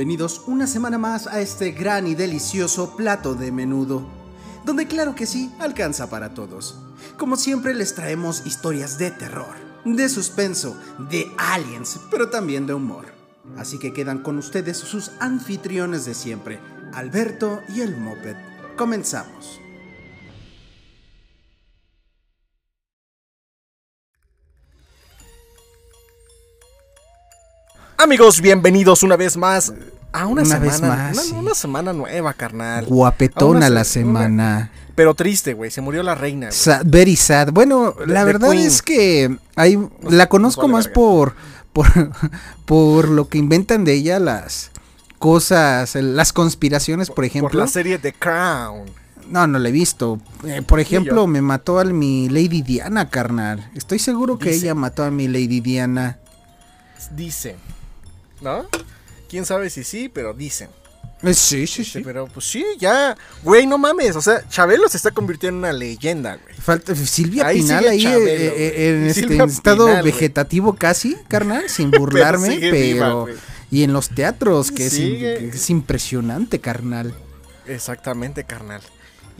bienvenidos 0.00 0.44
una 0.46 0.66
semana 0.66 0.96
más 0.96 1.26
a 1.26 1.42
este 1.42 1.72
gran 1.72 2.06
y 2.06 2.14
delicioso 2.14 2.96
plato 2.96 3.34
de 3.34 3.52
menudo, 3.52 4.08
donde 4.64 4.86
claro 4.86 5.14
que 5.14 5.26
sí, 5.26 5.52
alcanza 5.58 6.08
para 6.08 6.32
todos. 6.32 6.80
Como 7.18 7.36
siempre 7.36 7.74
les 7.74 7.94
traemos 7.94 8.46
historias 8.46 8.96
de 8.96 9.10
terror, 9.10 9.54
de 9.84 10.08
suspenso, 10.08 10.74
de 11.10 11.30
aliens, 11.36 12.00
pero 12.10 12.30
también 12.30 12.66
de 12.66 12.72
humor. 12.72 13.12
Así 13.58 13.78
que 13.78 13.92
quedan 13.92 14.22
con 14.22 14.38
ustedes 14.38 14.78
sus 14.78 15.10
anfitriones 15.20 16.06
de 16.06 16.14
siempre, 16.14 16.60
Alberto 16.94 17.60
y 17.68 17.82
el 17.82 17.94
Moped. 17.98 18.36
Comenzamos. 18.78 19.60
Amigos, 28.02 28.40
bienvenidos 28.40 29.02
una 29.02 29.16
vez 29.16 29.36
más 29.36 29.74
a 30.12 30.26
una, 30.26 30.40
Una 30.42 30.44
semana. 30.44 30.60
vez 30.70 30.80
más, 30.80 31.12
una, 31.12 31.22
sí. 31.22 31.32
una 31.34 31.54
semana 31.54 31.92
nueva, 31.92 32.32
carnal. 32.32 32.84
A 32.84 32.88
Guapetona 32.88 33.58
una 33.58 33.68
la 33.70 33.84
se- 33.84 34.00
semana. 34.00 34.70
Pero 34.94 35.14
triste, 35.14 35.52
güey. 35.54 35.70
Se 35.70 35.80
murió 35.82 36.02
la 36.02 36.14
reina. 36.14 36.50
Sad, 36.50 36.82
very 36.86 37.14
sad. 37.16 37.52
Bueno, 37.52 37.94
la 38.06 38.24
verdad 38.24 38.50
Queen. 38.52 38.66
es 38.66 38.80
que 38.82 39.36
hay, 39.54 39.78
la 40.02 40.28
conozco 40.28 40.66
más 40.66 40.86
verga. 40.86 40.94
por, 40.94 41.34
por, 41.74 41.86
por 42.64 43.08
lo 43.08 43.28
que 43.28 43.36
inventan 43.38 43.84
de 43.84 43.92
ella 43.94 44.18
las 44.18 44.70
cosas, 45.18 45.94
las 45.96 46.32
conspiraciones, 46.32 47.08
por 47.08 47.16
Por 47.16 47.24
ejemplo. 47.26 47.60
la 47.60 47.66
serie 47.66 47.98
The 47.98 48.14
Crown. 48.14 48.90
No, 49.28 49.46
no 49.46 49.58
la 49.58 49.68
he 49.68 49.72
visto. 49.72 50.18
Eh, 50.44 50.62
por 50.62 50.80
ejemplo, 50.80 51.26
me 51.26 51.42
mató 51.42 51.78
a 51.78 51.84
mi 51.84 52.28
Lady 52.30 52.62
Diana, 52.62 53.10
carnal. 53.10 53.70
Estoy 53.74 53.98
seguro 53.98 54.38
que 54.38 54.50
Dice. 54.50 54.64
ella 54.66 54.74
mató 54.74 55.04
a 55.04 55.10
mi 55.10 55.28
Lady 55.28 55.60
Diana. 55.60 56.18
Dicen. 57.14 57.56
¿No? 58.40 58.66
Quién 59.28 59.44
sabe 59.44 59.70
si 59.70 59.84
sí, 59.84 60.08
pero 60.08 60.34
dicen. 60.34 60.68
Eh, 61.22 61.34
sí, 61.34 61.66
sí, 61.66 61.82
Este, 61.82 61.98
sí. 61.98 62.02
Pero 62.04 62.26
pues 62.26 62.46
sí, 62.46 62.64
ya. 62.78 63.16
Güey, 63.42 63.66
no 63.66 63.78
mames. 63.78 64.16
O 64.16 64.22
sea, 64.22 64.46
Chabelo 64.48 64.88
se 64.88 64.96
está 64.96 65.10
convirtiendo 65.10 65.58
en 65.58 65.58
una 65.58 65.72
leyenda, 65.72 66.36
güey. 66.36 66.54
Falta 66.56 66.94
Silvia 66.94 67.46
Ahí 67.46 67.60
Pinal 67.60 67.86
ahí 67.88 68.02
Chabelo, 68.02 68.26
eh, 68.26 68.46
eh, 68.56 68.88
en, 68.88 69.06
este, 69.06 69.20
Silvia 69.22 69.44
estado 69.44 70.02
vegetativo 70.02 70.74
casi, 70.74 71.16
carnal, 71.28 71.68
sin 71.68 71.90
burlarme, 71.90 72.58
pero, 72.60 73.26
viva, 73.26 73.40
y 73.70 73.82
en 73.82 73.92
los 73.92 74.08
teatros 74.08 74.70
es, 74.70 74.72
que 74.72 75.50
es 75.52 75.70
impresionante, 75.70 76.58
carnal. 76.58 77.14
Exactamente, 77.66 78.44
carnal. 78.44 78.80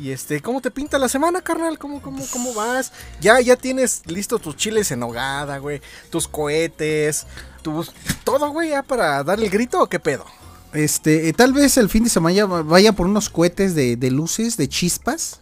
Y 0.00 0.12
este, 0.12 0.40
¿cómo 0.40 0.62
te 0.62 0.70
pinta 0.70 0.98
la 0.98 1.10
semana, 1.10 1.42
carnal? 1.42 1.78
¿Cómo, 1.78 2.00
cómo, 2.00 2.24
cómo 2.32 2.54
vas? 2.54 2.90
Ya, 3.20 3.38
ya 3.40 3.56
tienes 3.56 4.02
listos 4.06 4.40
tus 4.40 4.56
chiles 4.56 4.90
en 4.92 5.02
hogada, 5.02 5.58
güey. 5.58 5.82
Tus 6.08 6.26
cohetes, 6.26 7.26
tus. 7.60 7.92
Todo, 8.24 8.50
güey, 8.50 8.70
ya 8.70 8.82
para 8.82 9.22
dar 9.22 9.38
el 9.38 9.50
grito 9.50 9.82
o 9.82 9.88
qué 9.88 10.00
pedo. 10.00 10.24
Este, 10.72 11.28
eh, 11.28 11.32
tal 11.34 11.52
vez 11.52 11.76
el 11.76 11.90
fin 11.90 12.04
de 12.04 12.10
semana 12.10 12.34
ya 12.34 12.46
vaya 12.46 12.92
por 12.92 13.06
unos 13.06 13.28
cohetes 13.28 13.74
de, 13.74 13.96
de 13.96 14.10
luces, 14.10 14.56
de 14.56 14.68
chispas, 14.68 15.40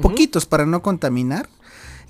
poquitos 0.00 0.46
para 0.46 0.66
no 0.66 0.82
contaminar. 0.82 1.48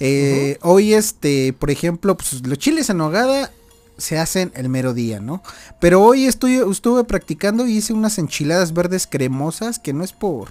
Eh, 0.00 0.58
Hoy, 0.62 0.94
este, 0.94 1.52
por 1.52 1.70
ejemplo, 1.70 2.16
pues, 2.16 2.46
los 2.46 2.58
chiles 2.58 2.88
en 2.88 3.02
hogada 3.02 3.52
se 3.98 4.18
hacen 4.18 4.50
el 4.54 4.70
mero 4.70 4.94
día, 4.94 5.20
¿no? 5.20 5.42
Pero 5.78 6.02
hoy 6.02 6.24
estoy, 6.24 6.56
estuve 6.56 7.04
practicando 7.04 7.66
y 7.66 7.76
hice 7.76 7.92
unas 7.92 8.18
enchiladas 8.18 8.72
verdes 8.72 9.06
cremosas 9.06 9.78
que 9.78 9.92
no 9.92 10.02
es 10.02 10.12
por, 10.12 10.48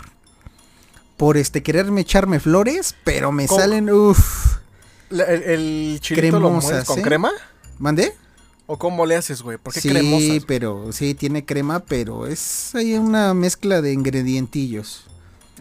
por 1.22 1.38
este, 1.38 1.62
quererme 1.62 2.02
echarme 2.02 2.40
flores, 2.40 2.96
pero 3.04 3.32
me 3.32 3.48
salen, 3.48 3.92
uff, 3.92 4.56
el, 5.12 5.20
el 5.22 6.00
chilito 6.02 6.40
lo 6.40 6.48
Cremosas, 6.48 6.84
con 6.86 6.98
¿eh? 6.98 7.02
crema? 7.04 7.30
¿mandé? 7.78 8.16
¿O 8.66 8.80
cómo 8.80 9.06
le 9.06 9.16
haces, 9.16 9.44
güey? 9.44 9.60
¿Por 9.60 9.72
qué 9.72 9.82
Sí, 9.82 9.90
cremosas? 9.90 10.44
pero 10.48 10.92
sí, 10.92 11.14
tiene 11.14 11.46
crema, 11.46 11.82
pero 11.82 12.26
es 12.26 12.74
ahí 12.74 12.96
una 12.96 13.36
mezcla 13.36 13.84
de 13.84 13.94
ingredientillos. 13.94 15.04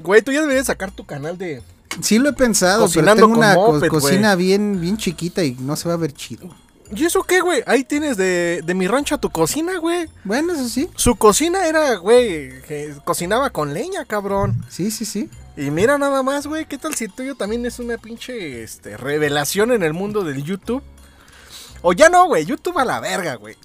Güey, 0.03 0.23
tú 0.23 0.33
ya 0.33 0.41
deberías 0.41 0.69
sacar 0.69 0.93
tu 0.93 1.05
canal 1.05 1.37
de. 1.37 1.61
Sí 2.01 2.19
lo 2.19 2.31
he 2.31 2.33
pensado, 2.33 2.81
Cocinando 2.85 3.15
pero 3.17 3.27
tengo 3.27 3.39
una 3.39 3.55
co- 3.55 3.87
cocina 3.91 4.35
bien, 4.37 4.81
bien 4.81 4.97
chiquita 4.97 5.45
y 5.45 5.57
no 5.61 5.77
se 5.77 5.89
va 5.89 5.95
a 5.95 5.99
ver 5.99 6.15
chido. 6.15 6.49
¿Y 6.95 7.05
eso 7.05 7.23
qué, 7.23 7.41
güey? 7.41 7.63
Ahí 7.67 7.85
tienes 7.85 8.17
de, 8.17 8.63
de 8.65 8.75
mi 8.75 8.87
rancho 8.89 9.15
a 9.15 9.19
tu 9.19 9.31
cocina, 9.31 9.79
güey. 9.79 10.09
Bueno, 10.25 10.53
eso 10.55 10.69
sí. 10.69 10.89
Su 10.97 11.15
cocina 11.17 11.67
era, 11.67 11.97
güey, 11.97 12.61
que 12.63 12.95
cocinaba 13.05 13.51
con 13.51 13.73
leña, 13.75 14.05
cabrón. 14.05 14.65
Sí, 14.69 14.91
sí, 14.91 15.05
sí. 15.05 15.31
Y 15.57 15.71
mira 15.71 15.99
nada 15.99 16.23
más, 16.23 16.47
güey, 16.47 16.67
¿qué 16.67 16.79
tal 16.79 16.95
si 16.95 17.05
el 17.05 17.13
tuyo 17.13 17.35
también 17.35 17.65
es 17.67 17.79
una 17.79 17.99
pinche 17.99 18.63
este, 18.63 18.97
revelación 18.97 19.73
en 19.73 19.83
el 19.83 19.93
mundo 19.93 20.23
del 20.25 20.43
YouTube? 20.43 20.83
O 21.83 21.93
ya 21.93 22.09
no, 22.09 22.27
güey, 22.27 22.45
YouTube 22.45 22.79
a 22.79 22.85
la 22.85 23.01
verga, 23.01 23.35
güey. 23.37 23.57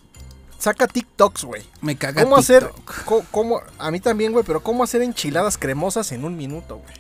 Saca 0.58 0.88
TikToks, 0.88 1.44
güey. 1.44 1.64
Me 1.82 1.96
caga 1.98 2.24
¿Cómo 2.24 2.38
hacer? 2.38 2.66
TikTok. 2.68 3.04
co- 3.06 3.26
cómo- 3.32 3.62
a 3.78 3.92
mí 3.92 4.00
también, 4.00 4.32
güey, 4.32 4.44
pero 4.46 4.62
¿cómo 4.64 4.84
hacer 4.84 5.02
enchiladas 5.02 5.58
cremosas 5.58 6.12
en 6.12 6.26
un 6.26 6.36
minuto, 6.38 6.78
güey? 6.78 6.96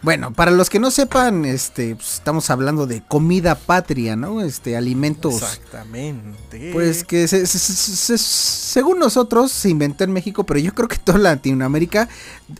Bueno, 0.00 0.32
para 0.32 0.52
los 0.52 0.70
que 0.70 0.78
no 0.78 0.92
sepan, 0.92 1.44
este, 1.44 1.96
pues, 1.96 2.14
estamos 2.14 2.50
hablando 2.50 2.86
de 2.86 3.02
comida 3.02 3.56
patria, 3.56 4.14
¿no? 4.14 4.42
Este, 4.42 4.76
alimentos. 4.76 5.34
Exactamente. 5.42 6.70
Pues 6.72 7.02
que 7.04 7.26
se- 7.26 7.46
se- 7.48 7.58
se- 7.58 7.96
se- 7.96 8.18
según 8.18 9.00
nosotros 9.00 9.50
se 9.50 9.70
inventó 9.70 10.04
en 10.04 10.12
México, 10.12 10.44
pero 10.44 10.60
yo 10.60 10.72
creo 10.72 10.86
que 10.86 10.98
toda 10.98 11.18
Latinoamérica 11.18 12.08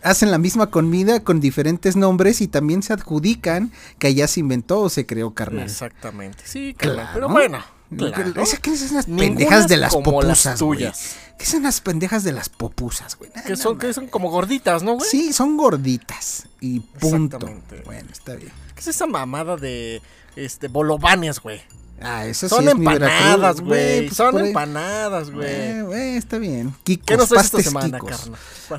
hacen 0.03 0.31
la 0.33 0.39
misma 0.39 0.71
comida 0.71 1.21
con 1.23 1.39
diferentes 1.39 1.95
nombres 1.95 2.41
y 2.41 2.49
también 2.49 2.83
se 2.83 2.93
adjudican 2.93 3.71
que 4.01 4.09
allá 4.09 4.27
se 4.27 4.41
inventó 4.41 4.81
o 4.81 4.89
se 4.89 5.07
creó 5.07 5.33
carnal. 5.33 5.65
Exactamente. 5.65 6.43
Sí. 6.45 6.75
Claro. 6.77 7.11
Pero 7.15 7.29
bueno. 7.29 7.59
Claro. 7.97 8.43
Esas- 8.43 8.61
¿Qué 8.61 8.77
son 8.77 8.95
las 8.97 9.07
pendejas 9.07 9.69
de 9.69 9.77
las 9.77 9.95
popusas, 9.95 10.59
tuyas. 10.59 11.17
¿Qué 11.39 11.47
son 11.47 11.63
las 11.63 11.81
pendejas 11.81 12.25
de 12.25 12.33
las 12.33 12.49
popusas, 12.49 13.17
güey? 13.17 13.31
Que 13.47 13.57
son, 13.57 13.79
que 13.79 13.93
son 13.93 14.09
como 14.09 14.31
gorditas, 14.31 14.83
¿no, 14.83 14.95
güey? 14.95 15.09
Sí, 15.09 15.33
son 15.33 15.57
gorditas. 15.57 16.47
Y 16.61 16.81
punto. 16.81 17.39
Bueno, 17.85 18.09
está 18.13 18.35
bien. 18.35 18.53
¿Qué 18.75 18.81
es 18.81 18.89
esa 18.89 19.07
mamada 19.07 19.57
de 19.57 20.03
este 20.37 20.69
bolovanes, 20.69 21.41
güey? 21.41 21.61
Ah, 22.01 22.27
eso 22.27 22.49
Son 22.49 22.63
sí 22.65 22.71
empanadas, 22.71 23.61
güey. 23.61 24.07
pues 24.07 24.17
Son 24.17 24.39
empanadas, 24.39 25.31
güey. 25.31 25.49
Eh, 25.49 25.83
güey, 25.83 26.17
está 26.17 26.39
bien. 26.39 26.73
Kikos, 26.85 27.07
¿Qué 27.07 27.17
nos 27.17 27.29
traes 27.29 27.47
esta 27.47 27.57
pastes 27.57 27.73
semana, 27.73 27.99
kikos. 27.99 28.31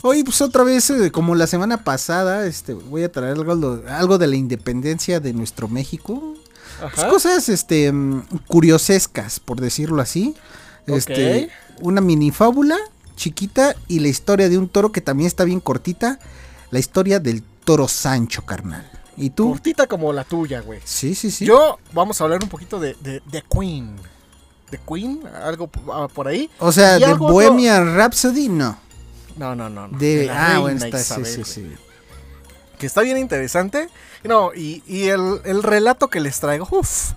Hoy, 0.03 0.23
pues 0.23 0.41
otra 0.41 0.63
vez, 0.63 0.89
eh, 0.89 1.11
como 1.11 1.35
la 1.35 1.47
semana 1.47 1.83
pasada, 1.83 2.45
este, 2.45 2.73
voy 2.73 3.03
a 3.03 3.11
traer 3.11 3.33
algo, 3.37 3.81
algo 3.89 4.17
de 4.17 4.27
la 4.27 4.35
independencia 4.37 5.19
de 5.19 5.33
nuestro 5.33 5.67
México. 5.67 6.33
Pues, 6.79 7.06
cosas, 7.06 7.50
este, 7.50 7.91
mm, 7.91 8.28
curiosescas, 8.47 9.40
por 9.40 9.62
decirlo 9.62 10.01
así. 10.01 10.35
Este, 10.88 11.50
una 11.81 12.01
mini 12.01 12.31
fábula 12.31 12.78
chiquita 13.16 13.75
y 13.88 14.00
la 14.00 14.07
historia 14.07 14.50
de 14.50 14.57
un 14.57 14.69
toro 14.69 14.91
que 14.91 15.01
también 15.01 15.28
está 15.28 15.44
bien 15.44 15.59
cortita. 15.59 16.19
La 16.72 16.79
historia 16.79 17.19
del 17.19 17.44
toro 17.66 17.88
Sancho, 17.88 18.45
carnal. 18.45 18.89
¿Y 19.18 19.31
tú? 19.31 19.50
Cortita 19.50 19.88
como 19.88 20.13
la 20.13 20.23
tuya, 20.23 20.62
güey. 20.62 20.79
Sí, 20.85 21.13
sí, 21.13 21.29
sí. 21.29 21.45
Yo, 21.45 21.78
vamos 21.91 22.22
a 22.22 22.23
hablar 22.23 22.41
un 22.41 22.50
poquito 22.50 22.79
de, 22.79 22.95
de, 23.01 23.22
de 23.25 23.44
Queen. 23.51 23.95
¿De 24.72 24.79
Queen? 24.88 25.22
¿Algo 25.44 25.69
ah, 25.91 26.07
por 26.13 26.28
ahí? 26.28 26.50
o 26.59 26.72
sea, 26.72 26.97
y 26.97 27.03
de 27.03 27.13
Bohemian 27.13 27.95
Rhapsody, 27.95 28.47
no. 28.47 28.78
No, 29.35 29.56
no, 29.56 29.69
no. 29.69 29.88
no. 29.88 29.97
De, 29.97 30.25
la 30.25 30.34
ah, 30.34 30.45
reina 30.47 30.59
bueno, 30.59 30.85
está, 30.85 31.00
Isabel, 31.00 31.25
sí, 31.25 31.44
sí, 31.44 31.53
sí. 31.53 31.75
Que 32.79 32.88
está 32.88 33.01
bien 33.01 33.17
interesante. 33.17 33.90
No, 34.23 34.51
y, 34.56 34.81
y 34.88 35.03
el, 35.09 35.41
el 35.45 35.62
relato 35.62 36.09
que 36.09 36.19
les 36.19 36.40
traigo, 36.40 36.67
uff. 36.72 37.12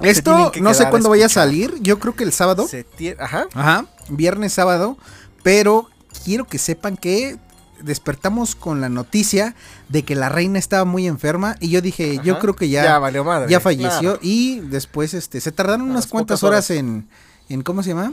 Esto 0.00 0.52
no 0.60 0.74
sé 0.74 0.88
cuándo 0.90 1.08
vaya 1.08 1.26
a 1.26 1.30
salir. 1.30 1.74
Yo 1.80 1.98
creo 1.98 2.14
que 2.14 2.22
el 2.24 2.32
sábado. 2.32 2.68
Se 2.68 2.86
Ajá. 3.18 3.46
Ajá. 3.54 3.86
Viernes, 4.08 4.52
sábado. 4.52 4.96
Pero 5.42 5.88
quiero 6.24 6.44
que 6.46 6.58
sepan 6.58 6.96
que 6.96 7.38
despertamos 7.80 8.54
con 8.54 8.80
la 8.80 8.88
noticia 8.88 9.54
de 9.88 10.02
que 10.02 10.14
la 10.14 10.28
reina 10.28 10.58
estaba 10.58 10.84
muy 10.84 11.06
enferma. 11.06 11.56
Y 11.60 11.70
yo 11.70 11.80
dije, 11.80 12.20
yo 12.22 12.38
creo 12.38 12.54
que 12.54 12.68
ya, 12.68 12.82
Ya 12.82 12.88
ya, 12.90 12.98
valió 12.98 13.24
madre. 13.24 13.60
falleció. 13.60 14.00
claro. 14.00 14.18
Y 14.22 14.60
después 14.60 15.14
este 15.14 15.40
se 15.40 15.50
tardaron 15.52 15.82
unas 15.82 15.92
Unas 16.04 16.06
cuantas 16.08 16.42
horas, 16.42 16.70
horas. 16.70 16.78
en, 16.78 17.08
en. 17.48 17.62
¿Cómo 17.62 17.82
se 17.82 17.90
llama? 17.90 18.12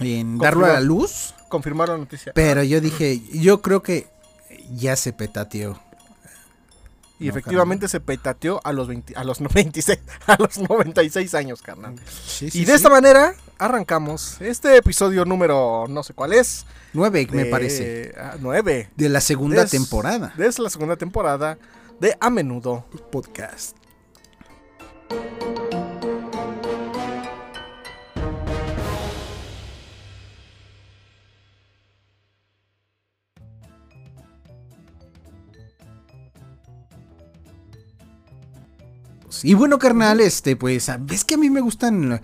En 0.00 0.38
darlo 0.38 0.64
a 0.66 0.70
la 0.70 0.80
luz. 0.80 1.34
Confirmar 1.48 1.88
la 1.90 1.98
noticia. 1.98 2.32
Pero 2.34 2.62
yo 2.62 2.80
dije, 2.80 3.20
yo 3.32 3.60
creo 3.60 3.82
que 3.82 4.06
ya 4.74 4.96
se 4.96 5.12
petateó. 5.12 5.78
Y 7.20 7.24
No, 7.26 7.30
efectivamente 7.30 7.86
se 7.88 8.00
petateó 8.00 8.60
a 8.64 8.72
los 8.72 8.88
20 8.88 9.14
a 9.16 9.22
los 9.24 9.40
96, 9.42 9.98
a 10.26 10.36
los 10.38 10.58
96 10.58 11.34
años, 11.34 11.62
carnal. 11.62 11.94
Sí, 12.26 12.50
sí, 12.50 12.58
y 12.60 12.64
de 12.64 12.72
sí. 12.72 12.76
esta 12.76 12.90
manera 12.90 13.34
arrancamos 13.58 14.40
este 14.40 14.76
episodio 14.76 15.24
número 15.24 15.86
no 15.88 16.02
sé 16.02 16.12
cuál 16.12 16.32
es. 16.32 16.66
Nueve, 16.92 17.26
me 17.30 17.44
de- 17.44 17.50
parece. 17.50 18.14
ah, 18.18 18.34
nueve. 18.40 18.90
De 18.96 19.08
la 19.08 19.20
segunda 19.20 19.62
Des- 19.62 19.70
temporada. 19.70 20.34
De 20.36 20.50
la 20.58 20.70
segunda 20.70 20.96
temporada 20.96 21.56
de 22.00 22.16
A 22.20 22.30
Menudo. 22.30 22.84
Podcast. 23.12 23.76
Y 39.42 39.54
bueno, 39.54 39.78
carnal, 39.78 40.20
este, 40.20 40.56
pues, 40.56 40.90
ves 41.00 41.24
que 41.24 41.34
a 41.34 41.38
mí 41.38 41.50
me 41.50 41.60
gustan 41.60 42.20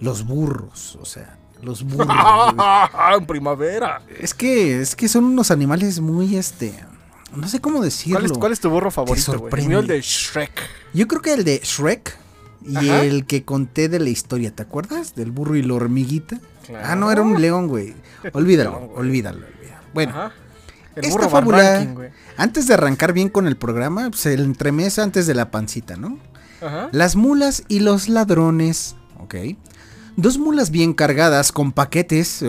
los 0.00 0.24
burros, 0.26 0.96
o 1.00 1.04
sea, 1.04 1.38
Los 1.62 1.82
burros. 1.84 2.08
en 3.18 3.26
primavera. 3.26 4.00
es 4.20 4.34
que, 4.34 4.80
es 4.80 4.94
que 4.96 5.08
son 5.08 5.24
unos 5.24 5.50
animales 5.50 6.00
muy, 6.00 6.36
este, 6.36 6.74
no 7.34 7.48
sé 7.48 7.60
cómo 7.60 7.82
decirlo. 7.82 8.20
¿Cuál 8.20 8.30
es, 8.30 8.38
cuál 8.38 8.52
es 8.52 8.60
tu 8.60 8.70
burro 8.70 8.90
favorito, 8.90 9.38
güey? 9.38 9.72
El 9.72 9.86
de 9.86 10.00
Shrek. 10.00 10.52
Yo 10.92 11.08
creo 11.08 11.20
que 11.22 11.32
el 11.34 11.44
de 11.44 11.60
Shrek 11.62 12.16
y 12.66 12.76
Ajá. 12.76 13.02
el 13.02 13.26
que 13.26 13.44
conté 13.44 13.88
de 13.88 13.98
la 13.98 14.08
historia, 14.08 14.54
¿te 14.54 14.62
acuerdas? 14.62 15.14
Del 15.14 15.30
burro 15.32 15.56
y 15.56 15.62
la 15.62 15.74
hormiguita. 15.74 16.38
Claro. 16.66 16.86
Ah, 16.88 16.96
no, 16.96 17.10
era 17.12 17.20
un 17.22 17.40
león, 17.40 17.68
güey. 17.68 17.94
Olvídalo, 18.32 18.72
güey. 18.72 18.90
olvídalo, 18.98 19.38
olvídalo. 19.46 19.84
Bueno, 19.92 20.12
Ajá. 20.12 20.32
El 20.96 21.04
esta 21.06 21.28
fábula, 21.28 21.78
Ranking, 21.80 22.02
antes 22.36 22.68
de 22.68 22.74
arrancar 22.74 23.12
bien 23.12 23.28
con 23.28 23.48
el 23.48 23.56
programa, 23.56 24.10
pues 24.10 24.26
el 24.26 24.40
entremesa 24.44 25.02
antes 25.02 25.26
de 25.26 25.34
la 25.34 25.50
pancita, 25.50 25.96
¿no? 25.96 26.18
Ajá. 26.64 26.88
Las 26.92 27.16
mulas 27.16 27.64
y 27.68 27.80
los 27.80 28.08
ladrones, 28.08 28.96
¿ok? 29.18 29.34
Dos 30.16 30.38
mulas 30.38 30.70
bien 30.70 30.94
cargadas 30.94 31.50
con 31.50 31.72
paquetes. 31.72 32.44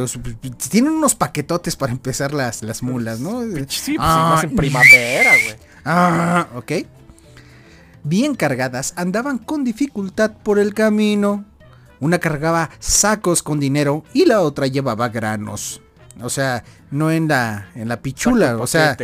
Tienen 0.69 0.93
unos 0.93 1.15
paquetotes 1.15 1.75
para 1.75 1.91
empezar 1.91 2.33
las, 2.33 2.61
las 2.61 2.83
mulas, 2.83 3.19
¿no? 3.19 3.41
Sí, 3.67 3.95
pues 3.95 3.97
Ah, 3.99 4.33
más 4.35 4.43
en 4.43 4.55
primavera, 4.55 5.31
güey. 5.31 5.55
Ah, 5.83 6.47
ok. 6.55 6.71
Bien 8.03 8.35
cargadas, 8.35 8.93
andaban 8.97 9.39
con 9.39 9.63
dificultad 9.63 10.31
por 10.43 10.59
el 10.59 10.75
camino. 10.75 11.43
Una 11.99 12.19
cargaba 12.19 12.69
sacos 12.79 13.41
con 13.41 13.59
dinero 13.59 14.03
y 14.13 14.25
la 14.25 14.41
otra 14.41 14.67
llevaba 14.67 15.09
granos. 15.09 15.81
O 16.21 16.29
sea, 16.29 16.63
no 16.91 17.09
en 17.09 17.27
la, 17.27 17.69
en 17.73 17.87
la 17.87 18.01
pichula, 18.01 18.57
o 18.57 18.67
sea. 18.67 18.95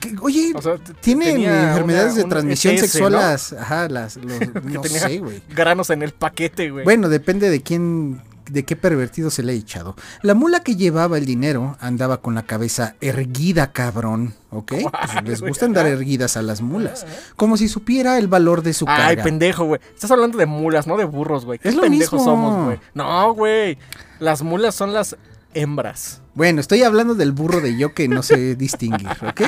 Que- 0.00 0.16
oye, 0.20 0.52
O 0.54 0.62
sea, 0.62 0.76
t- 0.78 0.94
tienen 1.00 1.34
tenía 1.34 1.68
enfermedades 1.70 2.14
una- 2.14 2.22
de 2.24 2.28
transmisión 2.28 2.78
sexual 2.78 3.12
¿no? 3.12 3.18
las, 3.18 3.52
ajá, 3.52 3.88
las, 3.88 4.16
los- 4.16 4.40
no 4.64 4.82
sé, 4.84 5.18
güey. 5.18 5.42
granos 5.54 5.90
en 5.90 6.02
el 6.02 6.12
paquete, 6.12 6.70
güey. 6.70 6.84
Bueno, 6.84 7.08
depende 7.08 7.48
de 7.50 7.62
quién, 7.62 8.20
de 8.50 8.64
qué 8.64 8.74
pervertido 8.74 9.30
se 9.30 9.44
le 9.44 9.52
ha 9.52 9.54
echado. 9.54 9.94
La 10.22 10.34
mula 10.34 10.60
que 10.64 10.74
llevaba 10.74 11.18
el 11.18 11.24
dinero 11.24 11.76
andaba 11.80 12.20
con 12.20 12.34
la 12.34 12.42
cabeza 12.42 12.96
erguida, 13.00 13.70
cabrón, 13.72 14.34
¿ok? 14.50 14.72
Pues 15.12 15.24
les 15.24 15.40
gusta 15.40 15.66
andar 15.66 15.86
erguidas 15.86 16.36
a 16.36 16.42
las 16.42 16.60
mulas, 16.62 17.06
como 17.36 17.56
si 17.56 17.68
supiera 17.68 18.18
el 18.18 18.26
valor 18.26 18.62
de 18.62 18.72
su 18.72 18.86
Ay, 18.88 18.96
carga. 19.14 19.22
pendejo, 19.22 19.64
güey. 19.66 19.80
Estás 19.94 20.10
hablando 20.10 20.36
de 20.36 20.46
mulas, 20.46 20.88
no 20.88 20.96
de 20.96 21.04
burros, 21.04 21.44
güey. 21.44 21.60
¿Qué 21.60 21.68
Es 21.68 21.76
lo 21.76 21.82
pendejos 21.82 22.12
mismo. 22.14 22.24
somos, 22.24 22.64
güey? 22.64 22.80
No, 22.94 23.32
güey. 23.34 23.78
Las 24.18 24.42
mulas 24.42 24.74
son 24.74 24.92
las 24.92 25.16
hembras. 25.54 26.19
Bueno, 26.40 26.62
estoy 26.62 26.84
hablando 26.84 27.14
del 27.14 27.32
burro 27.32 27.60
de 27.60 27.76
yo 27.76 27.92
que 27.92 28.08
no 28.08 28.22
sé 28.22 28.56
distinguir, 28.56 29.10
¿ok? 29.28 29.42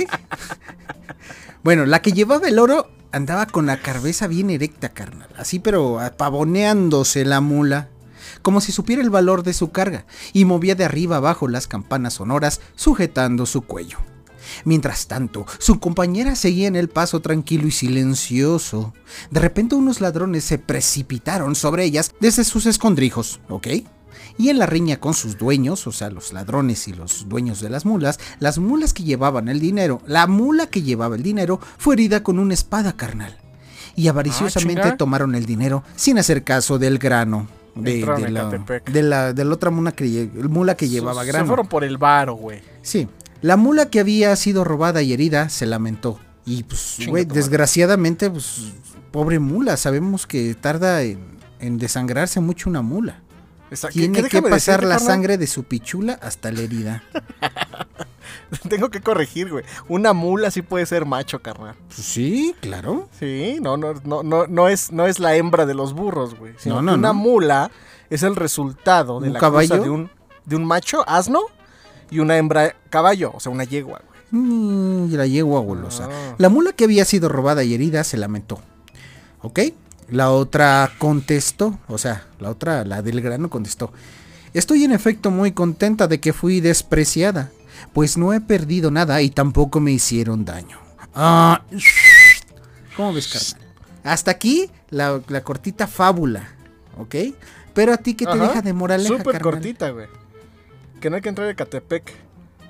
Bueno, 1.65 1.87
la 1.87 2.03
que 2.03 2.13
llevaba 2.13 2.47
el 2.47 2.59
oro 2.59 2.91
andaba 3.13 3.47
con 3.47 3.65
la 3.65 3.81
cabeza 3.81 4.27
bien 4.27 4.51
erecta, 4.51 4.91
carnal. 4.91 5.31
Así, 5.39 5.59
pero 5.59 6.01
apavoneándose 6.01 7.25
la 7.25 7.41
mula. 7.41 7.89
Como 8.43 8.61
si 8.61 8.73
supiera 8.73 9.01
el 9.01 9.09
valor 9.09 9.43
de 9.43 9.55
su 9.55 9.71
carga. 9.71 10.05
Y 10.35 10.45
movía 10.45 10.75
de 10.75 10.85
arriba 10.85 11.17
abajo 11.17 11.49
las 11.49 11.67
campanas 11.67 12.13
sonoras, 12.13 12.61
sujetando 12.75 13.47
su 13.47 13.63
cuello. 13.63 13.97
Mientras 14.67 15.07
tanto, 15.07 15.47
su 15.61 15.81
compañera 15.81 16.35
seguía 16.35 16.69
en 16.69 16.77
el 16.77 16.91
paso 16.91 17.21
tranquilo 17.21 17.67
y 17.67 17.71
silencioso. 17.71 18.93
De 19.31 19.41
repente 19.41 19.77
unos 19.77 20.03
ladrones 20.03 20.45
se 20.45 20.59
precipitaron 20.59 21.55
sobre 21.55 21.85
ellas 21.85 22.13
desde 22.21 22.45
sus 22.45 22.67
escondrijos, 22.67 23.41
¿ok? 23.49 23.69
Y 24.39 24.49
en 24.49 24.59
la 24.59 24.67
riña 24.67 24.99
con 24.99 25.15
sus 25.15 25.37
dueños, 25.39 25.87
o 25.87 25.93
sea, 25.93 26.11
los 26.11 26.33
ladrones 26.33 26.89
y 26.89 26.93
los 26.93 27.29
dueños 27.29 27.61
de 27.61 27.71
las 27.71 27.85
mulas, 27.85 28.19
las 28.41 28.59
mulas 28.59 28.93
que 28.93 29.03
llevaban 29.05 29.49
el 29.49 29.61
dinero, 29.61 30.01
la 30.07 30.27
mula 30.27 30.67
que 30.69 30.83
llevaba 30.83 31.17
el 31.17 31.23
dinero 31.23 31.61
fue 31.79 31.95
herida 31.95 32.23
con 32.23 32.39
una 32.39 32.55
espada 32.55 32.95
carnal. 32.95 33.37
Y 33.95 34.09
avariciosamente 34.09 34.83
chinga. 34.83 34.97
tomaron 34.97 35.35
el 35.35 35.45
dinero 35.45 35.85
sin 35.97 36.19
hacer 36.19 36.45
caso 36.45 36.79
del 36.79 36.99
grano. 36.99 37.47
De, 37.75 38.01
la, 38.01 38.51
de 38.85 39.03
la 39.03 39.33
de 39.33 39.45
la 39.47 39.55
otra 39.55 39.71
mula 39.71 39.93
que, 39.93 40.29
mula 40.49 40.75
que 40.77 40.89
llevaba 40.91 41.23
Se- 41.23 41.29
grano. 41.29 41.45
Se 41.45 41.49
fueron 41.49 41.69
por 41.69 41.85
el 41.85 41.97
varo, 41.99 42.35
güey. 42.35 42.61
Sí. 42.83 43.09
La 43.41 43.57
mula 43.57 43.87
que 43.91 43.99
había 44.01 44.37
sido 44.37 44.63
robada 44.63 45.01
y 45.03 45.13
herida 45.15 45.49
se 45.49 45.65
lamentó. 45.67 46.19
Y 46.45 46.65
pues, 46.65 46.99
güey, 47.09 47.25
desgraciadamente, 47.25 48.29
pues, 48.31 48.73
pobre 49.11 49.39
mula. 49.39 49.77
Sabemos 49.79 50.27
que 50.27 50.55
tarda 50.55 51.03
en, 51.03 51.19
en 51.61 51.79
desangrarse 51.79 52.41
mucho 52.41 52.69
una 52.69 52.83
mula. 52.83 53.23
Exacto. 53.73 53.95
Tiene 53.99 54.23
¿Qué- 54.23 54.29
que 54.29 54.43
pasar 54.43 54.81
decirte, 54.81 54.87
la 54.87 54.95
carnal? 54.97 55.01
sangre 55.15 55.39
de 55.39 55.47
su 55.47 55.65
pichula 55.65 56.13
hasta 56.21 56.53
la 56.53 56.61
herida. 56.61 57.03
Tengo 58.69 58.91
que 58.91 59.01
corregir, 59.01 59.51
güey. 59.51 59.65
Una 59.89 60.13
mula 60.13 60.51
sí 60.51 60.63
puede 60.63 60.85
ser 60.87 61.07
macho, 61.07 61.41
carnal. 61.41 61.75
Pues 61.89 62.07
sí, 62.07 62.55
claro. 62.61 63.09
Sí, 63.19 63.59
no, 63.61 63.77
no, 63.77 63.95
no, 64.05 64.23
no, 64.23 64.47
no 64.47 64.69
es, 64.69 64.93
no 64.93 65.07
es 65.07 65.19
la 65.19 65.37
hembra 65.37 65.65
de 65.67 65.75
los 65.75 65.95
burros, 65.95 66.35
güey. 66.39 66.55
sino 66.59 66.77
No, 66.77 66.83
no, 66.83 66.95
una 66.95 67.13
mula 67.13 67.71
es 68.11 68.23
el 68.23 68.37
resultado 68.37 69.21
de 69.21 69.29
¿Un 69.29 69.33
la 69.35 69.41
caballo? 69.41 69.83
de 69.83 69.89
un, 69.91 70.11
de 70.45 70.57
un 70.57 70.65
macho 70.67 71.03
asno 71.09 71.41
y 72.11 72.19
una 72.19 72.37
hembra 72.37 72.75
caballo, 72.91 73.33
o 73.35 73.41
sea, 73.41 73.51
una 73.53 73.65
yegua, 73.65 74.03
güey. 74.07 74.43
Mm, 74.43 75.15
la 75.15 75.27
yegua 75.27 75.61
golosa. 75.61 76.09
Ah. 76.11 76.35
La 76.39 76.49
mula 76.51 76.73
que 76.73 76.85
había 76.85 77.05
sido 77.07 77.29
robada 77.31 77.65
y 77.65 77.75
herida 77.75 78.05
se 78.05 78.17
lamentó. 78.19 78.61
¿Ok? 79.41 79.61
La 80.11 80.31
otra 80.31 80.93
contestó, 80.99 81.79
o 81.89 81.97
sea, 81.99 82.27
la 82.39 82.51
otra, 82.51 82.85
la 82.85 83.03
del 83.03 83.21
grano 83.21 83.49
contestó. 83.49 83.93
Estoy 84.53 84.85
en 84.85 84.93
efecto 84.93 85.31
muy 85.31 85.53
contenta 85.53 86.07
de 86.09 86.21
que 86.21 86.33
fui 86.35 86.61
despreciada, 86.61 87.51
pues 87.95 88.19
no 88.19 88.33
he 88.35 88.41
perdido 88.41 88.91
nada 88.91 89.23
y 89.23 89.31
tampoco 89.31 89.81
me 89.81 89.93
hicieron 89.93 90.45
daño. 90.45 90.79
Ah, 91.15 91.63
¿Cómo 92.97 93.13
ves, 93.15 93.29
carnal? 93.29 93.69
Hasta 94.05 94.31
aquí 94.33 94.71
la, 94.91 95.21
la 95.29 95.43
cortita 95.43 95.87
fábula, 95.87 96.49
¿ok? 96.99 97.15
Pero 97.73 97.93
a 97.95 97.97
ti 97.97 98.15
que 98.15 98.27
te 98.27 98.33
Ajá. 98.33 98.49
deja 98.49 98.63
de 98.63 98.73
moraleja, 98.75 99.09
Súper 99.17 99.33
carnal? 99.35 99.53
cortita, 99.55 99.91
güey. 99.91 100.09
Que 101.01 101.09
no 101.09 101.17
hay 101.17 101.23
que 101.23 101.31
entrar 101.31 101.49
a 101.49 101.55
Catepec 101.55 102.13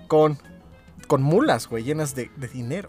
con, 0.06 0.38
con 1.08 1.23
mulas, 1.23 1.67
güey, 1.67 1.82
llenas 1.82 2.14
de, 2.14 2.31
de 2.37 2.46
dinero. 2.49 2.88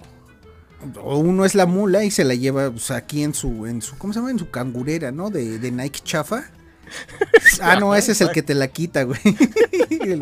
O 1.01 1.17
uno 1.17 1.45
es 1.45 1.55
la 1.55 1.65
mula 1.65 2.03
y 2.03 2.11
se 2.11 2.23
la 2.23 2.35
lleva 2.35 2.69
pues, 2.71 2.91
aquí 2.91 3.23
en 3.23 3.33
su, 3.33 3.65
en 3.65 3.81
su, 3.81 3.97
¿cómo 3.97 4.13
se 4.13 4.19
llama? 4.19 4.31
En 4.31 4.39
su 4.39 4.49
cangurera, 4.49 5.11
¿no? 5.11 5.29
De, 5.29 5.59
de 5.59 5.71
Nike 5.71 6.01
chafa. 6.03 6.43
Ah, 7.61 7.77
no, 7.79 7.95
ese 7.95 8.11
es 8.11 8.21
el 8.21 8.31
que 8.31 8.43
te 8.43 8.53
la 8.53 8.67
quita, 8.67 9.03
güey. 9.03 9.19
El. 10.01 10.21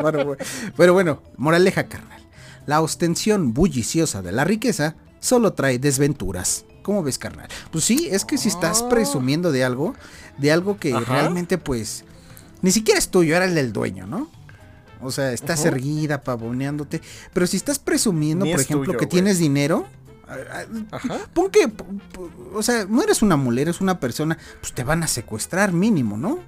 Pero 0.78 0.94
bueno, 0.94 1.22
moraleja, 1.38 1.88
carnal. 1.88 2.22
La 2.66 2.82
ostensión 2.82 3.54
bulliciosa 3.54 4.22
de 4.22 4.32
la 4.32 4.44
riqueza 4.46 4.96
solo 5.20 5.54
trae 5.54 5.80
desventuras. 5.80 6.66
¿Cómo 6.84 7.04
ves, 7.04 7.18
carnal? 7.18 7.48
Pues 7.72 7.84
sí, 7.84 8.08
es 8.12 8.26
que 8.26 8.38
si 8.38 8.48
estás 8.48 8.84
Ah. 8.84 8.90
presumiendo 8.90 9.52
de 9.52 9.64
algo, 9.64 9.96
de 10.38 10.52
algo 10.52 10.78
que 10.80 10.94
Ajá. 10.94 11.04
realmente, 11.14 11.58
pues, 11.58 12.06
ni 12.62 12.72
siquiera 12.72 13.00
es 13.00 13.10
tuyo, 13.10 13.36
era 13.36 13.46
el 13.46 13.56
del 13.56 13.74
dueño, 13.74 14.08
¿no? 14.08 14.30
O 15.02 15.12
sea, 15.12 15.34
estás 15.34 15.66
erguida, 15.66 16.22
pavoneándote. 16.22 17.02
Pero 17.34 17.48
si 17.48 17.58
estás 17.58 17.80
presumiendo, 17.80 18.46
Ni 18.46 18.52
por 18.52 18.60
es 18.62 18.66
ejemplo, 18.68 18.86
tuyo, 18.86 19.00
que 19.00 19.08
tienes 19.08 19.40
dinero, 19.40 19.88
Ajá. 20.92 21.18
Pon 21.34 21.50
que, 21.52 21.72
o 22.54 22.64
sea, 22.64 22.86
no 22.88 23.02
eres 23.04 23.22
una 23.22 23.36
mulera, 23.36 23.70
eres 23.70 23.82
una 23.82 24.00
persona, 24.00 24.38
pues 24.60 24.74
te 24.74 24.84
van 24.84 25.04
a 25.04 25.08
secuestrar 25.08 25.72
mínimo, 25.74 26.18
¿no? 26.18 26.40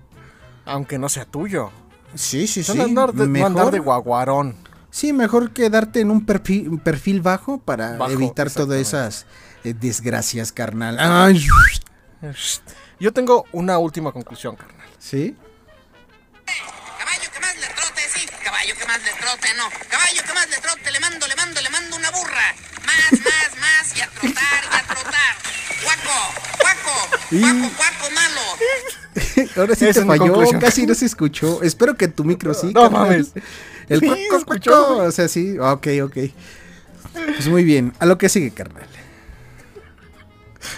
Aunque 0.65 0.97
no 0.97 1.09
sea 1.09 1.25
tuyo. 1.25 1.71
Sí, 2.15 2.47
sí, 2.47 2.63
No 2.75 2.83
andar 2.83 3.13
de, 3.13 3.27
no 3.27 3.45
andar 3.45 3.71
de 3.71 3.79
guaguarón. 3.79 4.55
sí, 4.91 5.13
mejor 5.13 5.51
quedarte 5.51 5.99
en 6.01 6.11
un 6.11 6.25
perfil, 6.25 6.69
un 6.69 6.79
perfil 6.79 7.21
bajo 7.21 7.57
para 7.57 7.97
Bajo, 7.97 8.11
evitar 8.11 8.49
todas 8.51 8.79
esas 8.79 9.25
eh, 9.63 9.73
desgracias, 9.73 10.51
carnal. 10.51 10.97
Ay, 10.99 11.43
Yo 12.99 13.11
tengo 13.11 13.45
una 13.51 13.77
última 13.79 14.11
conclusión, 14.11 14.55
carnal. 14.55 14.87
¿Sí? 14.99 15.35
Caballo 16.99 17.29
que 17.33 17.39
más 17.39 17.55
le 17.55 17.67
trote, 17.67 18.01
sí. 18.13 18.25
Caballo 18.43 18.73
que 18.77 18.85
más 18.85 18.99
le 19.03 19.11
trote, 19.19 19.47
no. 19.57 19.63
Caballo 19.89 20.21
que 20.25 20.33
más 20.33 20.49
le 20.49 20.57
trote, 20.57 20.91
le 20.91 20.99
mando, 20.99 21.27
le 21.27 21.35
mando, 21.35 21.61
le 21.61 21.69
mando 21.69 21.95
una 21.97 22.11
burra. 22.11 22.55
Más, 22.85 23.11
más, 23.19 23.59
más, 23.59 23.97
y 23.97 24.01
a 24.01 24.07
trotar, 24.07 24.63
y 24.63 24.75
a 24.75 24.83
trotar. 24.87 25.35
Guaco, 25.83 26.33
guaco, 26.61 27.17
guaco, 27.31 27.73
guaco 27.77 28.15
malo. 28.15 28.41
Ahora 29.57 29.75
sí 29.75 29.85
Esa 29.85 29.93
te 29.93 29.99
es 29.99 30.05
mi 30.05 30.07
falló, 30.17 30.27
conclusión. 30.33 30.61
casi 30.61 30.85
no 30.87 30.95
se 30.95 31.05
escuchó. 31.05 31.61
Espero 31.63 31.95
que 31.95 32.07
tu 32.07 32.23
micro 32.23 32.53
sí. 32.53 32.71
No 32.73 32.89
mames. 32.89 33.31
El 33.89 33.99
Sí, 33.99 34.05
cuac, 34.07 34.17
se 34.19 34.27
cuac, 34.27 34.39
escuchó. 34.41 34.97
O 34.97 35.11
sea, 35.11 35.27
sí. 35.27 35.57
Ok, 35.59 35.87
ok. 36.03 36.17
Pues 37.13 37.47
muy 37.47 37.63
bien. 37.63 37.93
A 37.99 38.05
lo 38.05 38.17
que 38.17 38.29
sigue, 38.29 38.51
carnal. 38.51 38.87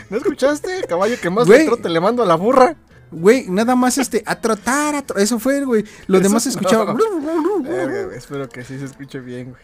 ¿No 0.10 0.18
escuchaste? 0.18 0.84
Caballo 0.88 1.20
que 1.22 1.30
más 1.30 1.48
le 1.48 1.66
trote 1.66 1.90
le 1.90 2.00
mando 2.00 2.24
a 2.24 2.26
la 2.26 2.36
burra. 2.36 2.76
Güey, 3.12 3.46
nada 3.50 3.76
más 3.76 3.98
este, 3.98 4.24
a 4.26 4.36
trotar, 4.42 4.96
a 4.96 5.06
tro- 5.06 5.20
Eso 5.20 5.40
fue, 5.40 5.64
güey. 5.64 5.86
Lo 6.08 6.18
Eso 6.18 6.28
demás 6.28 6.44
se 6.44 6.50
escuchaba. 6.50 6.94
no. 7.22 7.60
Güey, 7.62 8.18
espero 8.18 8.50
que 8.50 8.64
sí 8.64 8.78
se 8.80 8.86
escuche 8.86 9.20
bien, 9.20 9.52
güey. 9.52 9.62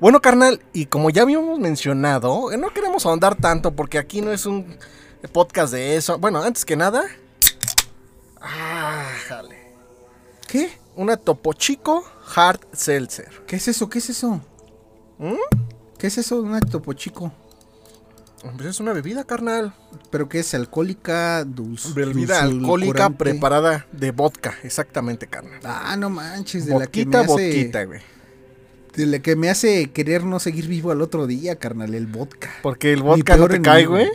Bueno, 0.00 0.20
carnal, 0.20 0.60
y 0.72 0.86
como 0.86 1.10
ya 1.10 1.22
habíamos 1.22 1.58
mencionado, 1.58 2.52
eh, 2.52 2.56
no 2.56 2.72
queremos 2.72 3.04
ahondar 3.04 3.34
tanto 3.34 3.74
porque 3.74 3.98
aquí 3.98 4.20
no 4.20 4.32
es 4.32 4.46
un 4.46 4.76
podcast 5.32 5.72
de 5.72 5.96
eso. 5.96 6.18
Bueno, 6.18 6.40
antes 6.42 6.64
que 6.64 6.76
nada. 6.76 7.02
Ah, 8.40 9.10
jale. 9.26 9.56
¿Qué? 10.46 10.70
Una 10.94 11.16
Topo 11.16 11.52
Chico 11.52 12.04
Hard 12.36 12.60
Seltzer. 12.72 13.42
¿Qué 13.46 13.56
es 13.56 13.66
eso? 13.66 13.88
¿Qué 13.88 13.98
es 13.98 14.10
eso? 14.10 14.40
¿Mm? 15.18 15.34
¿Qué 15.98 16.06
es 16.06 16.18
eso 16.18 16.42
de 16.42 16.48
un 16.48 16.60
topo 16.60 16.92
chico? 16.92 17.32
Pues 18.56 18.66
es 18.66 18.78
una 18.78 18.92
bebida, 18.92 19.24
carnal. 19.24 19.74
¿Pero 20.10 20.28
qué 20.28 20.40
es? 20.40 20.54
¿Alcohólica? 20.54 21.44
Dulce, 21.44 21.92
Bebida 21.92 22.40
alcohólica 22.40 23.10
preparada 23.10 23.86
de 23.90 24.12
vodka. 24.12 24.54
Exactamente, 24.62 25.26
carnal. 25.26 25.60
Ah, 25.64 25.96
no 25.96 26.08
manches. 26.08 26.66
De 26.66 26.78
la 26.78 26.86
que 26.86 27.04
me 27.04 27.16
hace... 27.18 27.26
vodquita, 27.26 27.84
güey. 27.84 28.00
De 28.94 29.06
la 29.06 29.18
que 29.20 29.36
me 29.36 29.48
hace 29.50 29.90
querer 29.90 30.24
no 30.24 30.40
seguir 30.40 30.66
vivo 30.66 30.90
al 30.90 31.02
otro 31.02 31.26
día, 31.26 31.56
carnal. 31.56 31.94
El 31.94 32.06
vodka. 32.06 32.50
Porque 32.62 32.92
el 32.92 33.02
vodka 33.02 33.36
no 33.36 33.48
te 33.48 33.60
cae, 33.62 33.86
güey. 33.86 34.08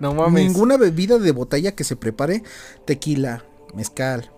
No 0.00 0.14
mames. 0.14 0.44
Ninguna 0.44 0.76
bebida 0.76 1.18
de 1.18 1.32
botella 1.32 1.72
que 1.74 1.84
se 1.84 1.96
prepare. 1.96 2.42
Tequila, 2.84 3.44
mezcal. 3.74 4.30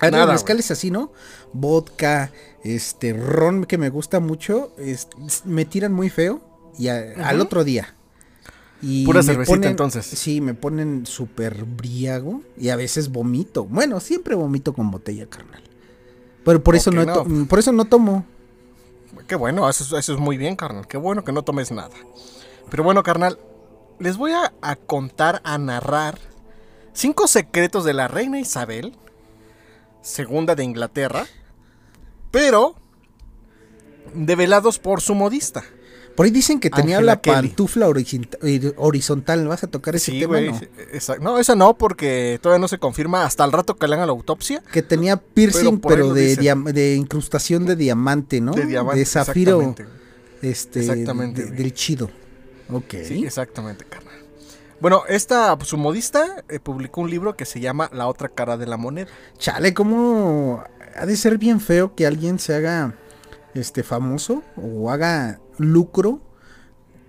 Ah, 0.00 0.10
no, 0.10 0.16
Nada, 0.18 0.32
mezcal 0.32 0.58
es 0.58 0.70
así, 0.70 0.90
¿no? 0.90 1.12
Vodka, 1.52 2.32
este, 2.64 3.12
ron 3.12 3.64
que 3.64 3.78
me 3.78 3.88
gusta 3.90 4.18
mucho. 4.20 4.72
es- 4.78 5.08
me 5.44 5.64
tiran 5.64 5.92
muy 5.92 6.10
feo. 6.10 6.40
Y 6.78 6.88
a- 6.88 7.14
al 7.28 7.40
otro 7.40 7.64
día. 7.64 7.94
Y 8.80 9.04
Pura 9.06 9.22
cervecita, 9.22 9.68
entonces. 9.70 10.04
Sí, 10.06 10.40
me 10.40 10.54
ponen 10.54 11.06
súper 11.06 11.64
briago. 11.64 12.42
Y 12.58 12.70
a 12.70 12.76
veces 12.76 13.10
vomito. 13.10 13.64
Bueno, 13.64 14.00
siempre 14.00 14.34
vomito 14.34 14.72
con 14.72 14.90
botella, 14.90 15.26
carnal. 15.26 15.62
Pero 16.44 16.64
por 16.64 16.74
eso, 16.74 16.90
no, 16.90 17.46
por 17.46 17.58
eso 17.60 17.70
no 17.72 17.84
tomo. 17.84 18.26
Qué 19.26 19.36
bueno, 19.36 19.68
eso, 19.68 19.84
es- 19.84 19.92
eso 19.92 20.12
es 20.14 20.18
muy 20.18 20.36
bien, 20.36 20.56
carnal. 20.56 20.86
Qué 20.86 20.96
bueno 20.96 21.24
que 21.24 21.32
no 21.32 21.42
tomes 21.42 21.70
nada. 21.70 21.94
Pero 22.70 22.82
bueno, 22.84 23.02
carnal, 23.02 23.38
les 23.98 24.16
voy 24.16 24.32
a, 24.32 24.52
a 24.62 24.76
contar, 24.76 25.40
a 25.44 25.58
narrar 25.58 26.18
cinco 26.92 27.26
secretos 27.26 27.84
de 27.84 27.92
la 27.94 28.08
reina 28.08 28.38
Isabel, 28.40 28.96
segunda 30.00 30.54
de 30.54 30.64
Inglaterra, 30.64 31.26
pero 32.30 32.74
develados 34.14 34.78
por 34.78 35.00
su 35.00 35.14
modista. 35.14 35.62
Por 36.22 36.26
ahí 36.26 36.30
dicen 36.30 36.60
que 36.60 36.70
tenía 36.70 37.00
la 37.00 37.20
Kelly. 37.20 37.48
pantufla 37.48 37.88
eh, 38.42 38.72
horizontal. 38.76 39.48
¿Vas 39.48 39.64
a 39.64 39.66
tocar 39.66 39.96
ese 39.96 40.12
Sí, 40.12 40.20
tema? 40.20 40.40
No? 40.40 40.60
esa- 40.92 41.16
No, 41.16 41.36
esa 41.40 41.56
no, 41.56 41.74
porque 41.76 42.38
todavía 42.40 42.60
no 42.60 42.68
se 42.68 42.78
confirma 42.78 43.24
hasta 43.24 43.44
el 43.44 43.50
rato 43.50 43.74
que 43.76 43.88
le 43.88 43.96
hagan 43.96 44.06
la 44.06 44.12
autopsia. 44.12 44.62
Que 44.72 44.82
tenía 44.82 45.16
piercing, 45.16 45.80
Pero 45.80 46.14
de, 46.14 46.36
de 46.72 46.94
incrustación 46.94 47.66
de 47.66 47.74
diamante, 47.74 48.40
¿no? 48.40 48.52
De 48.52 48.66
diamante. 48.66 49.04
zafiro. 49.04 49.60
exactamente. 49.62 49.92
Este, 50.42 50.78
Exactamente, 50.80 51.44
de- 51.46 51.50
del 51.50 51.74
chido. 51.74 52.08
Ok. 52.70 52.94
Sí, 53.04 53.24
exactamente, 53.24 53.84
carnal. 53.84 54.14
Bueno, 54.80 55.02
esta, 55.08 55.56
pues, 55.56 55.70
su 55.70 55.76
modista, 55.76 56.44
eh, 56.48 56.60
publicó 56.60 57.00
un 57.00 57.10
libro 57.10 57.36
que 57.36 57.46
se 57.46 57.58
llama 57.58 57.90
La 57.92 58.06
otra 58.06 58.28
cara 58.28 58.56
de 58.56 58.66
la 58.66 58.76
moneda. 58.76 59.08
Chale, 59.38 59.74
¿cómo 59.74 60.62
ha 60.94 61.04
de 61.04 61.16
ser 61.16 61.36
bien 61.38 61.60
feo 61.60 61.96
que 61.96 62.06
alguien 62.06 62.38
se 62.38 62.54
haga 62.54 62.94
este 63.54 63.82
famoso 63.82 64.42
o 64.56 64.90
haga 64.90 65.40
lucro? 65.58 66.20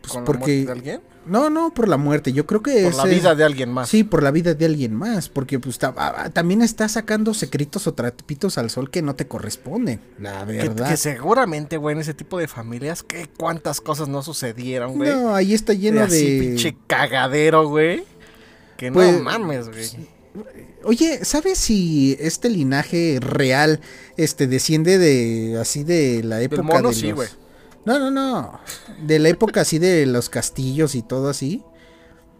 Pues 0.02 0.14
¿Con 0.14 0.22
la 0.22 0.26
porque 0.26 0.40
muerte 0.40 0.66
de 0.66 0.72
alguien? 0.72 1.02
no, 1.26 1.50
no 1.50 1.74
por 1.74 1.88
la 1.88 1.96
muerte, 1.96 2.34
yo 2.34 2.46
creo 2.46 2.62
que 2.62 2.84
Por 2.84 2.96
la 2.96 3.04
ese- 3.04 3.16
vida 3.16 3.36
de 3.36 3.44
alguien 3.46 3.72
más. 3.72 3.88
Sí, 3.88 4.04
por 4.04 4.22
la 4.22 4.32
vida 4.32 4.54
de 4.54 4.66
alguien 4.66 4.94
más, 4.94 5.30
porque 5.30 5.58
pues 5.60 5.82
ah, 5.84 5.94
ah, 5.96 6.30
también 6.32 6.62
está 6.62 6.90
sacando 6.90 7.34
secretos 7.34 7.88
o 7.88 7.94
trapitos 7.94 8.58
al 8.58 8.70
sol 8.70 8.90
que 8.90 9.02
no 9.02 9.16
te 9.16 9.28
corresponden, 9.28 10.02
la 10.20 10.44
verdad. 10.44 10.90
que 10.90 10.98
seguramente, 10.98 11.78
güey, 11.78 11.96
en 11.96 12.02
ese 12.02 12.14
tipo 12.14 12.38
de 12.38 12.50
familias, 12.50 13.02
que 13.04 13.30
cuántas 13.38 13.80
cosas 13.80 14.10
no 14.10 14.22
sucedieron, 14.24 14.98
güey. 14.98 15.10
no, 15.10 15.34
ahí 15.34 15.54
está 15.54 15.72
lleno 15.72 16.02
de 16.02 16.06
así, 16.08 16.40
de 16.40 16.46
pinche 16.48 16.78
cagadero, 16.88 17.70
güey. 17.70 18.04
Que 18.76 18.92
Pues, 18.92 19.14
no 19.14 19.24
mames, 19.24 19.70
güey. 19.70 20.10
Oye, 20.84 21.24
¿sabes 21.24 21.58
si 21.60 22.18
este 22.20 22.50
linaje 22.50 23.20
real 23.22 23.80
este 24.18 24.48
desciende 24.48 24.98
de 24.98 25.58
así 25.60 25.84
de 25.84 26.24
la 26.24 26.42
época 26.42 26.62
mono, 26.63 26.90
de 26.90 26.96
sí, 26.96 27.08
los- 27.08 27.16
güey. 27.16 27.30
No, 27.86 28.00
no, 28.00 28.10
no. 28.12 28.60
De 29.06 29.20
la 29.20 29.30
época 29.30 29.62
así 29.62 29.78
de 29.80 30.06
los 30.06 30.30
castillos 30.30 30.96
y 30.96 31.02
todo 31.02 31.30
así. 31.30 31.63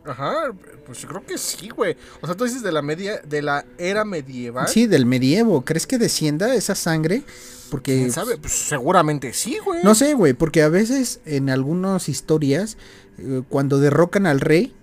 Ajá, 0.06 0.54
pues 0.86 1.00
yo 1.00 1.08
creo 1.08 1.26
que 1.26 1.38
sí, 1.38 1.70
güey. 1.70 1.96
O 2.22 2.26
sea, 2.28 2.36
tú 2.36 2.44
dices 2.46 2.64
de 2.64 2.72
la 2.72 2.82
media, 2.82 3.22
de 3.22 3.42
la 3.42 3.66
era 3.78 4.04
medieval. 4.06 4.68
Sí, 4.68 4.88
del 4.88 5.06
medievo. 5.06 5.64
¿Crees 5.64 5.86
que 5.88 5.98
descienda 5.98 6.56
esa 6.56 6.76
sangre? 6.76 7.24
Porque 7.70 7.96
¿Quién 7.98 8.12
sabe? 8.12 8.38
Pues 8.38 8.54
seguramente 8.54 9.34
sí, 9.34 9.58
güey. 9.64 9.82
no 9.84 9.96
sé, 9.96 10.14
güey, 10.14 10.34
porque 10.34 10.62
a 10.62 10.70
veces 10.70 11.20
en 11.26 11.50
algunas 11.50 12.08
historias 12.10 12.78
eh, 13.18 13.42
cuando 13.50 13.80
derrocan 13.80 14.26
al 14.28 14.40
rey 14.42 14.74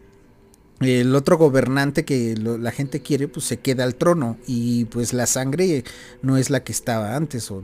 el 0.80 1.14
otro 1.14 1.36
gobernante 1.38 2.04
que 2.04 2.36
lo- 2.36 2.58
la 2.58 2.70
gente 2.72 3.00
quiere, 3.02 3.28
pues 3.28 3.44
se 3.46 3.58
queda 3.58 3.84
al 3.84 3.94
trono 3.94 4.38
y 4.46 4.86
pues 4.86 5.12
la 5.12 5.26
sangre 5.26 5.84
no 6.22 6.36
es 6.36 6.48
la 6.50 6.64
que 6.64 6.72
estaba 6.72 7.16
antes 7.16 7.50
o, 7.50 7.62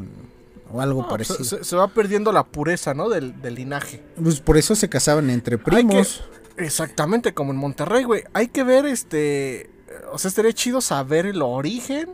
o 0.71 0.81
algo 0.81 1.03
No, 1.03 1.09
parecido. 1.09 1.43
se, 1.65 1.77
va 1.77 1.89
perdiendo 1.89 2.31
la 2.33 2.45
pureza, 2.45 2.93
¿no? 2.95 3.09
Del, 3.09 3.41
del 3.41 3.55
linaje. 3.55 4.03
Pues 4.23 4.41
por 4.41 4.57
eso 4.59 4.75
se 4.75 4.89
casaban 4.89 5.31
entre 5.31 5.57
primos. 5.59 6.23
que- 6.57 6.65
exactamente, 6.65 7.33
como 7.35 7.53
en 7.53 7.59
Monterrey, 7.59 8.05
güey. 8.05 8.25
Hay 8.35 8.49
que 8.49 8.65
ver, 8.65 8.85
este... 8.87 9.71
O 10.13 10.19
sea, 10.19 10.29
estaría 10.29 10.53
chido 10.53 10.81
saber 10.83 11.25
el 11.27 11.41
origen 11.41 12.09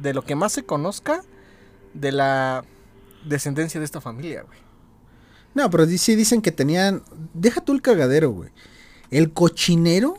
de 0.00 0.14
lo 0.14 0.22
que 0.24 0.34
más 0.36 0.52
se 0.52 0.62
conozca 0.62 1.22
de 1.92 2.12
la 2.12 2.64
descendencia 3.26 3.78
de 3.78 3.84
esta 3.84 4.00
familia, 4.00 4.42
güey. 4.42 4.58
No, 5.54 5.68
pero 5.68 5.84
sí 5.86 6.14
dicen 6.16 6.40
que 6.40 6.52
tenían. 6.52 7.02
Deja 7.34 7.60
tú 7.60 7.72
el 7.72 7.82
cagadero, 7.82 8.30
güey. 8.30 8.50
El 9.10 9.32
cochinero 9.32 10.16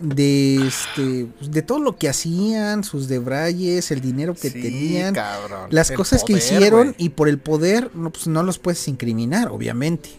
de 0.00 0.66
este. 0.66 1.26
pues, 1.38 1.50
De 1.50 1.62
todo 1.62 1.78
lo 1.80 1.96
que 1.96 2.08
hacían, 2.08 2.84
sus 2.84 3.08
debrayes, 3.08 3.90
el 3.90 4.00
dinero 4.00 4.34
que 4.34 4.50
Sí, 4.50 4.62
tenían. 4.62 5.14
cabrón. 5.14 5.68
Las 5.70 5.90
cosas 5.90 6.24
que 6.24 6.34
hicieron 6.34 6.94
y 6.98 7.10
por 7.10 7.28
el 7.28 7.38
poder, 7.38 7.90
no, 7.94 8.10
pues 8.10 8.26
no 8.26 8.42
los 8.42 8.58
puedes 8.58 8.86
incriminar, 8.88 9.48
obviamente. 9.48 10.10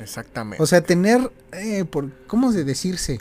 Exactamente. 0.00 0.62
O 0.62 0.66
sea, 0.66 0.80
tener, 0.82 1.30
eh, 1.52 1.84
por, 1.84 2.10
¿cómo 2.26 2.52
de 2.52 2.64
decirse? 2.64 3.20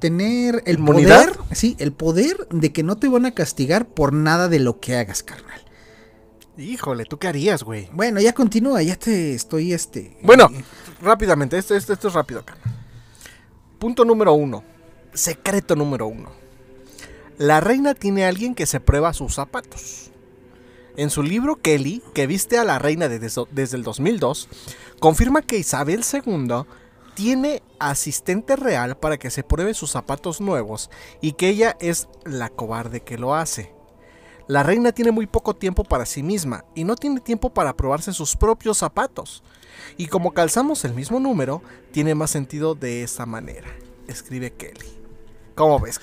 Tener 0.00 0.62
el 0.66 0.78
¿Inmunidad? 0.78 1.32
poder, 1.34 1.56
sí, 1.56 1.76
el 1.78 1.92
poder 1.92 2.48
de 2.50 2.72
que 2.72 2.82
no 2.82 2.96
te 2.96 3.08
van 3.08 3.26
a 3.26 3.34
castigar 3.34 3.86
por 3.86 4.12
nada 4.12 4.48
de 4.48 4.58
lo 4.58 4.80
que 4.80 4.96
hagas, 4.96 5.22
carnal. 5.22 5.60
Híjole, 6.58 7.04
¿tú 7.04 7.18
qué 7.18 7.28
harías, 7.28 7.62
güey? 7.62 7.88
Bueno, 7.92 8.18
ya 8.20 8.32
continúa, 8.32 8.82
ya 8.82 8.96
te 8.96 9.34
estoy, 9.34 9.72
este... 9.72 10.16
Bueno, 10.22 10.48
rápidamente, 11.02 11.58
esto, 11.58 11.76
esto, 11.76 11.92
esto 11.92 12.08
es 12.08 12.14
rápido 12.14 12.40
acá. 12.40 12.56
Punto 13.78 14.04
número 14.04 14.32
uno. 14.32 14.64
Secreto 15.16 15.76
número 15.76 16.06
uno. 16.06 16.30
La 17.38 17.60
reina 17.60 17.94
tiene 17.94 18.24
a 18.24 18.28
alguien 18.28 18.54
que 18.54 18.66
se 18.66 18.80
prueba 18.80 19.14
sus 19.14 19.34
zapatos. 19.34 20.10
En 20.98 21.08
su 21.08 21.22
libro 21.22 21.56
Kelly, 21.56 22.02
que 22.12 22.26
viste 22.26 22.58
a 22.58 22.64
la 22.64 22.78
reina 22.78 23.08
desde, 23.08 23.44
desde 23.50 23.78
el 23.78 23.82
2002, 23.82 24.48
confirma 25.00 25.40
que 25.40 25.56
Isabel 25.56 26.04
II 26.12 26.64
tiene 27.14 27.62
asistente 27.78 28.56
real 28.56 28.98
para 28.98 29.16
que 29.16 29.30
se 29.30 29.42
pruebe 29.42 29.72
sus 29.72 29.90
zapatos 29.90 30.42
nuevos 30.42 30.90
y 31.22 31.32
que 31.32 31.48
ella 31.48 31.78
es 31.80 32.08
la 32.26 32.50
cobarde 32.50 33.00
que 33.00 33.16
lo 33.16 33.34
hace. 33.34 33.72
La 34.48 34.62
reina 34.62 34.92
tiene 34.92 35.12
muy 35.12 35.26
poco 35.26 35.56
tiempo 35.56 35.82
para 35.82 36.04
sí 36.04 36.22
misma 36.22 36.66
y 36.74 36.84
no 36.84 36.94
tiene 36.94 37.20
tiempo 37.20 37.48
para 37.48 37.74
probarse 37.74 38.12
sus 38.12 38.36
propios 38.36 38.76
zapatos. 38.76 39.42
Y 39.96 40.08
como 40.08 40.32
calzamos 40.32 40.84
el 40.84 40.92
mismo 40.92 41.20
número, 41.20 41.62
tiene 41.90 42.14
más 42.14 42.30
sentido 42.30 42.74
de 42.74 43.02
esta 43.02 43.24
manera. 43.24 43.68
Escribe 44.08 44.52
Kelly. 44.52 44.95
¿Cómo 45.56 45.80
ves? 45.80 46.00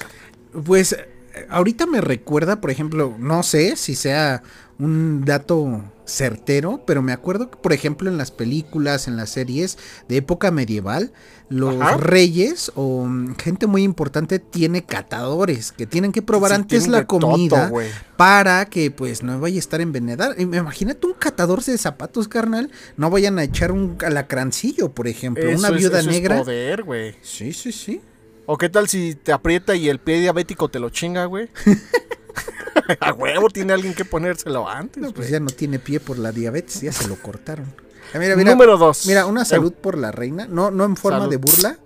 Pues 0.66 0.92
eh, 0.94 1.08
ahorita 1.50 1.86
me 1.86 2.02
recuerda, 2.02 2.60
por 2.60 2.72
ejemplo, 2.72 3.16
no 3.18 3.44
sé 3.44 3.76
si 3.78 3.96
sea 3.96 4.44
un 4.80 5.24
dato 5.24 5.84
certero, 6.06 6.84
pero 6.86 7.02
me 7.02 7.14
acuerdo 7.14 7.50
que, 7.50 7.58
por 7.58 7.72
ejemplo, 7.72 8.10
en 8.10 8.18
las 8.18 8.32
películas, 8.32 9.08
en 9.08 9.16
las 9.16 9.30
series 9.30 9.78
de 10.10 10.18
época 10.18 10.52
medieval, 10.52 11.14
los 11.50 11.80
Ajá. 11.82 11.98
reyes 11.98 12.72
o 12.76 13.06
mm, 13.06 13.36
gente 13.36 13.68
muy 13.68 13.84
importante 13.84 14.40
tiene 14.40 14.84
catadores 14.84 15.72
que 15.72 15.86
tienen 15.86 16.12
que 16.12 16.22
probar 16.24 16.50
Sí, 16.52 16.56
antes 16.56 16.88
la 16.88 17.06
comida 17.06 17.72
para 18.18 18.66
que 18.66 18.90
pues 18.92 19.22
no 19.24 19.40
vaya 19.40 19.58
a 19.58 19.60
estar 19.60 19.80
envenenada. 19.80 20.36
Imagínate 20.42 21.06
un 21.08 21.14
catador 21.14 21.64
de 21.64 21.78
zapatos, 21.78 22.28
carnal, 22.28 22.72
no 22.98 23.10
vayan 23.12 23.38
a 23.40 23.44
echar 23.44 23.72
un 23.72 23.98
alacrancillo, 24.04 24.92
por 24.92 25.08
ejemplo, 25.08 25.48
una 25.50 25.70
es- 25.70 25.76
viuda 25.78 26.00
eso 26.00 26.10
es 26.10 26.16
negra. 26.16 26.38
poder. 26.40 26.84
Sí, 27.22 27.54
sí, 27.54 27.72
sí. 27.72 28.02
¿O 28.46 28.58
qué 28.58 28.70
tal 28.70 28.88
si 28.90 29.16
te 29.16 29.32
aprieta 29.32 29.76
y 29.76 29.90
el 29.90 30.00
pie 30.00 30.20
diabético 30.20 30.70
te 30.70 30.80
lo 30.80 30.90
chinga, 30.90 31.26
güey? 31.26 31.50
A 33.00 33.14
huevo 33.14 33.50
tiene 33.50 33.72
alguien 33.74 33.94
que 33.94 34.04
ponérselo 34.04 34.68
antes, 34.68 35.02
No, 35.02 35.10
pues 35.12 35.28
güey. 35.28 35.32
ya 35.32 35.40
no 35.40 35.48
tiene 35.48 35.80
pie 35.80 36.00
por 36.00 36.18
la 36.18 36.32
diabetes, 36.32 36.82
ya 36.82 36.92
se 36.92 37.08
lo 37.08 37.16
cortaron. 37.16 37.74
Ah, 38.14 38.20
mira, 38.20 38.36
mira, 38.36 38.52
Número 38.52 38.78
dos. 38.78 39.06
Mira, 39.06 39.26
una 39.26 39.46
salud 39.46 39.72
por 39.74 39.98
la 39.98 40.12
reina, 40.12 40.48
no, 40.48 40.70
no 40.72 40.84
en 40.84 40.98
forma 40.98 41.20
Salud. 41.20 41.32
de 41.32 41.38
burla, 41.38 41.78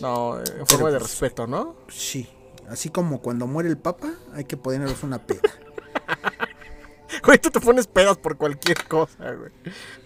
No, 0.00 0.38
en 0.40 0.66
forma 0.66 0.90
de 0.90 0.98
pues- 0.98 1.10
respeto, 1.10 1.46
¿no? 1.46 1.76
sí. 1.88 2.28
Así 2.68 2.88
como 2.88 3.20
cuando 3.20 3.46
muere 3.46 3.68
el 3.68 3.76
papa, 3.76 4.12
hay 4.32 4.44
que 4.44 4.56
ponernos 4.56 5.02
una 5.02 5.18
peda. 5.18 5.42
Güey, 7.24 7.38
tú 7.38 7.50
te 7.50 7.60
pones 7.60 7.86
pedas 7.86 8.16
por 8.16 8.36
cualquier 8.38 8.84
cosa, 8.88 9.32
güey. 9.34 9.50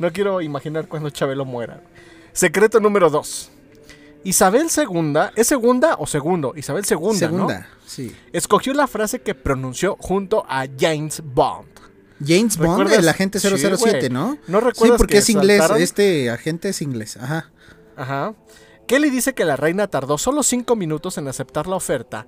No 0.00 0.12
quiero 0.12 0.40
imaginar 0.42 0.88
cuando 0.88 1.08
Chabelo 1.10 1.44
muera. 1.44 1.80
Secreto 2.32 2.80
número 2.80 3.08
dos. 3.08 3.50
Isabel 4.24 4.66
II, 4.76 5.14
¿es 5.36 5.46
segunda 5.46 5.94
o 5.98 6.06
segundo? 6.06 6.52
Isabel 6.56 6.84
II, 6.88 7.14
Segunda, 7.14 7.58
¿no? 7.60 7.66
sí. 7.86 8.14
Escogió 8.32 8.74
la 8.74 8.86
frase 8.88 9.20
que 9.20 9.34
pronunció 9.34 9.96
junto 10.00 10.44
a 10.48 10.66
James 10.78 11.22
Bond. 11.24 11.68
James 12.24 12.56
Bond, 12.56 12.70
¿Recuerdas? 12.78 12.98
el 12.98 13.08
agente 13.08 13.38
Sí, 13.38 13.48
007, 13.48 13.76
güey. 13.76 14.10
¿no? 14.10 14.38
¿No 14.48 14.58
Sí, 14.60 14.64
recuerdas 14.64 14.98
porque 14.98 15.12
que 15.12 15.18
es 15.18 15.30
inglés, 15.30 15.58
saltaron? 15.58 15.82
este 15.82 16.30
agente 16.30 16.70
es 16.70 16.82
inglés, 16.82 17.16
ajá. 17.18 17.52
Ajá. 17.96 18.34
Kelly 18.88 19.10
dice 19.10 19.34
que 19.34 19.44
la 19.44 19.56
reina 19.56 19.86
tardó 19.88 20.16
solo 20.18 20.42
5 20.42 20.74
minutos 20.76 21.18
en 21.18 21.28
aceptar 21.28 21.66
la 21.66 21.76
oferta 21.76 22.26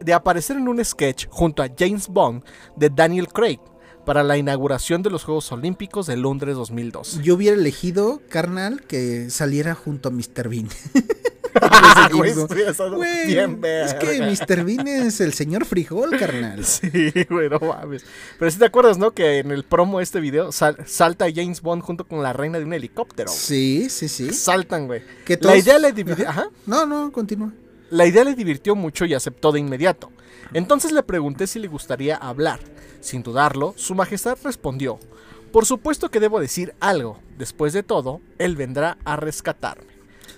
de 0.00 0.14
aparecer 0.14 0.56
en 0.56 0.68
un 0.68 0.82
sketch 0.84 1.26
junto 1.28 1.62
a 1.62 1.68
James 1.76 2.06
Bond 2.08 2.44
de 2.76 2.88
Daniel 2.88 3.28
Craig 3.28 3.58
para 4.08 4.22
la 4.22 4.38
inauguración 4.38 5.02
de 5.02 5.10
los 5.10 5.24
Juegos 5.24 5.52
Olímpicos 5.52 6.06
de 6.06 6.16
Londres 6.16 6.56
2002. 6.56 7.20
Yo 7.22 7.34
hubiera 7.34 7.54
elegido, 7.54 8.22
carnal, 8.30 8.80
que 8.80 9.28
saliera 9.28 9.74
junto 9.74 10.08
a 10.08 10.12
Mr. 10.12 10.48
Bean. 10.48 10.66
Güey, 12.10 13.26
bien 13.26 13.60
es 13.62 13.92
que. 13.94 14.20
Mr. 14.22 14.64
Bean 14.64 14.88
es 14.88 15.20
el 15.20 15.34
señor 15.34 15.66
frijol, 15.66 16.16
carnal. 16.18 16.64
Sí, 16.64 17.12
güey, 17.28 17.50
no 17.50 17.58
mames. 17.58 18.02
Pero 18.38 18.50
si 18.50 18.58
te 18.58 18.64
acuerdas, 18.64 18.96
¿no? 18.96 19.10
Que 19.10 19.40
en 19.40 19.50
el 19.50 19.64
promo 19.64 19.98
de 19.98 20.04
este 20.04 20.20
video 20.20 20.52
sal- 20.52 20.78
salta 20.86 21.26
James 21.34 21.60
Bond 21.60 21.82
junto 21.82 22.06
con 22.06 22.22
la 22.22 22.32
reina 22.32 22.58
de 22.58 22.64
un 22.64 22.72
helicóptero. 22.72 23.28
güey. 23.30 23.38
Sí, 23.38 23.88
sí, 23.90 24.08
sí. 24.08 24.32
Saltan, 24.32 24.86
güey. 24.86 25.02
Que 25.26 25.34
La 25.34 25.40
todos- 25.40 25.58
idea 25.58 25.78
le 25.78 25.92
dividió. 25.92 26.26
Ajá. 26.28 26.48
No, 26.64 26.86
no, 26.86 27.12
continúa. 27.12 27.52
La 27.90 28.06
idea 28.06 28.24
le 28.24 28.34
divirtió 28.34 28.74
mucho 28.74 29.04
y 29.04 29.12
aceptó 29.12 29.52
de 29.52 29.60
inmediato. 29.60 30.10
Entonces 30.52 30.92
le 30.92 31.02
pregunté 31.02 31.46
si 31.46 31.58
le 31.58 31.68
gustaría 31.68 32.16
hablar. 32.16 32.60
Sin 33.00 33.22
dudarlo, 33.22 33.74
su 33.76 33.94
majestad 33.94 34.38
respondió, 34.42 34.98
por 35.52 35.66
supuesto 35.66 36.10
que 36.10 36.20
debo 36.20 36.40
decir 36.40 36.74
algo. 36.80 37.20
Después 37.36 37.72
de 37.72 37.82
todo, 37.82 38.20
él 38.38 38.56
vendrá 38.56 38.98
a 39.04 39.16
rescatarme. 39.16 39.92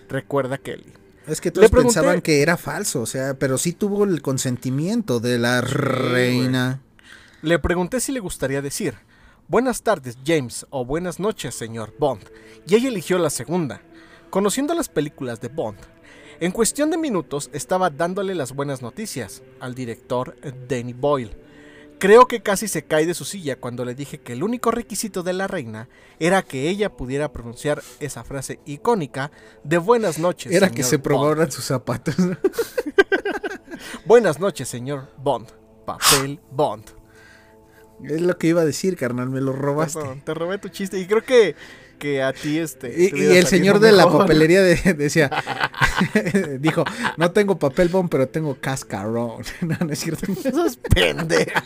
Recuerda 0.08 0.58
Kelly. 0.58 0.92
Es 1.26 1.40
que 1.40 1.50
todos 1.50 1.70
pregunté- 1.70 1.94
pensaban 1.94 2.20
que 2.20 2.42
era 2.42 2.56
falso, 2.56 3.02
o 3.02 3.06
sea, 3.06 3.34
pero 3.34 3.56
sí 3.58 3.72
tuvo 3.72 4.04
el 4.04 4.20
consentimiento 4.22 5.20
de 5.20 5.38
la 5.38 5.60
reina. 5.60 6.80
Le 7.42 7.58
pregunté 7.58 8.00
si 8.00 8.10
le 8.12 8.20
gustaría 8.20 8.60
decir, 8.62 8.94
buenas 9.48 9.82
tardes 9.82 10.18
James 10.26 10.66
o 10.70 10.84
buenas 10.84 11.20
noches 11.20 11.54
señor 11.54 11.94
Bond. 11.98 12.24
Y 12.66 12.74
ella 12.74 12.88
eligió 12.88 13.18
la 13.18 13.30
segunda. 13.30 13.80
Conociendo 14.30 14.74
las 14.74 14.88
películas 14.88 15.40
de 15.40 15.48
Bond, 15.48 15.78
en 16.40 16.52
cuestión 16.52 16.90
de 16.90 16.96
minutos 16.98 17.50
estaba 17.52 17.90
dándole 17.90 18.34
las 18.34 18.54
buenas 18.54 18.82
noticias 18.82 19.42
al 19.60 19.74
director 19.74 20.36
Danny 20.68 20.92
Boyle. 20.94 21.36
Creo 21.98 22.26
que 22.26 22.40
casi 22.42 22.66
se 22.66 22.84
cae 22.86 23.04
de 23.04 23.12
su 23.12 23.26
silla 23.26 23.56
cuando 23.56 23.84
le 23.84 23.94
dije 23.94 24.18
que 24.18 24.32
el 24.32 24.42
único 24.42 24.70
requisito 24.70 25.22
de 25.22 25.34
la 25.34 25.46
reina 25.46 25.90
era 26.18 26.40
que 26.40 26.70
ella 26.70 26.96
pudiera 26.96 27.30
pronunciar 27.30 27.82
esa 28.00 28.24
frase 28.24 28.58
icónica 28.64 29.30
de 29.64 29.76
buenas 29.76 30.18
noches. 30.18 30.50
Era 30.50 30.70
que 30.70 30.82
se 30.82 30.96
Bond". 30.96 31.04
probaran 31.04 31.52
sus 31.52 31.66
zapatos. 31.66 32.14
Buenas 34.06 34.40
noches, 34.40 34.68
señor 34.68 35.08
Bond. 35.18 35.48
Papel 35.84 36.40
Bond. 36.50 36.84
es 38.04 38.20
lo 38.20 38.38
que 38.38 38.46
iba 38.48 38.62
a 38.62 38.64
decir, 38.64 38.96
carnal, 38.96 39.28
me 39.28 39.40
lo 39.40 39.52
robaste. 39.52 39.98
Perdón, 40.00 40.22
te 40.24 40.34
robé 40.34 40.58
tu 40.58 40.68
chiste 40.68 40.98
y 40.98 41.06
creo 41.06 41.22
que, 41.22 41.54
que 42.00 42.22
a 42.22 42.32
ti 42.32 42.58
este... 42.58 42.92
Y, 42.98 43.36
el 43.36 43.46
señor 43.46 43.78
de 43.78 43.92
la 43.92 44.10
papelería 44.10 44.62
de- 44.62 44.94
decía, 44.96 45.30
dijo, 46.58 46.82
no 47.16 47.30
tengo 47.30 47.58
papel 47.58 47.88
bond, 47.88 48.10
pero 48.10 48.26
tengo 48.26 48.56
cascarón. 48.60 49.44
no, 49.60 49.76
no 49.78 49.92
es 49.92 50.00
cierto. 50.00 50.26
Eso 50.32 50.66
es 50.66 50.76
pendeja. 50.76 51.62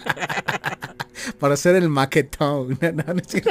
Para 1.39 1.55
hacer 1.55 1.77
el 1.77 1.89
maquetón. 1.89 2.79
No, 2.81 2.93
no, 2.93 3.15
no 3.15 3.21
es 3.21 3.27
cierto. 3.29 3.51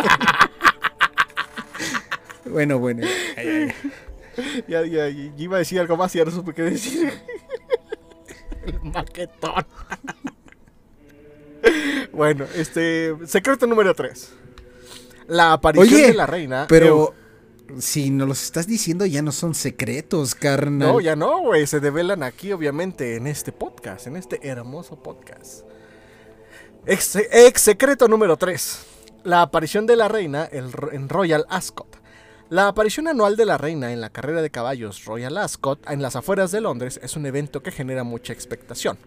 bueno, 2.45 2.77
bueno. 2.77 3.07
Ay, 3.37 3.47
ay, 3.47 3.73
ay. 4.35 4.63
Ya, 4.67 4.85
ya, 4.85 5.09
ya 5.09 5.31
iba 5.37 5.55
a 5.55 5.59
decir 5.59 5.79
algo 5.79 5.95
más 5.95 6.13
y 6.13 6.17
ya 6.19 6.25
no 6.25 6.31
supe 6.31 6.53
qué 6.53 6.63
decir. 6.63 7.13
El 8.65 8.79
maquetón. 8.81 9.65
bueno, 12.11 12.45
este... 12.55 13.15
Secreto 13.25 13.65
número 13.67 13.93
3. 13.93 14.33
La 15.27 15.53
aparición 15.53 15.93
Oye, 15.93 16.07
de 16.07 16.13
la 16.13 16.25
reina... 16.25 16.65
Pero 16.67 17.13
si 17.79 18.09
nos 18.09 18.27
los 18.27 18.43
estás 18.43 18.67
diciendo 18.67 19.05
ya 19.05 19.21
no 19.21 19.31
son 19.31 19.55
secretos, 19.55 20.33
eh, 20.33 20.37
carnal. 20.39 20.93
no, 20.93 20.99
ya 20.99 21.15
no, 21.15 21.41
güey. 21.41 21.65
Se 21.67 21.79
develan 21.79 22.23
aquí, 22.23 22.51
obviamente, 22.51 23.15
en 23.15 23.27
este 23.27 23.51
podcast, 23.51 24.07
en 24.07 24.15
este 24.15 24.47
hermoso 24.47 25.01
podcast. 25.01 25.65
Ex, 26.85 27.15
ex 27.15 27.61
secreto 27.61 28.07
número 28.07 28.37
3. 28.37 28.79
La 29.23 29.41
aparición 29.41 29.85
de 29.85 29.95
la 29.95 30.07
reina 30.07 30.45
el 30.45 30.71
en 30.91 31.09
Royal 31.09 31.45
Ascot. 31.49 32.01
La 32.49 32.67
aparición 32.67 33.07
anual 33.07 33.37
de 33.37 33.45
la 33.45 33.57
reina 33.57 33.93
en 33.93 34.01
la 34.01 34.09
carrera 34.09 34.41
de 34.41 34.51
caballos 34.51 35.05
Royal 35.05 35.37
Ascot 35.37 35.89
en 35.89 36.01
las 36.01 36.15
afueras 36.15 36.51
de 36.51 36.61
Londres 36.61 36.99
es 37.01 37.15
un 37.15 37.25
evento 37.25 37.63
que 37.63 37.71
genera 37.71 38.03
mucha 38.03 38.33
expectación. 38.33 38.97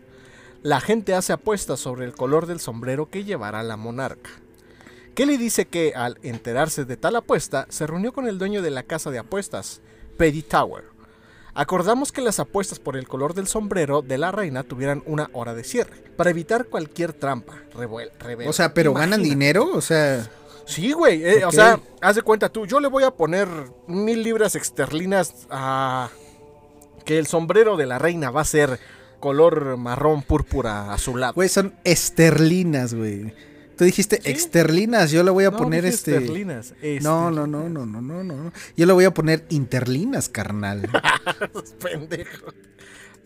La 0.63 0.81
gente 0.81 1.15
hace 1.15 1.33
apuestas 1.33 1.79
sobre 1.79 2.07
el 2.07 2.15
color 2.15 2.47
del 2.47 2.59
sombrero 2.59 3.11
que 3.11 3.25
llevará 3.25 3.63
la 3.63 3.77
monarca. 3.77 4.31
Kelly 5.17 5.37
dice 5.39 5.65
que 5.67 5.95
al 5.97 6.19
enterarse 6.23 6.85
de 6.85 6.97
tal 6.97 7.17
apuesta, 7.17 7.67
se 7.71 7.87
reunió 7.87 8.13
con 8.13 8.29
el 8.29 8.39
dueño 8.39 8.61
de 8.63 8.71
la 8.71 8.83
casa 8.85 9.11
de 9.11 9.19
apuestas, 9.19 9.81
Paddy 10.19 10.43
Tower. 10.43 10.85
Acordamos 11.55 12.13
que 12.13 12.21
las 12.21 12.39
apuestas 12.39 12.79
por 12.79 12.99
el 12.99 13.09
color 13.09 13.33
del 13.33 13.47
sombrero 13.47 14.03
de 14.03 14.19
la 14.19 14.31
reina 14.31 14.63
tuvieran 14.63 15.03
una 15.07 15.31
hora 15.33 15.55
de 15.55 15.65
cierre, 15.65 15.97
para 16.19 16.29
evitar 16.29 16.67
cualquier 16.67 17.15
trampa. 17.15 17.55
Revuel, 17.75 18.11
O 18.47 18.53
sea, 18.53 18.75
pero 18.75 18.93
ganan 18.93 19.23
dinero, 19.23 19.71
o 19.73 19.81
sea, 19.81 20.29
Sí, 20.67 20.93
güey. 20.93 21.25
eh, 21.25 21.45
O 21.47 21.53
sea, 21.53 21.81
haz 22.03 22.17
de 22.17 22.23
cuenta 22.23 22.51
tú. 22.51 22.67
Yo 22.67 22.79
le 22.81 22.89
voy 22.89 23.05
a 23.05 23.11
poner 23.11 23.49
mil 23.87 24.23
libras 24.23 24.55
exterlinas 24.55 25.47
a 25.49 26.11
que 27.07 27.19
el 27.19 27.27
sombrero 27.27 27.77
de 27.79 27.87
la 27.87 27.99
reina 27.99 28.31
va 28.31 28.43
a 28.43 28.45
ser 28.45 28.79
color 29.19 29.79
marrón 29.79 30.21
púrpura 30.23 30.93
azulado. 30.93 31.33
güey, 31.35 31.49
son 31.49 31.75
esterlinas, 31.85 32.93
güey. 32.93 33.33
Tú 33.77 33.85
dijiste 33.85 34.21
¿Sí? 34.23 34.31
exterlinas, 34.31 35.11
yo 35.11 35.23
le 35.23 35.31
voy 35.31 35.45
a 35.45 35.51
No, 35.51 35.59
poner 35.59 35.85
este. 35.85 36.17
esterlinas, 36.17 36.75
No, 37.03 37.31
no, 37.31 37.47
no, 37.47 37.69
no, 37.69 37.85
no, 37.87 38.01
no, 38.01 38.25
no. 38.25 38.53
Yo 38.77 38.87
le 38.87 38.93
voy 38.93 39.05
a 39.05 39.13
poner 39.13 39.45
interlinas, 39.51 40.29
carnal. 40.29 40.83
pendejo. 41.83 42.47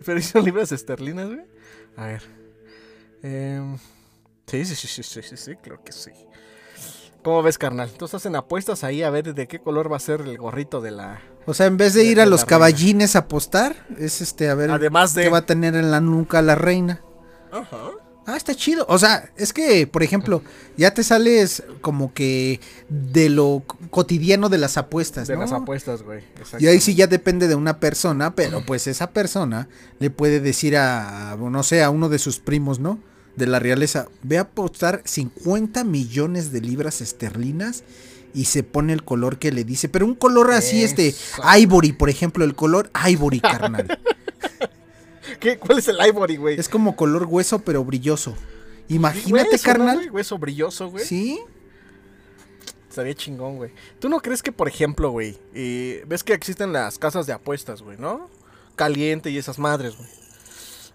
Pero 0.05 0.21
son 0.23 0.45
libras 0.45 0.73
esterlinas, 0.73 1.29
güey. 1.29 1.41
A 1.97 2.07
ver. 2.07 2.23
Em, 3.23 3.77
sí, 4.47 4.65
sí, 4.65 4.75
sí, 4.75 4.87
sí, 4.89 5.03
sí, 5.03 5.23
sí, 5.23 5.37
sí, 5.37 5.53
creo 5.63 5.83
que 5.85 5.93
sí. 5.93 6.11
¿Cómo 7.23 7.43
ves, 7.43 7.59
carnal? 7.59 7.91
Tú 7.91 8.07
estás 8.07 8.25
en 8.25 8.35
apuestas 8.35 8.83
ahí 8.83 9.03
a 9.03 9.11
ver 9.11 9.35
de 9.35 9.47
qué 9.47 9.59
color 9.59 9.93
va 9.93 9.99
a 9.99 10.01
ser 10.01 10.23
el 10.23 10.39
gorrito 10.39 10.81
de 10.81 10.91
la. 10.91 11.21
O 11.47 11.53
sea, 11.53 11.67
en 11.67 11.77
vez 11.77 11.93
de 11.93 12.01
De- 12.01 12.07
ir 12.07 12.17
de 12.17 12.23
a 12.23 12.27
los 12.27 12.41
reina. 12.41 12.49
caballines 12.49 13.15
a 13.15 13.21
apostar, 13.21 13.77
es 13.99 14.23
este, 14.23 14.49
a 14.49 14.55
ver 14.55 14.71
Además 14.71 15.13
de. 15.15 15.25
qué 15.25 15.29
va 15.29 15.39
a 15.39 15.47
tener 15.47 15.75
en 15.75 15.91
la 15.91 16.01
nuca 16.01 16.41
la 16.41 16.55
reina. 16.55 17.03
Ajá. 17.53 17.91
Ah, 18.27 18.37
está 18.37 18.55
chido. 18.55 18.87
O 18.89 18.99
sea, 18.99 19.31
es 19.37 19.53
que, 19.53 19.87
por 19.87 20.03
ejemplo, 20.03 20.43
ya 20.77 20.93
te 20.95 21.03
sales 21.03 21.63
como 21.81 22.13
que 22.15 22.61
de 22.89 23.29
lo 23.29 23.65
cotidiano 23.91 24.49
de 24.49 24.59
las 24.59 24.77
apuestas, 24.77 25.27
De 25.27 25.35
¿no? 25.35 25.41
las 25.41 25.53
apuestas, 25.53 26.03
güey. 26.03 26.23
Y 26.59 26.67
ahí 26.67 26.81
sí 26.81 26.95
ya 26.95 27.07
depende 27.07 27.49
de 27.49 27.55
una 27.55 27.81
persona, 27.81 28.35
pero 28.35 28.65
pues 28.65 28.87
esa 28.87 29.11
persona 29.11 29.69
le 29.99 30.11
puede 30.11 30.41
decir 30.41 30.77
a, 30.77 31.37
no 31.39 31.63
sé, 31.63 31.83
a 31.83 31.91
uno 31.91 32.09
de 32.09 32.19
sus 32.19 32.39
primos, 32.39 32.79
¿no? 32.79 33.01
De 33.37 33.47
la 33.47 33.59
realeza, 33.59 34.07
ve 34.23 34.39
a 34.39 34.43
apostar 34.43 35.03
50 35.05 35.83
millones 35.85 36.53
de 36.53 36.61
libras 36.61 37.01
esterlinas 37.01 37.85
y 38.35 38.45
se 38.45 38.63
pone 38.63 38.93
el 38.93 39.03
color 39.03 39.39
que 39.39 39.51
le 39.51 39.65
dice, 39.65 39.89
pero 39.89 40.07
un 40.07 40.15
color 40.15 40.53
así, 40.53 40.85
este, 40.85 41.15
ivory, 41.59 41.93
por 41.93 42.11
ejemplo, 42.11 42.45
el 42.45 42.55
color 42.55 42.91
ivory, 43.09 43.41
carnal. 43.41 43.99
¿Qué? 45.39 45.59
¿Cuál 45.59 45.79
es 45.79 45.89
el 45.89 45.99
ivory, 46.07 46.37
güey? 46.37 46.59
es 46.59 46.69
como 46.69 46.97
color 46.97 47.25
hueso, 47.25 47.61
pero 47.61 47.85
brilloso. 47.85 48.35
Imagínate, 48.89 49.51
Hueso, 49.53 49.69
¿no, 49.69 49.73
carnal. 49.73 49.97
güey? 49.97 50.09
Hueso 50.11 50.39
brilloso, 50.39 50.91
güey. 50.91 51.05
Sí. 51.05 51.41
Estaría 52.89 53.15
chingón, 53.15 53.57
güey. 53.57 53.71
¿Tú 54.01 54.09
no 54.09 54.19
crees 54.21 54.43
que, 54.43 54.51
por 54.51 54.67
ejemplo, 54.67 55.11
güey, 55.11 55.39
eh, 55.55 56.03
ves 56.09 56.25
que 56.25 56.33
existen 56.33 56.73
las 56.73 56.99
casas 56.99 57.27
de 57.27 57.33
apuestas, 57.33 57.83
güey, 57.83 57.97
¿no? 57.99 58.29
Caliente 58.75 59.31
y 59.31 59.39
esas 59.39 59.59
madres, 59.61 59.97
güey. 59.97 60.09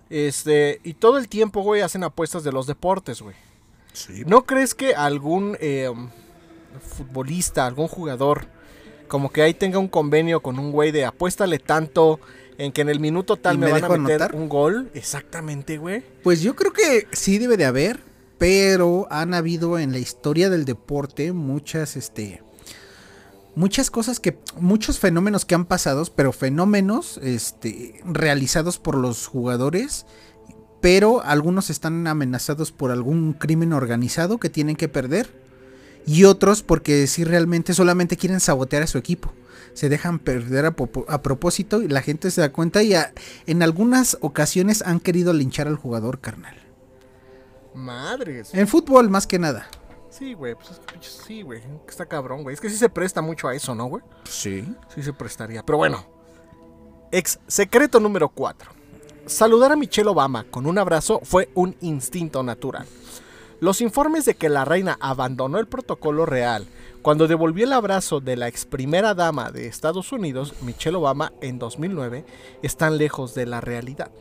Este, 0.09 0.81
y 0.83 0.95
todo 0.95 1.17
el 1.17 1.29
tiempo, 1.29 1.61
güey, 1.61 1.81
hacen 1.81 2.03
apuestas 2.03 2.43
de 2.43 2.51
los 2.51 2.67
deportes, 2.67 3.21
güey. 3.21 3.35
¿No 4.25 4.45
crees 4.45 4.75
que 4.75 4.93
algún 4.93 5.57
eh, 5.61 5.89
futbolista, 6.81 7.65
algún 7.65 7.87
jugador, 7.87 8.47
como 9.07 9.31
que 9.31 9.41
ahí 9.41 9.53
tenga 9.53 9.79
un 9.79 9.87
convenio 9.87 10.41
con 10.41 10.59
un 10.59 10.71
güey 10.71 10.91
de 10.91 11.05
apuéstale 11.05 11.59
tanto 11.59 12.19
en 12.57 12.71
que 12.71 12.81
en 12.81 12.89
el 12.89 12.99
minuto 12.99 13.37
tal 13.37 13.55
¿Y 13.55 13.59
me, 13.59 13.65
me 13.67 13.71
van 13.73 13.83
a 13.83 13.89
meter 13.89 14.21
anotar? 14.21 14.35
un 14.35 14.49
gol? 14.49 14.89
Exactamente, 14.93 15.77
güey. 15.77 16.03
Pues 16.23 16.41
yo 16.41 16.55
creo 16.55 16.73
que 16.73 17.07
sí 17.11 17.37
debe 17.37 17.57
de 17.57 17.65
haber, 17.65 17.99
pero 18.37 19.07
han 19.09 19.33
habido 19.33 19.79
en 19.79 19.91
la 19.91 19.99
historia 19.99 20.49
del 20.49 20.65
deporte 20.65 21.33
muchas, 21.33 21.95
este, 21.95 22.43
muchas 23.55 23.89
cosas 23.91 24.19
que, 24.19 24.39
muchos 24.59 24.99
fenómenos 24.99 25.45
que 25.45 25.55
han 25.55 25.65
pasado, 25.65 26.03
pero 26.15 26.31
fenómenos, 26.31 27.19
este, 27.23 28.01
realizados 28.05 28.79
por 28.79 28.95
los 28.95 29.27
jugadores, 29.27 30.05
pero 30.81 31.23
algunos 31.23 31.69
están 31.69 32.05
amenazados 32.07 32.71
por 32.71 32.91
algún 32.91 33.33
crimen 33.33 33.73
organizado 33.73 34.37
que 34.37 34.49
tienen 34.49 34.75
que 34.75 34.87
perder 34.87 35.44
y 36.05 36.23
otros 36.25 36.61
porque 36.63 37.07
sí 37.07 37.23
realmente 37.23 37.73
solamente 37.73 38.17
quieren 38.17 38.39
sabotear 38.39 38.83
a 38.83 38.87
su 38.87 38.97
equipo. 38.97 39.31
Se 39.73 39.89
dejan 39.89 40.19
perder 40.19 40.65
a, 40.65 41.21
propósito 41.21 41.81
y 41.81 41.87
la 41.89 42.01
gente 42.01 42.31
se 42.31 42.39
da 42.41 42.51
cuenta 42.53 42.81
y 42.83 42.93
a- 42.93 43.11
en 43.45 43.61
algunas 43.61 44.17
ocasiones 44.21 44.81
han 44.83 44.99
querido 45.01 45.33
linchar 45.33 45.67
al 45.67 45.75
jugador 45.75 46.19
carnal. 46.19 46.55
Madres. 47.73 48.53
En 48.53 48.67
fútbol, 48.67 49.09
más 49.09 49.27
que 49.27 49.37
nada. 49.39 49.67
Sí, 50.09 50.33
güey, 50.33 50.55
pues 50.55 50.69
es 50.71 50.79
que 50.79 50.95
sí, 51.01 51.41
güey. 51.41 51.61
Está 51.89 52.05
cabrón, 52.05 52.43
güey. 52.43 52.53
Es 52.53 52.61
que 52.61 52.69
sí 52.69 52.77
se 52.77 52.87
presta 52.87 53.21
mucho 53.21 53.49
a 53.49 53.55
eso, 53.55 53.75
¿no, 53.75 53.85
güey? 53.87 54.01
Sí. 54.29 54.65
Sí 54.93 55.03
se 55.03 55.11
prestaría. 55.11 55.61
Pero 55.63 55.77
bueno. 55.77 56.05
Ex 57.11 57.39
secreto 57.47 57.99
número 57.99 58.29
4. 58.29 58.71
Saludar 59.25 59.73
a 59.73 59.75
Michelle 59.75 60.07
Obama 60.09 60.45
con 60.49 60.67
un 60.67 60.77
abrazo 60.77 61.19
fue 61.23 61.49
un 61.53 61.75
instinto 61.81 62.43
natural. 62.43 62.85
Los 63.61 63.79
informes 63.79 64.25
de 64.25 64.35
que 64.35 64.49
la 64.49 64.65
reina 64.65 64.97
abandonó 64.99 65.59
el 65.59 65.67
protocolo 65.67 66.25
real 66.25 66.67
cuando 67.01 67.27
devolvió 67.27 67.65
el 67.65 67.71
abrazo 67.71 68.19
de 68.19 68.35
la 68.35 68.49
ex 68.49 68.65
primera 68.65 69.13
dama 69.13 69.51
de 69.51 69.67
Estados 69.67 70.11
Unidos, 70.11 70.55
Michelle 70.61 70.97
Obama, 70.97 71.31
en 71.39 71.57
2009, 71.57 72.25
están 72.63 72.97
lejos 72.97 73.33
de 73.33 73.45
la 73.45 73.61
realidad. 73.61 74.11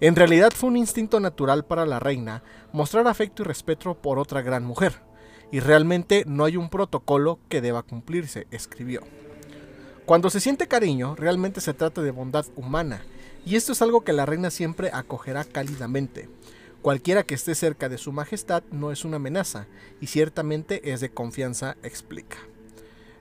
En 0.00 0.16
realidad 0.16 0.52
fue 0.54 0.70
un 0.70 0.78
instinto 0.78 1.20
natural 1.20 1.64
para 1.64 1.84
la 1.84 2.00
reina 2.00 2.42
mostrar 2.72 3.06
afecto 3.08 3.42
y 3.42 3.46
respeto 3.46 3.94
por 3.94 4.18
otra 4.18 4.40
gran 4.40 4.64
mujer, 4.64 5.02
y 5.50 5.60
realmente 5.60 6.24
no 6.26 6.44
hay 6.44 6.56
un 6.56 6.70
protocolo 6.70 7.40
que 7.50 7.60
deba 7.60 7.82
cumplirse, 7.82 8.46
escribió. 8.50 9.02
Cuando 10.06 10.30
se 10.30 10.40
siente 10.40 10.66
cariño, 10.66 11.14
realmente 11.14 11.60
se 11.60 11.74
trata 11.74 12.00
de 12.00 12.10
bondad 12.10 12.46
humana, 12.56 13.02
y 13.44 13.56
esto 13.56 13.72
es 13.72 13.82
algo 13.82 14.02
que 14.02 14.12
la 14.12 14.24
reina 14.26 14.50
siempre 14.50 14.90
acogerá 14.92 15.44
cálidamente. 15.44 16.28
Cualquiera 16.82 17.22
que 17.22 17.36
esté 17.36 17.54
cerca 17.54 17.88
de 17.88 17.96
su 17.96 18.10
majestad 18.10 18.64
no 18.72 18.90
es 18.90 19.04
una 19.04 19.16
amenaza, 19.16 19.68
y 20.00 20.08
ciertamente 20.08 20.92
es 20.92 21.00
de 21.00 21.12
confianza, 21.12 21.76
explica. 21.84 22.38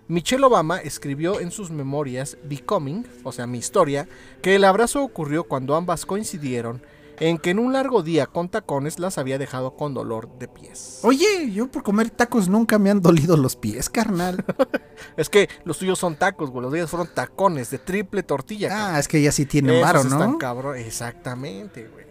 Michelle 0.08 0.44
Obama 0.44 0.80
escribió 0.80 1.40
en 1.40 1.52
sus 1.52 1.70
memorias 1.70 2.38
Becoming, 2.44 3.06
o 3.24 3.32
sea, 3.32 3.46
mi 3.46 3.60
historia, 3.60 4.08
que 4.42 4.56
el 4.56 4.64
abrazo 4.64 5.04
ocurrió 5.04 5.44
cuando 5.44 5.76
ambas 5.76 6.08
coincidieron 6.08 6.82
en 7.20 7.38
que 7.38 7.52
en 7.52 7.60
un 7.60 7.72
largo 7.72 8.02
día 8.02 8.26
con 8.26 8.50
tacones 8.50 8.98
las 8.98 9.20
había 9.20 9.38
dejado 9.38 9.76
con 9.76 9.94
dolor 9.94 10.40
de 10.40 10.48
pies. 10.48 11.00
Oye, 11.04 11.52
yo 11.54 11.70
por 11.70 11.84
comer 11.84 12.10
tacos 12.10 12.50
nunca 12.50 12.80
me 12.80 12.90
han 12.90 13.00
dolido 13.00 13.38
los 13.38 13.56
pies, 13.56 13.90
carnal. 13.90 14.44
Es 15.18 15.30
que 15.30 15.50
los 15.66 15.78
tuyos 15.78 16.00
son 16.00 16.16
tacos, 16.16 16.50
güey, 16.52 16.64
los 16.64 16.74
días 16.74 16.90
fueron 16.90 17.08
tacones 17.14 17.70
de 17.70 17.78
triple 17.78 18.24
tortilla. 18.24 18.70
Ah, 18.96 19.00
es 19.00 19.08
que 19.08 19.22
ya 19.22 19.32
sí 19.32 19.46
tiene 19.46 19.82
varo, 19.82 20.02
están 20.02 20.32
¿no? 20.32 20.38
cabrón. 20.38 20.78
Exactamente, 20.78 21.88
güey. 21.88 22.11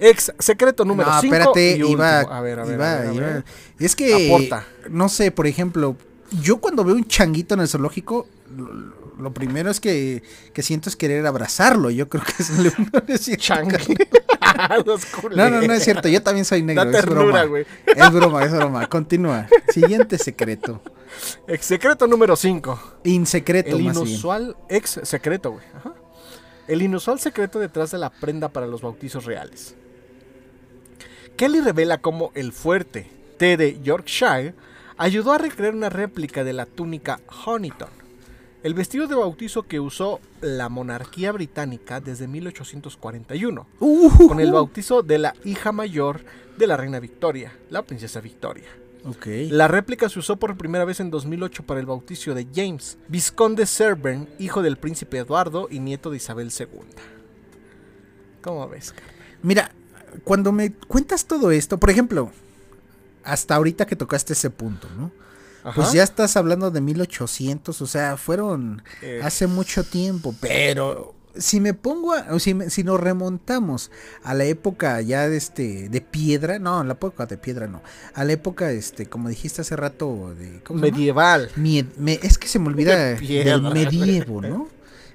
Ex 0.00 0.32
secreto 0.38 0.84
número 0.84 1.10
no, 1.10 1.20
5. 1.20 1.34
espérate, 1.34 1.70
y 1.70 1.82
último. 1.82 1.92
iba, 1.92 2.20
a 2.20 2.40
ver, 2.40 2.60
a 2.60 2.64
ver, 2.64 2.74
iba- 2.74 2.92
a 2.92 2.98
ver, 3.00 3.08
a 3.08 3.14
iba- 3.14 3.26
ver. 3.26 3.44
Es 3.78 3.96
que, 3.96 4.26
Aporta. 4.28 4.64
no 4.90 5.08
sé, 5.08 5.30
por 5.30 5.46
ejemplo, 5.46 5.96
yo 6.42 6.58
cuando 6.58 6.84
veo 6.84 6.94
un 6.94 7.06
changuito 7.06 7.54
en 7.54 7.60
el 7.60 7.68
zoológico, 7.68 8.26
lo, 8.56 8.68
lo 9.18 9.32
primero 9.32 9.70
es 9.70 9.80
que, 9.80 10.22
que 10.52 10.62
siento 10.62 10.88
es 10.90 10.96
querer 10.96 11.26
abrazarlo. 11.26 11.90
Yo 11.90 12.08
creo 12.08 12.22
que 12.24 12.42
es 12.42 12.50
no 12.50 13.02
es 13.08 13.20
cierto. 13.22 13.78
No, 15.34 15.50
no, 15.50 15.60
no 15.62 15.72
es 15.72 15.82
cierto. 15.84 16.08
Yo 16.08 16.22
también 16.22 16.44
soy 16.44 16.62
negro. 16.62 16.84
Da 16.84 16.90
es 16.98 17.04
ternura, 17.04 17.44
broma. 17.44 17.58
Es 17.86 18.12
broma, 18.12 18.44
es 18.44 18.52
broma. 18.52 18.86
Continúa. 18.88 19.46
Siguiente 19.72 20.18
secreto. 20.18 20.80
Ex 21.48 21.64
secreto 21.66 22.06
número 22.06 22.36
5. 22.36 22.98
Insecreto, 23.04 23.76
El 23.76 23.84
más 23.84 23.96
bien. 23.96 24.08
inusual 24.08 24.56
ex 24.68 25.00
secreto, 25.02 25.52
güey. 25.52 25.64
El 26.68 26.82
inusual 26.82 27.18
secreto 27.20 27.58
detrás 27.58 27.90
de 27.92 27.98
la 27.98 28.10
prenda 28.10 28.48
para 28.48 28.66
los 28.66 28.80
bautizos 28.82 29.24
reales. 29.24 29.74
Kelly 31.36 31.60
revela 31.60 31.98
cómo 31.98 32.32
el 32.34 32.50
fuerte 32.50 33.10
té 33.36 33.58
de 33.58 33.78
Yorkshire 33.82 34.54
ayudó 34.96 35.32
a 35.32 35.38
recrear 35.38 35.74
una 35.74 35.90
réplica 35.90 36.44
de 36.44 36.54
la 36.54 36.64
túnica 36.64 37.20
Honiton, 37.44 37.90
el 38.62 38.72
vestido 38.72 39.06
de 39.06 39.16
bautizo 39.16 39.64
que 39.64 39.78
usó 39.78 40.18
la 40.40 40.70
monarquía 40.70 41.32
británica 41.32 42.00
desde 42.00 42.26
1841, 42.26 43.66
Uh, 43.80 44.28
con 44.28 44.40
el 44.40 44.50
bautizo 44.50 45.02
de 45.02 45.18
la 45.18 45.34
hija 45.44 45.72
mayor 45.72 46.24
de 46.56 46.66
la 46.66 46.78
reina 46.78 47.00
Victoria, 47.00 47.52
la 47.68 47.82
princesa 47.82 48.22
Victoria. 48.22 48.68
Ok. 49.04 49.26
La 49.50 49.68
réplica 49.68 50.08
se 50.08 50.18
usó 50.18 50.36
por 50.36 50.56
primera 50.56 50.86
vez 50.86 51.00
en 51.00 51.10
2008 51.10 51.64
para 51.64 51.80
el 51.80 51.86
bautizo 51.86 52.34
de 52.34 52.46
James, 52.54 52.96
vizconde 53.08 53.66
Severn, 53.66 54.26
hijo 54.38 54.62
del 54.62 54.78
príncipe 54.78 55.18
Eduardo 55.18 55.68
y 55.70 55.80
nieto 55.80 56.10
de 56.10 56.16
Isabel 56.16 56.50
II. 56.58 56.66
¿Cómo 58.40 58.66
ves? 58.68 58.94
Mira, 59.42 59.70
cuando 60.24 60.52
me 60.52 60.72
cuentas 60.72 61.24
todo 61.26 61.50
esto, 61.50 61.78
por 61.78 61.90
ejemplo, 61.90 62.30
hasta 63.24 63.54
ahorita 63.56 63.86
que 63.86 63.96
tocaste 63.96 64.32
ese 64.34 64.50
punto, 64.50 64.88
¿no? 64.96 65.10
Pues 65.74 65.92
ya 65.92 66.04
estás 66.04 66.36
hablando 66.36 66.70
de 66.70 66.80
1800, 66.80 67.82
o 67.82 67.86
sea, 67.88 68.16
fueron 68.16 68.82
Eh. 69.02 69.20
hace 69.24 69.48
mucho 69.48 69.82
tiempo, 69.82 70.32
pero 70.40 71.12
si 71.36 71.58
me 71.60 71.74
pongo 71.74 72.12
a, 72.14 72.38
si, 72.38 72.54
me- 72.54 72.70
si 72.70 72.84
nos 72.84 73.00
remontamos 73.00 73.90
a 74.22 74.32
la 74.34 74.44
época 74.44 75.00
ya 75.00 75.28
de 75.28 75.36
este 75.36 75.88
de 75.88 76.00
piedra, 76.00 76.60
no, 76.60 76.84
la 76.84 76.92
época 76.92 77.26
de 77.26 77.36
piedra 77.36 77.66
no, 77.66 77.82
a 78.14 78.22
la 78.24 78.32
época 78.32 78.70
este 78.70 79.06
como 79.06 79.28
dijiste 79.28 79.62
hace 79.62 79.74
rato 79.74 80.34
de. 80.38 80.62
Medieval. 80.72 81.50
Me- 81.56 81.84
es 82.22 82.38
que 82.38 82.46
se 82.46 82.60
me 82.60 82.68
olvida 82.68 82.96
De 83.04 83.16
piedra, 83.16 83.58
del 83.58 83.62
medievo, 83.74 84.40
¿no? 84.42 84.68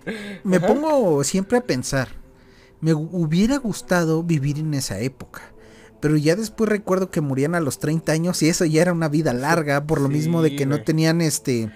Me 0.44 0.60
pongo 0.60 1.24
siempre 1.24 1.60
a 1.60 1.62
pensar, 1.62 2.10
me 2.82 2.94
hu- 2.94 3.10
hubiera 3.12 3.58
gustado 3.58 4.24
vivir 4.24 4.60
en 4.60 4.74
esa 4.74 5.00
época. 5.00 5.42
Pero 6.00 6.18
ya 6.18 6.36
después 6.36 6.68
recuerdo 6.70 7.12
que 7.12 7.22
morían 7.22 7.54
a 7.54 7.60
los 7.60 7.78
30 7.80 8.12
años 8.12 8.42
y 8.42 8.50
eso 8.50 8.66
ya 8.66 8.82
era 8.82 8.92
una 8.94 9.08
vida 9.08 9.34
larga, 9.34 9.86
por 9.86 10.02
lo 10.02 10.10
mismo 10.10 10.42
de 10.42 10.56
que 10.56 10.66
no 10.66 10.82
tenían 10.84 11.22
este 11.22 11.72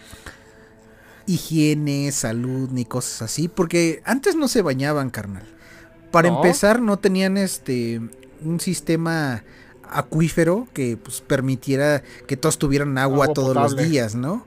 higiene, 1.27 2.11
salud 2.11 2.69
ni 2.71 2.85
cosas 2.85 3.23
así, 3.23 3.47
porque 3.47 4.01
antes 4.05 4.35
no 4.35 4.47
se 4.47 4.61
bañaban, 4.61 5.09
carnal. 5.09 5.43
Para 6.11 6.29
No. 6.29 6.37
empezar 6.37 6.81
no 6.81 6.97
tenían 6.97 7.37
este 7.37 8.01
un 8.43 8.59
sistema 8.59 9.43
acuífero 9.89 10.67
que 10.73 10.97
pues 10.97 11.21
permitiera 11.21 12.03
que 12.27 12.37
todos 12.37 12.57
tuvieran 12.57 12.97
agua, 12.97 13.25
Agua 13.25 13.33
todos 13.33 13.55
los 13.55 13.75
días, 13.77 14.13
¿no? 14.15 14.45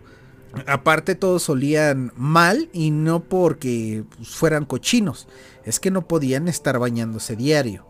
Aparte 0.66 1.14
todos 1.14 1.48
olían 1.48 2.12
mal 2.16 2.68
y 2.72 2.90
no 2.90 3.20
porque 3.24 4.04
fueran 4.22 4.64
cochinos, 4.64 5.28
es 5.64 5.78
que 5.78 5.90
no 5.90 6.08
podían 6.08 6.48
estar 6.48 6.78
bañándose 6.78 7.36
diario. 7.36 7.86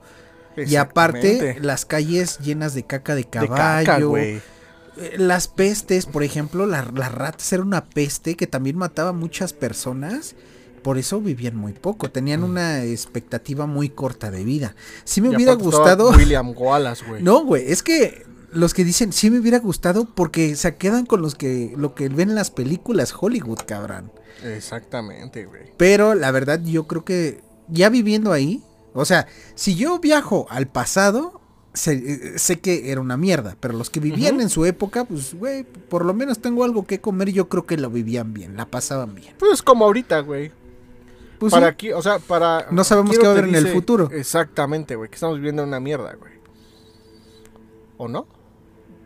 Y 0.57 0.75
aparte 0.77 1.59
las 1.61 1.85
calles 1.85 2.39
llenas 2.41 2.75
de 2.75 2.83
caca 2.85 3.15
de 3.15 3.23
de 3.23 3.29
caballo, 3.29 4.13
caca, 4.13 4.19
eh, 4.21 4.41
Las 5.17 5.47
pestes, 5.47 6.07
por 6.07 6.25
ejemplo, 6.25 6.67
la- 6.67 6.91
las 6.93 7.13
ratas 7.13 7.53
era 7.53 7.63
una 7.63 7.85
peste 7.85 8.35
que 8.37 8.49
también 8.49 8.77
mataba 8.77 9.11
a 9.11 9.13
muchas 9.13 9.53
personas. 9.53 10.35
Por 10.83 10.99
eso 10.99 11.21
vivían 11.21 11.57
muy 11.57 11.73
poco, 11.73 12.11
tenían 12.11 12.43
una 12.43 12.83
expectativa 12.85 13.67
muy 13.67 13.89
corta 13.89 14.31
de 14.33 14.43
vida. 14.43 14.75
Si 15.05 15.21
me 15.21 15.29
Y 15.31 15.37
hubiera 15.37 15.53
gustado... 15.55 16.11
William 16.11 16.53
Wallace, 16.57 17.05
güey. 17.07 17.23
No, 17.29 17.45
güey, 17.45 17.71
es 17.71 17.83
que 17.83 18.27
los 18.53 18.75
que 18.75 18.85
dicen 18.85 19.13
sí 19.13 19.31
me 19.31 19.39
hubiera 19.39 19.59
gustado 19.59 20.07
porque 20.07 20.57
se 20.57 20.77
quedan 20.77 21.07
con 21.07 21.23
los 21.23 21.35
que 21.35 21.75
lo 21.77 21.95
que 21.95 22.09
ven 22.09 22.31
en 22.31 22.35
las 22.35 22.51
películas 22.51 23.15
Hollywood, 23.19 23.61
cabrón. 23.67 24.11
Exactamente, 24.43 25.47
güey. 25.47 25.73
Pero 25.77 26.15
la 26.15 26.31
verdad 26.31 26.61
yo 26.63 26.87
creo 26.87 27.05
que 27.05 27.43
ya 27.69 27.89
viviendo 27.89 28.33
ahí, 28.33 28.63
o 28.95 29.05
sea, 29.05 29.27
si 29.55 29.75
yo 29.75 29.99
viajo 29.99 30.47
al 30.51 30.69
pasado, 30.69 31.41
sé, 31.75 31.93
eh, 31.93 32.39
sé 32.39 32.61
que 32.61 32.91
era 32.91 33.01
una 33.01 33.17
mierda, 33.17 33.57
pero 33.61 33.75
los 33.75 33.91
que 33.91 34.01
vivían 34.01 34.41
en 34.41 34.49
su 34.49 34.65
época, 34.65 35.05
pues, 35.05 35.35
güey, 35.35 35.65
por 35.65 36.05
lo 36.05 36.15
menos 36.15 36.39
tengo 36.41 36.65
algo 36.65 36.87
que 36.87 37.01
comer 37.01 37.31
yo 37.31 37.49
creo 37.49 37.67
que 37.67 37.77
lo 37.77 37.91
vivían 37.91 38.33
bien, 38.33 38.57
la 38.57 38.67
pasaban 38.67 39.15
bien. 39.15 39.35
Pues 39.39 39.63
como 39.63 39.85
ahorita, 39.85 40.21
güey. 40.21 40.53
Pues 41.39 41.53
para 41.53 41.67
sí, 41.67 41.71
aquí, 41.71 41.93
o 41.93 42.03
sea, 42.03 42.19
para. 42.19 42.67
No 42.73 42.83
sabemos 42.83 43.17
qué 43.17 43.23
va 43.23 43.29
a 43.29 43.33
haber 43.33 43.45
en 43.45 43.55
el 43.55 43.69
futuro. 43.69 44.11
Exactamente, 44.11 44.97
güey. 44.97 45.09
Que 45.09 45.15
estamos 45.15 45.37
viviendo 45.37 45.63
una 45.63 45.79
mierda, 45.79 46.15
güey. 46.15 46.33
¿O 47.97 48.09
no? 48.09 48.27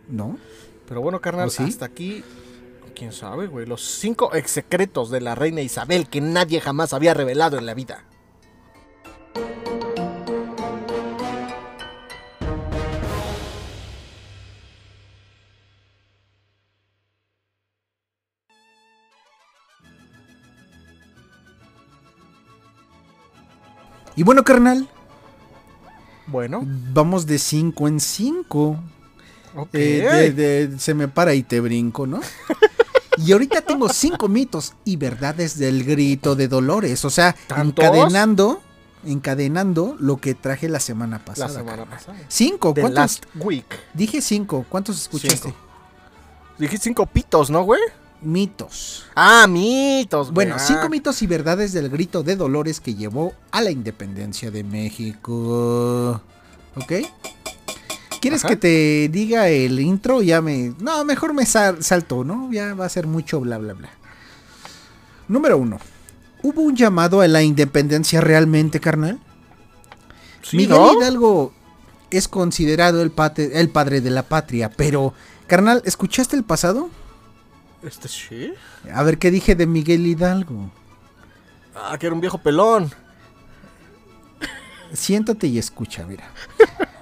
¿No? 0.09 0.39
Pero 0.89 1.01
bueno, 1.01 1.21
carnal, 1.21 1.49
hasta 1.49 1.85
aquí. 1.85 2.23
Quién 2.95 3.13
sabe, 3.13 3.47
güey. 3.47 3.67
Los 3.67 3.83
cinco 3.83 4.35
ex 4.35 4.51
secretos 4.51 5.11
de 5.11 5.21
la 5.21 5.35
reina 5.35 5.63
Isabel 5.63 6.09
que 6.09 6.21
nadie 6.21 6.61
jamás 6.61 6.93
había 6.93 7.15
revelado 7.15 7.59
en 7.59 7.67
la 7.67 7.75
vida. 7.75 8.05
Y 24.15 24.25
bueno, 24.25 24.45
carnal, 24.45 24.89
Bueno, 26.27 26.63
vamos 26.65 27.27
de 27.27 27.39
5 27.39 27.89
en 27.89 27.99
5. 27.99 28.77
Eh, 29.73 30.33
de- 30.35 30.67
de- 30.69 30.79
se 30.79 30.95
me 30.95 31.09
para 31.09 31.35
y 31.35 31.43
te 31.43 31.61
brinco, 31.61 32.07
¿no? 32.07 32.21
y 33.19 33.33
ahorita 33.33 33.61
tengo 33.63 33.89
cinco 33.89 34.29
mitos 34.29 34.75
y 34.85 34.97
verdades 34.97 35.59
del 35.59 35.85
grito 35.85 36.35
de 36.37 36.49
Dolores. 36.49 37.05
O 37.05 37.11
sea, 37.11 37.35
¿Tantos? 37.47 37.85
encadenando, 37.85 38.61
encadenando 39.05 39.97
lo 39.99 40.17
que 40.19 40.35
traje 40.35 40.69
la 40.69 40.81
semana 40.81 41.19
la 41.19 41.25
pasada. 41.25 41.49
semana 41.51 41.77
carnal. 41.79 41.99
pasada. 41.99 42.19
Cinco, 42.29 42.73
The 42.75 42.81
¿cuántos? 42.81 42.99
last 43.01 43.25
week. 43.37 43.67
Dije 43.95 44.21
cinco, 44.23 44.65
¿cuántos 44.69 45.01
escuchaste? 45.01 45.49
Cinco. 45.51 45.57
Dije 46.59 46.79
cinco 46.79 47.07
pitos, 47.07 47.51
¿no, 47.51 47.63
güey? 47.63 47.81
Mitos. 48.21 49.07
Ah, 49.17 49.47
mitos, 49.49 50.29
güey. 50.29 50.47
Bueno, 50.47 50.55
Ah. 50.57 50.65
cinco 50.65 50.89
mitos 50.89 51.21
y 51.23 51.27
verdades 51.27 51.73
del 51.73 51.89
grito 51.89 52.23
de 52.23 52.37
Dolores 52.37 52.79
que 52.81 52.95
llevó 52.95 53.35
a 53.51 53.61
la 53.63 53.71
independencia 53.73 54.51
de 54.53 54.63
México. 54.63 56.21
¿Ok? 56.77 56.93
¿Quieres 58.23 58.45
Ajá. 58.45 58.51
que 58.51 58.57
te 58.57 59.09
diga 59.13 59.49
el 59.49 59.79
intro? 59.81 60.23
Ya 60.23 60.41
me. 60.41 60.73
No, 60.79 61.05
mejor 61.05 61.35
me 61.35 61.45
sal- 61.45 61.83
salto, 61.83 62.23
¿no? 62.25 62.51
Ya 62.53 62.73
va 62.73 62.87
a 62.87 62.89
ser 62.89 63.07
mucho 63.07 63.41
bla 63.41 63.59
bla 63.59 63.75
bla. 63.75 63.91
Número 65.27 65.59
uno. 65.59 65.79
¿Hubo 66.43 66.63
un 66.63 66.77
llamado 66.77 67.21
a 67.21 67.27
la 67.29 67.43
independencia 67.43 68.21
realmente, 68.21 68.79
carnal? 68.79 69.19
Sí, 70.43 70.57
Miguel 70.57 70.77
¿no? 70.79 70.93
Hidalgo 71.01 71.53
es 72.11 72.29
considerado 72.29 73.03
el, 73.03 73.11
pate- 73.13 73.51
el 73.55 73.71
padre 73.71 74.01
de 74.01 74.11
la 74.11 74.23
patria, 74.23 74.71
pero, 74.71 75.15
carnal, 75.49 75.83
¿escuchaste 75.85 76.37
el 76.37 76.45
pasado? 76.45 76.91
Este 77.83 78.07
sí. 78.07 78.53
A 78.95 79.03
ver 79.03 79.19
qué 79.19 79.33
dije 79.33 79.57
de 79.57 79.67
Miguel 79.67 80.07
Hidalgo. 80.07 80.71
Ah, 81.75 81.97
que 81.99 82.07
era 82.07 82.15
un 82.15 82.21
viejo 82.21 82.39
pelón. 82.39 82.89
Siéntate 84.93 85.47
y 85.49 85.59
escucha, 85.59 86.05
mira. 86.07 86.25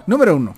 Número 0.07 0.37
uno. 0.37 0.55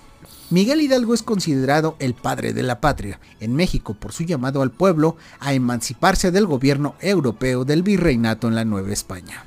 Miguel 0.52 0.82
Hidalgo 0.82 1.14
es 1.14 1.22
considerado 1.22 1.96
el 1.98 2.12
padre 2.12 2.52
de 2.52 2.62
la 2.62 2.78
patria 2.78 3.18
en 3.40 3.56
México 3.56 3.94
por 3.94 4.12
su 4.12 4.24
llamado 4.24 4.60
al 4.60 4.70
pueblo 4.70 5.16
a 5.40 5.54
emanciparse 5.54 6.30
del 6.30 6.44
gobierno 6.44 6.94
europeo 7.00 7.64
del 7.64 7.82
virreinato 7.82 8.48
en 8.48 8.54
la 8.54 8.66
Nueva 8.66 8.92
España. 8.92 9.46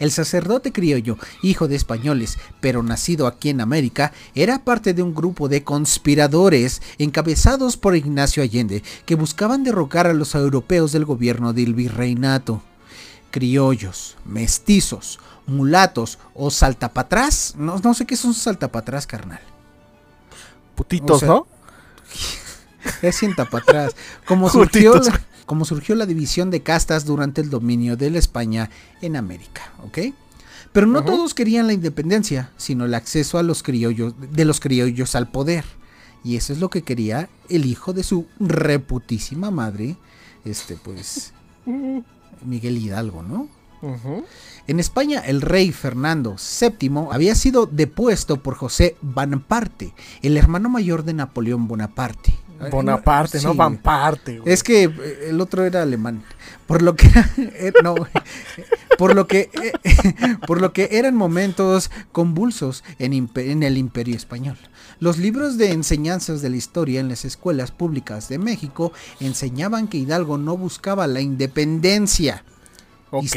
El 0.00 0.10
sacerdote 0.10 0.72
criollo, 0.72 1.18
hijo 1.40 1.68
de 1.68 1.76
españoles, 1.76 2.36
pero 2.60 2.82
nacido 2.82 3.28
aquí 3.28 3.50
en 3.50 3.60
América, 3.60 4.12
era 4.34 4.64
parte 4.64 4.92
de 4.92 5.04
un 5.04 5.14
grupo 5.14 5.48
de 5.48 5.62
conspiradores 5.62 6.82
encabezados 6.98 7.76
por 7.76 7.94
Ignacio 7.94 8.42
Allende 8.42 8.82
que 9.06 9.14
buscaban 9.14 9.62
derrocar 9.62 10.08
a 10.08 10.14
los 10.14 10.34
europeos 10.34 10.90
del 10.90 11.04
gobierno 11.04 11.52
del 11.52 11.74
virreinato 11.74 12.60
criollos, 13.30 14.16
mestizos, 14.24 15.20
mulatos 15.46 16.18
o 16.34 16.50
saltapatrás. 16.50 17.54
No, 17.56 17.78
no 17.78 17.94
sé 17.94 18.04
qué 18.04 18.16
son 18.16 18.34
saltapatrás, 18.34 19.06
carnal. 19.06 19.51
Putitos, 20.74 21.16
O 21.16 21.18
sea, 21.18 21.28
¿no? 21.28 21.46
Es 23.02 23.16
sienta 23.16 23.44
para 23.44 23.62
atrás. 23.62 23.96
Como 24.26 24.48
surgió, 24.50 24.94
la, 24.94 25.20
como 25.46 25.64
surgió 25.64 25.94
la 25.94 26.06
división 26.06 26.50
de 26.50 26.62
castas 26.62 27.04
durante 27.04 27.40
el 27.40 27.50
dominio 27.50 27.96
de 27.96 28.10
la 28.10 28.18
España 28.18 28.70
en 29.00 29.16
América, 29.16 29.72
¿ok? 29.84 29.98
Pero 30.72 30.86
no 30.86 31.04
todos 31.04 31.34
querían 31.34 31.66
la 31.66 31.74
independencia, 31.74 32.50
sino 32.56 32.86
el 32.86 32.94
acceso 32.94 33.38
a 33.38 33.42
los 33.42 33.62
criollos, 33.62 34.14
de 34.18 34.44
los 34.46 34.58
criollos 34.58 35.14
al 35.14 35.30
poder. 35.30 35.64
Y 36.24 36.36
eso 36.36 36.52
es 36.52 36.60
lo 36.60 36.70
que 36.70 36.82
quería 36.82 37.28
el 37.50 37.66
hijo 37.66 37.92
de 37.92 38.02
su 38.02 38.26
reputísima 38.40 39.50
madre, 39.50 39.96
este, 40.44 40.76
pues, 40.76 41.34
Miguel 42.44 42.78
Hidalgo, 42.78 43.22
¿no? 43.22 43.48
En 44.68 44.78
España, 44.78 45.20
el 45.26 45.40
rey 45.40 45.72
Fernando 45.72 46.36
VII 46.36 47.08
había 47.10 47.34
sido 47.34 47.66
depuesto 47.66 48.42
por 48.42 48.54
José 48.54 48.96
Bonaparte, 49.02 49.92
el 50.22 50.36
hermano 50.36 50.68
mayor 50.68 51.04
de 51.04 51.14
Napoleón 51.14 51.66
Bonaparte. 51.66 52.32
Bonaparte, 52.70 53.40
Sí, 53.40 53.46
no 53.46 53.54
güey. 53.54 54.40
Es 54.44 54.62
que 54.62 54.84
eh, 54.84 55.28
el 55.30 55.40
otro 55.40 55.64
era 55.64 55.82
alemán. 55.82 56.22
Por 56.66 56.82
lo 56.82 56.94
que 56.94 57.08
eh, 57.36 57.72
no, 57.82 57.94
por 58.98 59.14
lo 59.14 59.26
que 59.26 59.50
eh, 59.52 59.72
por 60.46 60.60
lo 60.60 60.72
que 60.72 60.88
eran 60.92 61.16
momentos 61.16 61.90
convulsos 62.12 62.84
en, 62.98 63.30
en 63.34 63.62
el 63.62 63.78
Imperio 63.78 64.16
español. 64.16 64.58
Los 65.00 65.18
libros 65.18 65.58
de 65.58 65.72
enseñanzas 65.72 66.42
de 66.42 66.50
la 66.50 66.56
historia 66.56 67.00
en 67.00 67.08
las 67.08 67.24
escuelas 67.24 67.72
públicas 67.72 68.28
de 68.28 68.38
México 68.38 68.92
enseñaban 69.18 69.88
que 69.88 69.98
Hidalgo 69.98 70.38
no 70.38 70.56
buscaba 70.56 71.06
la 71.06 71.20
independencia. 71.20 72.44
Ok. 73.14 73.36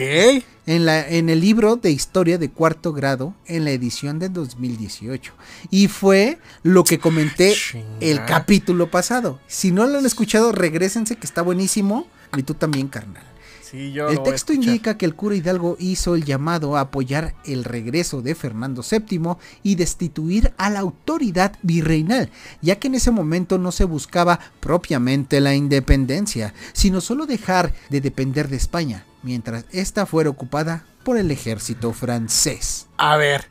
En, 0.68 0.86
la, 0.86 1.06
en 1.06 1.30
el 1.30 1.42
libro 1.42 1.76
de 1.76 1.92
historia 1.92 2.38
de 2.38 2.50
cuarto 2.50 2.94
grado, 2.94 3.34
en 3.46 3.66
la 3.66 3.72
edición 3.72 4.20
de 4.20 4.30
2018. 4.30 5.34
Y 5.70 5.90
fue 5.90 6.40
lo 6.64 6.86
que 6.86 6.98
comenté 6.98 7.54
Chinga. 7.54 7.86
el 8.00 8.24
capítulo 8.24 8.90
pasado. 8.90 9.40
Si 9.48 9.72
no 9.72 9.86
lo 9.86 10.00
han 10.00 10.06
escuchado, 10.06 10.54
regrésense 10.54 11.18
que 11.18 11.28
está 11.28 11.42
buenísimo. 11.42 12.08
Y 12.38 12.44
tú 12.44 12.54
también, 12.54 12.88
carnal. 12.88 13.24
Sí, 13.66 13.92
yo 13.94 14.10
El 14.10 14.22
texto 14.22 14.54
indica 14.54 14.96
que 14.96 15.08
el 15.08 15.16
cura 15.16 15.36
Hidalgo 15.36 15.76
hizo 15.80 16.14
el 16.14 16.24
llamado 16.24 16.78
a 16.78 16.82
apoyar 16.82 17.34
el 17.46 17.64
regreso 17.64 18.22
de 18.22 18.36
Fernando 18.36 18.84
VII 18.84 19.38
y 19.64 19.74
destituir 19.74 20.54
a 20.58 20.70
la 20.70 20.82
autoridad 20.82 21.58
virreinal, 21.64 22.30
ya 22.62 22.76
que 22.76 22.90
en 22.90 22.96
ese 22.96 23.10
momento 23.10 23.58
no 23.58 23.72
se 23.72 23.86
buscaba 23.86 24.40
propiamente 24.60 25.42
la 25.42 25.56
independencia, 25.56 26.54
sino 26.74 27.02
solo 27.02 27.26
dejar 27.26 27.74
de 27.90 28.02
depender 28.02 28.50
de 28.50 28.58
España, 28.58 29.04
mientras 29.24 29.66
ésta 29.72 30.06
fuera 30.06 30.30
ocupada 30.30 30.86
por 31.04 31.18
el 31.18 31.32
ejército 31.32 31.92
francés. 31.92 32.86
A 32.98 33.18
ver, 33.18 33.46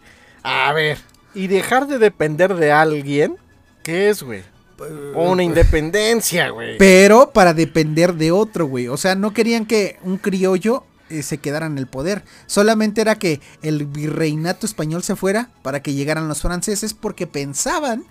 a 0.44 0.72
ver. 0.72 0.98
¿Y 1.34 1.48
dejar 1.48 1.88
de 1.88 1.98
depender 1.98 2.54
de 2.54 2.70
alguien? 2.70 3.36
¿Qué 3.82 4.10
es, 4.10 4.22
güey? 4.22 4.44
Una 5.14 5.42
independencia, 5.42 6.50
güey. 6.50 6.78
Pero 6.78 7.30
para 7.30 7.54
depender 7.54 8.14
de 8.14 8.32
otro, 8.32 8.66
güey. 8.66 8.88
O 8.88 8.96
sea, 8.96 9.14
no 9.14 9.32
querían 9.32 9.66
que 9.66 9.98
un 10.02 10.18
criollo 10.18 10.84
eh, 11.10 11.22
se 11.22 11.38
quedara 11.38 11.66
en 11.66 11.78
el 11.78 11.86
poder. 11.86 12.24
Solamente 12.46 13.00
era 13.00 13.16
que 13.16 13.40
el 13.62 13.86
virreinato 13.86 14.66
español 14.66 15.02
se 15.02 15.16
fuera 15.16 15.50
para 15.62 15.82
que 15.82 15.92
llegaran 15.92 16.28
los 16.28 16.40
franceses 16.40 16.94
porque 16.94 17.26
pensaban, 17.26 18.04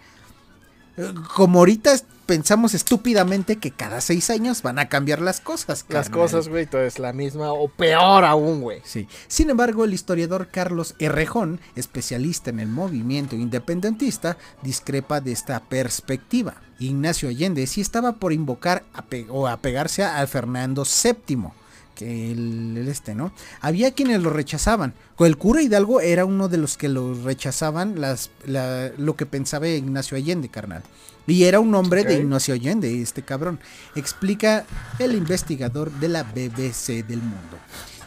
como 1.36 1.60
ahorita 1.60 1.96
pensamos 2.26 2.74
estúpidamente 2.74 3.58
que 3.58 3.72
cada 3.72 4.02
seis 4.02 4.30
años 4.30 4.62
van 4.62 4.80
a 4.80 4.90
cambiar 4.90 5.22
las 5.22 5.40
cosas. 5.42 5.86
Las 5.90 6.10
cosas, 6.10 6.48
güey, 6.48 6.66
todo 6.66 6.82
es 6.82 7.00
la 7.00 7.14
misma 7.14 7.52
o 7.52 7.68
peor 7.68 8.24
aún, 8.26 8.62
güey. 8.62 8.82
Sí. 8.84 9.08
Sin 9.28 9.50
embargo, 9.50 9.84
el 9.84 9.94
historiador 9.94 10.50
Carlos 10.52 10.96
Errejón, 11.00 11.60
especialista 11.76 12.50
en 12.50 12.60
el 12.60 12.70
movimiento 12.70 13.36
independentista, 13.36 14.38
discrepa 14.62 15.22
de 15.22 15.32
esta 15.32 15.60
perspectiva. 15.62 16.56
Ignacio 16.80 17.30
Allende 17.30 17.68
sí 17.68 17.82
estaba 17.82 18.14
por 18.14 18.34
invocar 18.34 18.84
o 19.30 19.48
apegarse 19.48 20.04
a 20.04 20.26
Fernando 20.28 20.84
VII, 20.84 21.52
el, 22.00 22.76
el 22.78 22.88
este, 22.88 23.16
¿no? 23.16 23.34
Había 23.62 23.92
quienes 23.92 24.22
lo 24.22 24.30
rechazaban. 24.30 24.94
El 25.20 25.38
cura 25.38 25.62
Hidalgo 25.62 26.02
era 26.02 26.26
uno 26.26 26.50
de 26.50 26.58
los 26.58 26.78
que 26.78 26.90
lo 26.90 27.14
rechazaban 27.24 28.02
las, 28.02 28.30
la- 28.46 28.92
lo 28.98 29.16
que 29.16 29.26
pensaba 29.26 29.68
Ignacio 29.68 30.18
Allende, 30.18 30.50
carnal. 30.50 30.84
Y 31.26 31.44
era 31.44 31.60
un 31.62 31.74
hombre 31.76 32.04
de. 32.04 32.20
Ignacio 32.20 32.54
Allende, 32.54 33.02
este 33.02 33.22
cabrón. 33.22 33.60
Explica 33.96 34.66
el 35.00 35.16
investigador 35.16 35.90
de 35.92 36.10
la 36.10 36.24
BBC 36.24 37.06
del 37.08 37.20
mundo. 37.22 37.58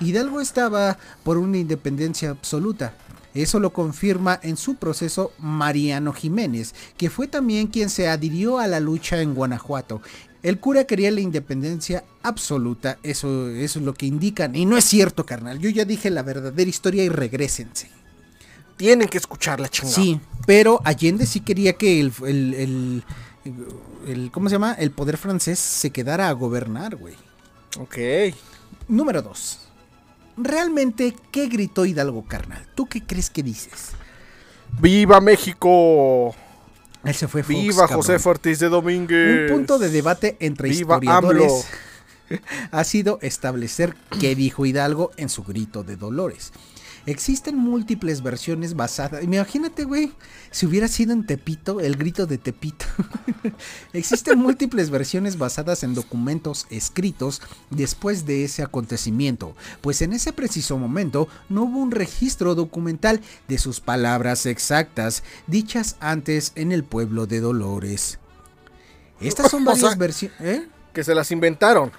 Hidalgo 0.00 0.40
estaba 0.42 0.98
por 1.22 1.38
una 1.38 1.56
independencia 1.56 2.28
absoluta. 2.30 2.92
Eso 3.32 3.60
lo 3.60 3.70
confirma 3.70 4.40
en 4.42 4.56
su 4.56 4.76
proceso 4.76 5.30
Mariano 5.38 6.14
Jiménez, 6.14 6.74
que 6.96 7.10
fue 7.10 7.26
también 7.28 7.66
quien 7.66 7.90
se 7.90 8.08
adhirió 8.08 8.58
a 8.58 8.66
la 8.66 8.80
lucha 8.80 9.20
en 9.20 9.34
Guanajuato. 9.34 10.00
El 10.46 10.60
cura 10.60 10.84
quería 10.84 11.10
la 11.10 11.20
independencia 11.20 12.04
absoluta, 12.22 12.98
eso, 13.02 13.48
eso 13.50 13.78
es 13.80 13.84
lo 13.84 13.94
que 13.94 14.06
indican. 14.06 14.54
Y 14.54 14.64
no 14.64 14.76
es 14.76 14.84
cierto, 14.84 15.26
carnal. 15.26 15.58
Yo 15.58 15.68
ya 15.70 15.84
dije 15.84 16.08
la 16.08 16.22
verdadera 16.22 16.70
historia 16.70 17.02
y 17.02 17.08
regrésense. 17.08 17.90
Tienen 18.76 19.08
que 19.08 19.18
escucharla, 19.18 19.68
chingada. 19.68 19.94
Sí, 19.96 20.20
pero 20.46 20.80
Allende 20.84 21.26
sí 21.26 21.40
quería 21.40 21.72
que 21.72 21.98
el, 21.98 22.12
el, 22.24 22.54
el- 22.54 23.04
el- 24.06 24.30
¿cómo 24.30 24.48
se 24.48 24.54
llama? 24.54 24.74
El 24.74 24.92
poder 24.92 25.16
francés 25.16 25.58
se 25.58 25.90
quedara 25.90 26.28
a 26.28 26.32
gobernar, 26.32 26.94
güey. 26.94 27.14
Ok. 27.80 27.96
Número 28.86 29.22
2. 29.22 29.58
Realmente, 30.36 31.16
¿qué 31.32 31.48
gritó 31.48 31.86
Hidalgo, 31.86 32.24
carnal? 32.24 32.64
¿Tú 32.76 32.86
qué 32.86 33.02
crees 33.02 33.30
que 33.30 33.42
dices? 33.42 33.90
¡Viva 34.80 35.20
México! 35.20 36.36
Él 37.06 37.14
se 37.14 37.28
fue 37.28 37.42
Fox, 37.42 37.54
¡Viva. 37.54 37.86
José 37.86 38.16
Ortiz 38.24 38.58
de 38.58 38.68
Domínguez! 38.68 39.50
Un 39.50 39.56
punto 39.56 39.78
de 39.78 39.90
debate 39.90 40.36
entre 40.40 40.68
¡Viva 40.70 40.96
historiadores 40.96 41.66
ha 42.72 42.82
sido 42.82 43.20
establecer 43.22 43.94
qué 44.20 44.34
dijo 44.34 44.66
Hidalgo 44.66 45.12
en 45.16 45.28
su 45.28 45.44
grito 45.44 45.84
de 45.84 45.96
Dolores. 45.96 46.52
Existen 47.06 47.56
múltiples 47.56 48.20
versiones 48.20 48.74
basadas. 48.74 49.22
Imagínate, 49.22 49.84
güey, 49.84 50.12
si 50.50 50.66
hubiera 50.66 50.88
sido 50.88 51.12
en 51.12 51.24
Tepito, 51.24 51.80
el 51.80 51.96
grito 51.96 52.26
de 52.26 52.36
Tepito. 52.36 52.84
Existen 53.92 54.38
múltiples 54.38 54.90
versiones 54.90 55.38
basadas 55.38 55.84
en 55.84 55.94
documentos 55.94 56.66
escritos 56.68 57.40
después 57.70 58.26
de 58.26 58.44
ese 58.44 58.64
acontecimiento, 58.64 59.54
pues 59.82 60.02
en 60.02 60.12
ese 60.12 60.32
preciso 60.32 60.78
momento 60.78 61.28
no 61.48 61.62
hubo 61.62 61.78
un 61.78 61.92
registro 61.92 62.56
documental 62.56 63.20
de 63.46 63.58
sus 63.58 63.80
palabras 63.80 64.44
exactas 64.46 65.22
dichas 65.46 65.96
antes 66.00 66.50
en 66.56 66.72
el 66.72 66.82
pueblo 66.82 67.26
de 67.26 67.40
Dolores. 67.40 68.18
Estas 69.20 69.48
son 69.52 69.64
varias 69.64 69.96
versiones. 69.96 70.40
¿eh? 70.40 70.68
Que 70.92 71.04
se 71.04 71.14
las 71.14 71.30
inventaron. 71.30 71.92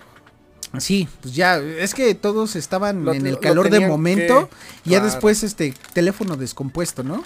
Sí, 0.80 1.08
pues 1.22 1.34
ya, 1.34 1.58
es 1.58 1.94
que 1.94 2.14
todos 2.14 2.56
estaban 2.56 3.06
Lo- 3.06 3.14
en 3.14 3.26
el 3.26 3.34
lo 3.36 3.40
calor 3.40 3.70
de 3.70 3.88
momento 3.88 4.50
que- 4.50 4.90
y 4.90 4.92
ya 4.92 4.98
claro. 5.00 5.06
después 5.14 5.44
este 5.44 5.74
teléfono 5.94 6.36
descompuesto, 6.38 7.04
¿no? 7.04 7.24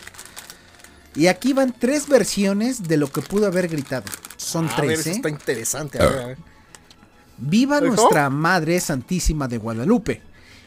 Y 1.16 1.28
aquí 1.28 1.52
van 1.54 1.76
tres 1.78 2.08
versiones 2.08 2.84
de 2.88 2.98
lo 2.98 3.12
que 3.12 3.22
pudo 3.22 3.48
haber 3.48 3.68
gritado. 3.68 4.06
Son 4.38 4.70
a 4.70 4.76
ver, 4.78 4.86
tres, 4.86 5.00
eso 5.02 5.10
¿eh? 5.10 5.14
está 5.14 5.30
interesante. 5.30 6.02
A 6.02 6.06
ver, 6.08 6.20
a 6.22 6.26
ver. 6.28 6.38
Viva 7.38 7.82
nuestra 7.82 8.30
Madre 8.30 8.80
Santísima 8.80 9.48
de 9.48 9.58
Guadalupe. 9.58 10.22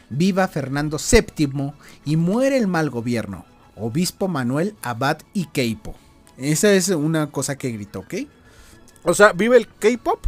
Viva 0.09 0.47
Fernando 0.47 0.97
VII 0.99 1.71
y 2.03 2.15
muere 2.17 2.57
el 2.57 2.67
mal 2.67 2.89
gobierno. 2.89 3.45
Obispo 3.75 4.27
Manuel 4.27 4.75
Abad 4.83 5.19
y 5.33 5.45
Queipo. 5.47 5.95
Esa 6.37 6.71
es 6.73 6.89
una 6.89 7.31
cosa 7.31 7.57
que 7.57 7.71
gritó, 7.71 7.99
¿ok? 7.99 8.13
O 9.03 9.13
sea, 9.13 9.31
vive 9.31 9.57
el 9.57 9.67
K-pop, 9.67 10.25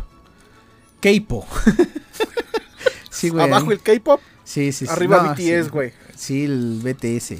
Keipo. 0.99 1.45
sí, 3.09 3.29
güey. 3.29 3.45
abajo 3.45 3.71
el 3.71 3.79
K-pop, 3.81 4.21
Sí, 4.43 4.71
sí, 4.71 4.85
sí. 4.85 4.91
arriba 4.91 5.21
No, 5.23 5.33
BTS, 5.33 5.69
güey. 5.71 5.93
Sí, 6.15 6.45
el 6.45 6.79
BTS. 6.83 7.35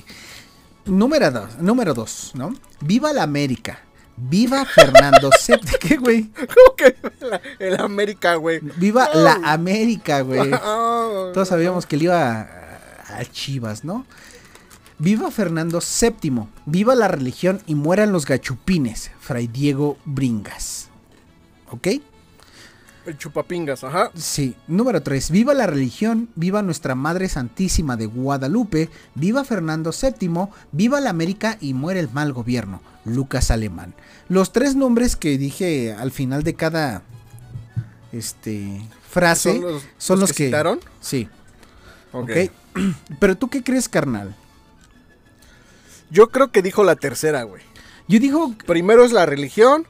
Número 0.86 1.32
dos, 1.32 1.58
número 1.60 1.94
dos, 1.94 2.32
¿no? 2.36 2.54
Viva 2.82 3.12
la 3.14 3.24
América. 3.24 3.80
Viva 4.16 4.66
Fernando 4.66 5.30
VII. 5.48 5.60
¿Qué, 5.80 5.98
güey? 5.98 6.30
¿Cómo 6.32 6.76
que 6.76 6.96
la- 7.22 7.42
el 7.60 7.80
América, 7.80 8.36
güey? 8.36 8.60
Viva 8.78 9.10
la 9.14 9.40
América, 9.44 10.22
güey. 10.22 10.50
Todos 11.34 11.48
sabíamos 11.48 11.86
que 11.86 11.96
él 11.98 12.04
iba 12.04 12.42
a, 12.42 13.18
a 13.20 13.26
Chivas, 13.26 13.84
¿no? 13.84 14.06
Viva 15.00 15.30
Fernando 15.30 15.80
VII. 15.80 16.48
Viva 16.66 16.96
la 16.96 17.08
religión 17.08 17.62
y 17.68 17.76
mueran 17.76 18.12
los 18.12 18.26
gachupines. 18.26 19.12
Fray 19.20 19.48
Diego 19.48 19.98
Bringas. 20.06 20.90
¿Ok? 21.70 21.88
El 23.08 23.18
chupapingas, 23.18 23.86
ajá. 23.86 24.12
Sí. 24.16 24.54
Número 24.68 25.02
3. 25.02 25.32
Viva 25.32 25.54
la 25.54 25.66
religión, 25.66 26.28
viva 26.36 26.62
nuestra 26.62 26.94
Madre 26.94 27.30
Santísima 27.30 27.96
de 27.96 28.06
Guadalupe, 28.06 28.90
viva 29.16 29.46
Fernando 29.46 29.92
VII, 29.92 30.50
viva 30.74 31.00
la 31.00 31.10
América 31.10 31.58
y 31.62 31.74
muere 31.74 32.02
el 32.02 32.10
mal 32.10 32.34
gobierno. 32.34 32.82
Lucas 33.06 33.50
Alemán. 33.50 33.94
Los 34.28 34.52
tres 34.52 34.76
nombres 34.76 35.16
que 35.16 35.38
dije 35.38 35.94
al 35.94 36.12
final 36.12 36.44
de 36.44 36.56
cada 36.56 37.02
este 38.12 38.82
frase 39.10 39.54
¿Son 39.54 39.62
los, 39.62 39.84
son 39.98 40.20
los 40.20 40.30
los 40.30 40.30
que, 40.32 40.36
que- 40.36 40.46
citaron? 40.48 40.80
Sí. 41.00 41.30
Ok. 42.12 42.30
ok. 42.30 42.52
Pero 43.22 43.38
tú 43.38 43.48
qué 43.50 43.64
crees, 43.64 43.88
carnal? 43.88 44.36
Yo 46.10 46.30
creo 46.30 46.52
que 46.52 46.62
dijo 46.62 46.84
la 46.84 46.98
tercera, 46.98 47.44
güey. 47.44 47.64
Yo 48.10 48.20
digo 48.20 48.54
Primero 48.66 49.04
es 49.06 49.12
la 49.14 49.26
religión, 49.26 49.88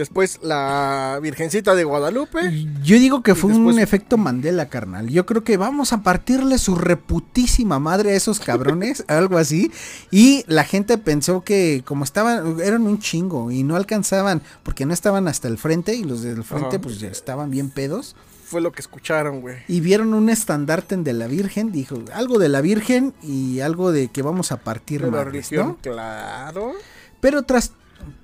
después 0.00 0.40
la 0.42 1.18
Virgencita 1.22 1.74
de 1.74 1.84
Guadalupe. 1.84 2.66
Yo 2.82 2.96
digo 2.96 3.22
que 3.22 3.34
fue 3.34 3.52
un 3.52 3.78
efecto 3.78 4.16
Mandela, 4.16 4.68
carnal. 4.68 5.08
Yo 5.08 5.26
creo 5.26 5.44
que 5.44 5.56
vamos 5.56 5.92
a 5.92 6.02
partirle 6.02 6.58
su 6.58 6.74
reputísima 6.74 7.78
madre 7.78 8.12
a 8.12 8.14
esos 8.14 8.40
cabrones, 8.40 9.04
algo 9.08 9.38
así. 9.38 9.70
Y 10.10 10.44
la 10.46 10.64
gente 10.64 10.98
pensó 10.98 11.42
que 11.44 11.82
como 11.84 12.04
estaban, 12.04 12.60
eran 12.60 12.82
un 12.86 12.98
chingo 12.98 13.50
y 13.50 13.62
no 13.62 13.76
alcanzaban, 13.76 14.42
porque 14.62 14.86
no 14.86 14.94
estaban 14.94 15.28
hasta 15.28 15.48
el 15.48 15.58
frente 15.58 15.94
y 15.94 16.02
los 16.02 16.22
del 16.22 16.42
frente 16.42 16.76
Ajá. 16.76 16.80
pues 16.80 16.98
ya 16.98 17.08
estaban 17.08 17.50
bien 17.50 17.70
pedos. 17.70 18.16
Fue 18.46 18.60
lo 18.60 18.72
que 18.72 18.80
escucharon, 18.80 19.42
güey. 19.42 19.58
Y 19.68 19.80
vieron 19.80 20.12
un 20.12 20.28
estandarte 20.28 20.96
de 20.96 21.12
la 21.12 21.28
Virgen, 21.28 21.70
dijo 21.70 22.02
algo 22.12 22.38
de 22.38 22.48
la 22.48 22.60
Virgen 22.60 23.14
y 23.22 23.60
algo 23.60 23.92
de 23.92 24.08
que 24.08 24.22
vamos 24.22 24.50
a 24.50 24.56
partir 24.56 25.02
De 25.02 25.06
la 25.06 25.18
madres, 25.18 25.32
religión, 25.32 25.68
¿no? 25.68 25.76
claro. 25.76 26.72
Pero 27.20 27.42
tras, 27.42 27.72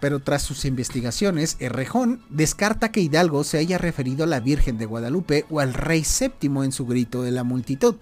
pero 0.00 0.20
tras 0.20 0.42
sus 0.42 0.64
investigaciones, 0.64 1.56
Errejón 1.60 2.22
descarta 2.28 2.90
que 2.90 3.00
Hidalgo 3.00 3.44
se 3.44 3.58
haya 3.58 3.78
referido 3.78 4.24
a 4.24 4.26
la 4.26 4.40
Virgen 4.40 4.78
de 4.78 4.86
Guadalupe 4.86 5.46
o 5.50 5.60
al 5.60 5.74
Rey 5.74 6.04
Séptimo 6.04 6.64
en 6.64 6.72
su 6.72 6.86
grito 6.86 7.22
de 7.22 7.30
la 7.30 7.44
multitud. 7.44 7.96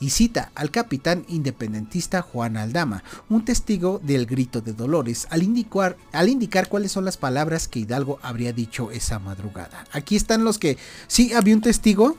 Y 0.00 0.10
cita 0.10 0.50
al 0.54 0.70
capitán 0.70 1.24
independentista 1.28 2.20
Juan 2.20 2.56
Aldama, 2.56 3.04
un 3.28 3.44
testigo 3.44 4.00
del 4.02 4.26
grito 4.26 4.60
de 4.60 4.72
Dolores, 4.72 5.28
al 5.30 5.42
indicar, 5.42 5.96
al 6.12 6.28
indicar 6.28 6.68
cuáles 6.68 6.92
son 6.92 7.04
las 7.04 7.16
palabras 7.16 7.68
que 7.68 7.78
Hidalgo 7.78 8.18
habría 8.20 8.52
dicho 8.52 8.90
esa 8.90 9.18
madrugada. 9.18 9.84
Aquí 9.92 10.16
están 10.16 10.44
los 10.44 10.58
que 10.58 10.76
sí 11.06 11.32
había 11.32 11.54
un 11.54 11.62
testigo 11.62 12.18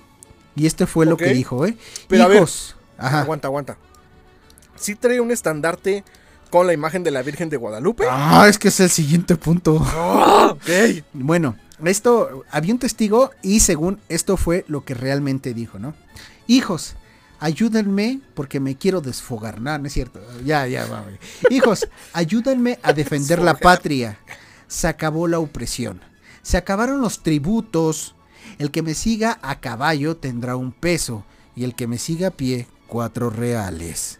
y 0.55 0.65
este 0.67 0.87
fue 0.87 1.05
lo 1.05 1.17
que 1.17 1.33
dijo, 1.33 1.65
¿eh? 1.65 1.77
Pero 2.07 2.23
a 2.23 2.27
ver, 2.27 2.37
Hijos. 2.37 2.75
Ajá. 2.97 3.21
Aguanta, 3.21 3.47
aguanta. 3.49 3.77
Sí 4.75 4.95
trae 4.95 5.19
un 5.19 5.31
estandarte 5.31 6.03
con 6.49 6.67
la 6.67 6.73
imagen 6.73 7.03
de 7.03 7.11
la 7.11 7.21
Virgen 7.21 7.49
de 7.49 7.57
Guadalupe. 7.57 8.05
Ah, 8.09 8.47
es 8.49 8.57
que 8.57 8.69
es 8.69 8.79
el 8.79 8.89
siguiente 8.89 9.35
punto. 9.35 9.79
Ah. 9.85 10.55
Bueno, 11.13 11.55
esto 11.85 12.43
había 12.49 12.73
un 12.73 12.79
testigo 12.79 13.31
y 13.41 13.59
según 13.59 13.99
esto 14.09 14.35
fue 14.35 14.65
lo 14.67 14.83
que 14.83 14.93
realmente 14.93 15.53
dijo, 15.53 15.79
¿no? 15.79 15.93
Hijos, 16.47 16.95
ayúdenme 17.39 18.19
porque 18.33 18.59
me 18.59 18.75
quiero 18.75 19.01
desfogar. 19.01 19.61
No, 19.61 19.77
no 19.77 19.87
es 19.87 19.93
cierto. 19.93 20.19
Ya, 20.43 20.65
ya, 20.67 20.85
va. 20.85 21.01
güey. 21.01 21.17
Hijos, 21.49 21.87
ayúdenme 22.13 22.79
a 22.83 22.93
defender 22.93 23.39
la 23.39 23.53
patria. 23.53 24.17
Se 24.67 24.87
acabó 24.87 25.27
la 25.27 25.39
opresión. 25.39 26.01
Se 26.41 26.57
acabaron 26.57 27.01
los 27.01 27.21
tributos. 27.23 28.15
El 28.57 28.71
que 28.71 28.81
me 28.81 28.93
siga 28.93 29.39
a 29.41 29.59
caballo 29.59 30.17
tendrá 30.17 30.55
un 30.55 30.71
peso 30.71 31.23
y 31.55 31.63
el 31.63 31.75
que 31.75 31.87
me 31.87 31.97
siga 31.97 32.29
a 32.29 32.31
pie 32.31 32.67
cuatro 32.87 33.29
reales. 33.29 34.19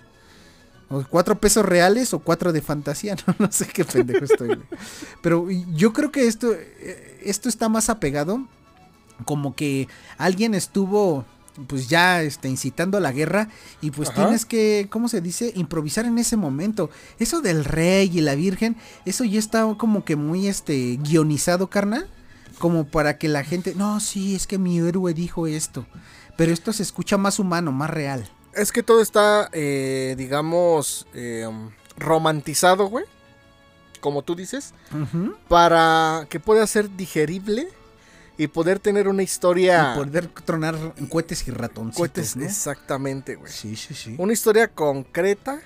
¿O 0.90 1.04
¿Cuatro 1.08 1.40
pesos 1.40 1.66
reales 1.66 2.14
o 2.14 2.20
cuatro 2.20 2.52
de 2.52 2.62
fantasía? 2.62 3.16
No, 3.28 3.36
no 3.40 3.52
sé 3.52 3.68
qué 3.68 3.86
pendejo 3.86 4.26
estoy. 4.26 4.48
güey. 4.48 4.68
Pero 5.22 5.48
yo 5.76 5.94
creo 5.94 6.12
que 6.12 6.28
esto, 6.28 6.52
eh, 6.54 7.22
esto 7.24 7.48
está 7.50 7.70
más 7.70 7.90
apegado 7.90 8.48
como 9.26 9.56
que 9.56 9.88
alguien 10.18 10.56
estuvo 10.56 11.26
pues 11.68 11.90
ya 11.90 12.22
este, 12.22 12.48
incitando 12.48 12.98
a 12.98 13.02
la 13.02 13.12
guerra 13.12 13.50
y 13.82 13.92
pues 13.92 14.10
Ajá. 14.10 14.24
tienes 14.24 14.46
que, 14.46 14.88
¿cómo 14.90 15.10
se 15.10 15.20
dice? 15.22 15.52
Improvisar 15.56 16.06
en 16.06 16.18
ese 16.18 16.38
momento. 16.38 16.90
Eso 17.20 17.42
del 17.42 17.66
rey 17.66 18.10
y 18.18 18.22
la 18.22 18.36
virgen, 18.36 18.78
eso 19.06 19.26
ya 19.26 19.40
está 19.40 19.66
como 19.78 20.06
que 20.06 20.16
muy 20.16 20.48
este 20.48 20.98
guionizado, 21.02 21.70
carnal. 21.70 22.10
Como 22.60 22.88
para 22.88 23.18
que 23.18 23.30
la 23.30 23.44
gente, 23.44 23.74
no, 23.76 24.00
sí, 24.02 24.36
es 24.36 24.46
que 24.46 24.58
mi 24.58 24.80
héroe 24.80 25.14
dijo 25.14 25.48
esto. 25.48 25.86
Pero 26.36 26.52
esto 26.52 26.74
se 26.74 26.84
escucha 26.84 27.18
más 27.18 27.40
humano, 27.40 27.72
más 27.72 27.90
real. 27.90 28.30
Es 28.54 28.72
que 28.72 28.84
todo 28.84 29.02
está, 29.02 29.50
eh, 29.54 30.16
digamos, 30.18 31.08
eh, 31.14 31.48
romantizado, 31.98 32.88
güey. 32.88 33.06
Como 34.00 34.22
tú 34.22 34.36
dices. 34.36 34.74
Para 35.48 36.26
que 36.30 36.40
pueda 36.40 36.66
ser 36.68 36.96
digerible 36.96 37.68
y 38.38 38.48
poder 38.48 38.80
tener 38.80 39.08
una 39.10 39.24
historia. 39.24 39.94
Y 39.94 39.98
poder 39.98 40.28
tronar 40.28 40.76
cohetes 41.10 41.46
y 41.48 41.52
ratoncitos, 41.52 41.98
cohetes, 41.98 42.36
¿no? 42.38 42.46
Exactamente, 42.46 43.36
güey. 43.36 43.52
Sí, 43.52 43.76
sí, 43.76 43.94
sí. 43.94 44.16
Una 44.18 44.32
historia 44.32 44.70
concreta, 44.70 45.60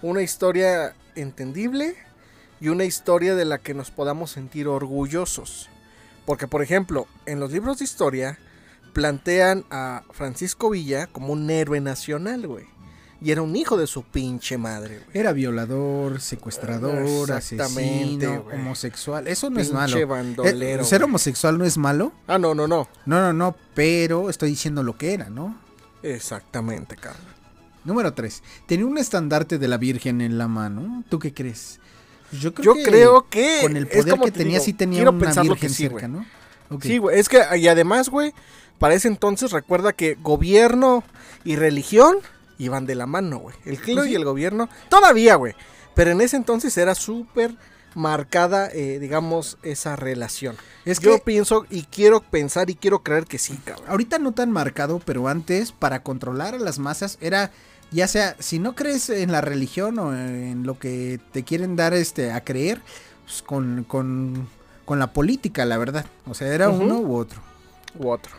una 0.00 0.22
historia 0.22 0.94
entendible 1.14 1.96
y 2.58 2.68
una 2.68 2.84
historia 2.84 3.34
de 3.34 3.44
la 3.44 3.58
que 3.58 3.74
nos 3.74 3.90
podamos 3.90 4.30
sentir 4.30 4.66
orgullosos. 4.66 5.68
Porque, 6.24 6.48
por 6.48 6.62
ejemplo, 6.62 7.06
en 7.26 7.38
los 7.38 7.52
libros 7.52 7.78
de 7.78 7.84
historia 7.84 8.38
plantean 8.92 9.64
a 9.70 10.02
Francisco 10.12 10.70
Villa 10.70 11.06
como 11.06 11.32
un 11.32 11.50
héroe 11.50 11.80
nacional, 11.80 12.46
güey. 12.46 12.66
Y 13.22 13.32
era 13.32 13.42
un 13.42 13.54
hijo 13.54 13.76
de 13.76 13.86
su 13.86 14.02
pinche 14.02 14.56
madre, 14.56 15.00
güey. 15.04 15.18
Era 15.18 15.32
violador, 15.32 16.20
secuestrador, 16.20 17.30
asesino, 17.32 18.42
güey. 18.42 18.58
homosexual. 18.58 19.28
Eso 19.28 19.50
no 19.50 19.60
es 19.60 19.72
malo. 19.72 19.98
Eh, 20.44 20.78
ser 20.84 21.04
homosexual 21.04 21.58
no 21.58 21.64
es 21.66 21.76
malo. 21.76 22.12
Ah, 22.26 22.38
no, 22.38 22.54
no, 22.54 22.66
no. 22.66 22.88
No, 23.04 23.20
no, 23.20 23.32
no. 23.32 23.56
Pero 23.74 24.30
estoy 24.30 24.50
diciendo 24.50 24.82
lo 24.82 24.96
que 24.96 25.12
era, 25.12 25.28
¿no? 25.28 25.58
Exactamente, 26.02 26.96
Carlos. 26.96 27.26
Número 27.84 28.14
3. 28.14 28.42
Tenía 28.66 28.86
un 28.86 28.96
estandarte 28.96 29.58
de 29.58 29.68
la 29.68 29.76
Virgen 29.76 30.22
en 30.22 30.38
la 30.38 30.48
mano. 30.48 31.04
¿Tú 31.10 31.18
qué 31.18 31.34
crees? 31.34 31.78
Yo 32.32 32.52
Yo 32.54 32.74
creo 32.74 33.28
que 33.28 33.58
con 33.62 33.76
el 33.76 33.86
poder 33.86 34.14
que 34.18 34.30
te 34.30 34.38
tenía 34.38 34.52
digo, 34.54 34.64
sí 34.64 34.72
tenía 34.72 35.10
una 35.10 35.12
Virgen 35.42 35.56
que 35.56 35.68
sí, 35.68 35.74
cerca. 35.88 36.08
¿no? 36.08 36.24
Sí, 36.80 36.98
güey. 36.98 37.18
Es 37.18 37.28
que, 37.28 37.42
y 37.58 37.66
además, 37.68 38.08
güey, 38.08 38.32
para 38.80 38.94
ese 38.94 39.06
entonces 39.06 39.52
recuerda 39.52 39.92
que 39.92 40.14
gobierno 40.20 41.04
y 41.44 41.54
religión 41.54 42.16
iban 42.58 42.84
de 42.86 42.96
la 42.96 43.06
mano, 43.06 43.38
güey. 43.38 43.54
El 43.64 43.78
clero 43.78 43.98
Pues 44.00 44.06
sí. 44.08 44.12
y 44.12 44.16
el 44.16 44.24
gobierno, 44.24 44.68
todavía, 44.88 45.36
güey. 45.36 45.54
Pero 45.94 46.10
en 46.10 46.20
ese 46.20 46.34
entonces 46.36 46.76
era 46.76 46.96
súper 46.96 47.54
marcada, 47.94 48.68
eh, 48.72 48.98
digamos, 49.00 49.58
esa 49.62 49.96
relación. 49.96 50.56
Es 50.84 50.98
Yo 51.00 51.16
que- 51.16 51.22
pienso 51.22 51.66
y 51.70 51.82
quiero 51.84 52.20
pensar 52.20 52.70
y 52.70 52.74
quiero 52.74 53.02
creer 53.02 53.24
que 53.26 53.38
sí, 53.38 53.56
cabrón. 53.64 53.86
Ahorita 53.88 54.18
no 54.18 54.32
tan 54.32 54.50
marcado, 54.50 55.00
pero 55.04 55.28
antes 55.28 55.72
para 55.72 56.02
controlar 56.02 56.54
a 56.54 56.58
las 56.58 56.78
masas 56.78 57.18
era 57.20 57.50
ya 57.92 58.06
sea 58.06 58.36
si 58.38 58.58
no 58.60 58.74
crees 58.76 59.10
en 59.10 59.32
la 59.32 59.40
religión 59.40 59.98
o 59.98 60.14
en 60.16 60.64
lo 60.64 60.78
que 60.78 61.18
te 61.32 61.42
quieren 61.42 61.74
dar 61.76 61.92
este 61.92 62.30
a 62.32 62.42
creer 62.44 62.80
pues, 63.24 63.42
con, 63.42 63.84
con, 63.84 64.48
con 64.84 64.98
la 65.00 65.12
política, 65.12 65.64
la 65.64 65.76
verdad. 65.76 66.06
O 66.26 66.34
sea, 66.34 66.48
era 66.54 66.68
uno 66.68 66.98
u 67.00 67.16
otro. 67.16 67.40
U 67.98 68.08
otro. 68.08 68.36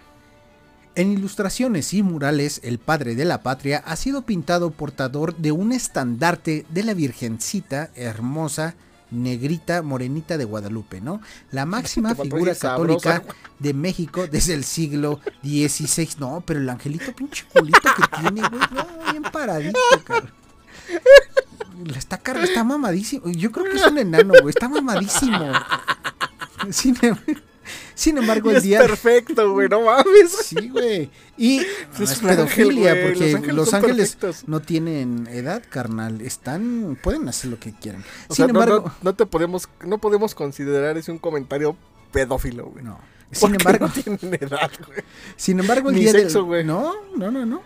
En 0.96 1.12
ilustraciones 1.14 1.94
y 1.94 2.04
murales, 2.04 2.60
el 2.64 2.78
padre 2.78 3.16
de 3.16 3.24
la 3.26 3.42
patria 3.44 3.82
ha 3.86 3.96
sido 3.96 4.24
pintado 4.24 4.72
portador 4.72 5.36
de 5.38 5.52
un 5.54 5.72
estandarte 5.72 6.66
de 6.70 6.84
la 6.84 6.94
Virgencita 6.94 7.92
hermosa, 7.96 8.76
negrita, 9.10 9.82
morenita 9.84 10.38
de 10.38 10.44
Guadalupe, 10.44 11.00
¿no? 11.00 11.22
La 11.52 11.66
máxima 11.66 12.14
figura 12.24 12.54
católica 12.56 13.24
de 13.60 13.74
México 13.74 14.28
desde 14.28 14.54
el 14.54 14.66
siglo 14.66 15.22
XVI. 15.44 16.10
No, 16.20 16.44
pero 16.46 16.60
el 16.60 16.70
angelito 16.70 17.14
pinche 17.16 17.46
culito 17.54 17.80
que 17.96 18.22
tiene, 18.22 18.42
güey, 18.50 18.62
no, 18.74 19.12
bien 19.12 19.24
paradito, 19.24 19.80
cabrón. 20.04 20.34
Está, 21.96 22.18
car- 22.18 22.38
está 22.44 22.64
mamadísimo. 22.66 23.24
Yo 23.32 23.52
creo 23.52 23.66
que 23.66 23.78
es 23.78 23.88
un 23.88 23.98
enano, 23.98 24.34
güey. 24.42 24.50
Está 24.50 24.68
mamadísimo. 24.68 25.52
Sí, 26.70 26.94
me- 27.02 27.18
Sin 28.02 28.18
embargo, 28.18 28.50
el 28.50 28.58
es 28.58 28.64
día... 28.64 28.80
perfecto, 28.80 29.52
güey, 29.54 29.70
no 29.70 29.82
mames. 29.82 30.32
Sí, 30.32 30.70
güey. 30.70 31.12
Y 31.38 31.60
no 32.00 32.04
Es 32.04 32.12
es 32.12 32.24
ángel, 32.24 32.36
pedofilia, 32.36 33.00
porque 33.04 33.54
los 33.54 33.76
ángeles 33.76 34.18
los 34.20 34.48
no 34.48 34.60
tienen 34.60 35.28
edad, 35.28 35.62
carnal. 35.70 36.20
Están, 36.22 36.98
pueden 37.04 37.30
hacer 37.30 37.52
lo 37.52 37.60
que 37.60 37.74
quieran. 37.74 38.02
O 38.28 38.34
Sin 38.34 38.38
sea, 38.38 38.46
embargo, 38.48 38.86
no, 38.88 38.94
no 39.04 39.14
te 39.16 39.28
podemos, 39.28 39.70
no 39.86 40.00
podemos 40.00 40.34
considerar 40.34 40.98
ese 40.98 41.12
un 41.12 41.20
comentario 41.20 41.76
pedófilo, 42.12 42.66
güey. 42.66 42.84
no. 42.84 43.00
Sin 43.32 43.52
embargo, 43.52 43.86
no 43.86 43.94
tienen 43.94 44.20
edad, 44.42 44.72
güey. 44.88 45.02
sin 45.36 45.60
embargo, 45.60 45.90
el 45.90 45.96
Ni 45.96 46.02
día 46.02 46.12
sexo, 46.12 46.40
del 46.40 46.48
güey. 46.48 46.64
no, 46.64 46.96
no, 47.16 47.30
no, 47.30 47.46
no. 47.46 47.62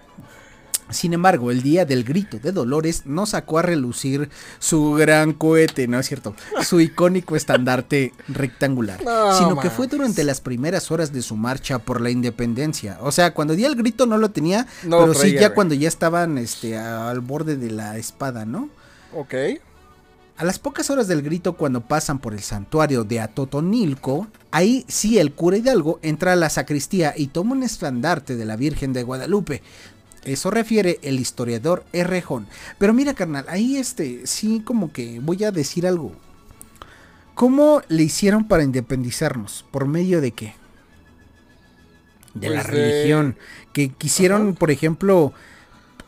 Sin 0.90 1.14
embargo, 1.14 1.52
el 1.52 1.64
día 1.64 1.86
del 1.86 2.04
grito 2.04 2.38
de 2.38 2.52
Dolores 2.52 3.04
no 3.06 3.26
sacó 3.26 3.58
a 3.58 3.64
relucir 3.64 4.30
su 4.60 4.94
gran 4.94 5.34
cohete, 5.34 5.88
no 5.88 6.00
es 6.00 6.08
cierto, 6.08 6.36
su 6.64 6.80
icónico 6.80 7.36
estandarte 7.36 8.14
rectangular, 8.28 9.04
No, 9.04 9.36
sino 9.38 9.60
que 9.60 9.70
fue 9.70 9.88
durante 9.88 10.24
las 10.24 10.42
primeras 10.42 10.92
horas 10.92 11.12
de 11.12 11.22
su 11.22 11.36
marcha 11.36 11.80
por 11.80 12.02
la 12.02 12.12
independencia. 12.12 12.98
O 13.02 13.12
sea, 13.12 13.34
cuando 13.34 13.56
di 13.56 13.66
el 13.66 13.76
grito 13.76 14.06
no 14.06 14.18
lo 14.18 14.30
tenía, 14.30 14.68
No 14.84 15.02
lo 15.02 15.08
pero 15.08 15.20
sí 15.20 15.34
ya 15.34 15.54
cuando 15.54 15.74
ya 15.74 15.88
estaban 15.88 16.38
este 16.38 16.78
al 16.78 17.20
borde 17.20 17.58
de 17.58 17.72
la 17.72 17.98
espada, 17.98 18.46
¿no? 18.46 18.70
Ok. 19.14 19.34
A 20.38 20.44
las 20.44 20.60
pocas 20.60 20.90
horas 20.90 21.08
del 21.08 21.22
grito 21.22 21.54
cuando 21.54 21.80
pasan 21.80 22.20
por 22.20 22.34
el 22.34 22.42
santuario 22.42 23.06
de 23.06 23.22
Atotonilco, 23.22 24.28
ahí 24.52 24.84
sí 24.90 25.18
el 25.18 25.32
cura 25.32 25.56
Hidalgo 25.56 26.00
entra 26.02 26.34
a 26.34 26.36
la 26.36 26.50
sacristía 26.50 27.14
y 27.16 27.28
toma 27.28 27.54
un 27.54 27.64
estandarte 27.64 28.36
de 28.36 28.44
la 28.44 28.58
Virgen 28.58 28.92
de 28.92 29.04
Guadalupe. 29.04 29.64
Eso 30.26 30.52
refiere 30.52 31.00
el 31.04 31.20
historiador 31.20 31.86
Errejón. 31.94 32.48
Pero 32.78 32.94
mira, 32.94 33.14
carnal, 33.14 33.46
ahí 33.48 33.78
este, 33.78 34.26
sí 34.28 34.62
como 34.66 34.92
que 34.92 35.20
voy 35.20 35.44
a 35.44 35.52
decir 35.52 35.86
algo. 35.88 36.14
¿Cómo 37.36 37.82
le 37.90 38.04
hicieron 38.04 38.48
para 38.48 38.64
independizarnos? 38.64 39.66
¿Por 39.72 39.88
medio 39.88 40.22
de 40.22 40.32
qué? 40.32 40.56
De 42.34 42.50
la 42.50 42.62
Pues 42.64 42.74
de- 42.74 42.92
religión. 42.92 43.38
Que 43.74 43.90
quisieron, 43.90 44.50
Ajá. 44.50 44.60
por 44.60 44.72
ejemplo, 44.72 45.34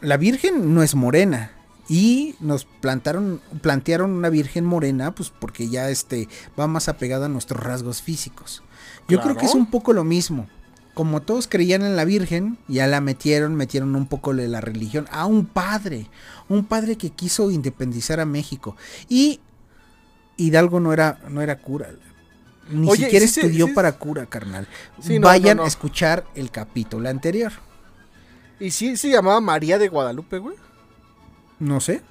la 0.02 0.18
Virgen 0.18 0.74
no 0.74 0.84
es 0.84 0.96
morena. 0.96 1.52
Y 1.90 2.36
nos 2.42 2.66
plantaron, 2.66 3.40
plantearon 3.62 4.12
una 4.12 4.30
Virgen 4.30 4.66
morena, 4.66 5.16
pues 5.16 5.30
porque 5.30 5.70
ya 5.70 5.90
este 5.90 6.28
va 6.60 6.68
más 6.68 6.90
apegada 6.90 7.28
a 7.28 7.30
nuestros 7.30 7.64
rasgos 7.64 8.02
físicos. 8.02 8.62
Yo 9.08 9.22
creo 9.22 9.38
que 9.38 9.46
es 9.46 9.56
un 9.56 9.72
poco 9.72 9.94
lo 9.94 10.04
mismo. 10.04 10.50
Como 10.98 11.22
todos 11.22 11.48
creían 11.48 11.84
en 11.84 11.96
la 11.96 12.06
Virgen, 12.06 12.58
ya 12.68 12.88
la 12.88 13.02
metieron, 13.02 13.54
metieron 13.54 13.96
un 13.96 14.08
poco 14.08 14.34
de 14.34 14.48
la 14.48 14.62
religión 14.62 15.06
a 15.12 15.28
un 15.28 15.46
padre, 15.46 16.10
un 16.50 16.66
padre 16.66 16.96
que 16.98 17.12
quiso 17.12 17.52
independizar 17.52 18.20
a 18.20 18.26
México. 18.26 18.76
Y 19.08 19.40
Hidalgo 20.38 20.80
no 20.80 20.94
era, 20.94 21.20
no 21.30 21.44
era 21.44 21.60
cura. 21.60 21.92
Ni 22.72 22.90
Oye, 22.90 23.04
siquiera 23.04 23.28
sí 23.28 23.42
estudió 23.42 23.68
sí- 23.68 23.74
para 23.74 23.92
cura, 23.92 24.26
carnal. 24.26 24.68
Sí, 25.00 25.20
no, 25.20 25.28
Vayan 25.28 25.58
no, 25.58 25.62
no. 25.62 25.66
a 25.66 25.68
escuchar 25.68 26.26
el 26.34 26.50
capítulo 26.50 27.08
anterior. 27.10 27.52
¿Y 28.60 28.72
sí 28.72 28.98
se 28.98 29.12
llamaba 29.12 29.40
María 29.40 29.78
de 29.78 29.90
Guadalupe, 29.90 30.40
güey? 30.40 30.56
No 31.60 31.80
sé. 31.80 32.02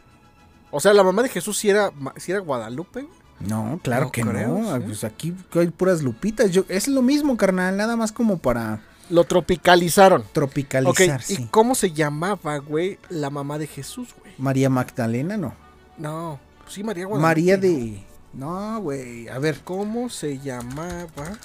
O 0.71 0.79
sea, 0.79 0.93
la 0.95 1.03
mamá 1.03 1.25
de 1.25 1.29
Jesús 1.29 1.59
sí 1.59 1.69
era, 1.71 1.91
sí 2.19 2.31
era 2.31 2.41
Guadalupe, 2.41 3.03
güey. 3.03 3.26
No, 3.41 3.79
claro 3.83 4.07
No 4.07 4.13
que 4.13 4.23
creo, 4.23 4.59
no. 4.59 4.77
sí. 4.77 4.83
Pues 4.87 5.05
aquí 5.05 5.35
hay 5.55 5.69
puras 5.69 6.03
lupitas. 6.03 6.51
Yo, 6.51 6.65
es 6.69 6.89
lo 6.89 7.03
mismo, 7.03 7.37
carnal. 7.37 7.77
Nada 7.77 7.97
más 7.97 8.13
como 8.13 8.39
para 8.39 8.81
Lo 9.11 9.25
tropicalizaron. 9.25 10.25
Tropicalizar. 10.33 11.21
¿y 11.29 11.37
sí. 11.37 11.49
cómo 11.51 11.75
se 11.75 11.93
llamaba, 11.93 12.59
güey, 12.59 12.99
la 13.11 13.31
mamá 13.31 13.59
de 13.59 13.67
Jesús, 13.67 14.15
güey? 14.19 14.33
María 14.39 14.71
Magdalena, 14.71 15.37
no. 15.37 15.55
No, 15.99 16.39
sí, 16.69 16.83
María 16.83 17.07
Guadalupe. 17.07 17.29
María 17.29 17.57
de. 17.57 18.03
No, 18.33 18.81
güey. 18.81 19.29
A 19.29 19.39
ver. 19.39 19.61
¿Cómo 19.65 20.09
se 20.11 20.39
llamaba 20.39 21.39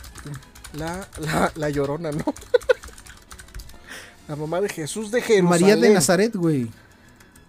la, 0.73 1.07
la, 1.19 1.51
la 1.55 1.69
llorona, 1.69 2.11
no? 2.11 2.25
la 4.27 4.35
mamá 4.35 4.61
de 4.61 4.69
Jesús 4.69 5.11
de 5.11 5.21
Jerusalén. 5.21 5.49
María 5.49 5.75
de 5.75 5.93
Nazaret, 5.93 6.35
güey. 6.35 6.69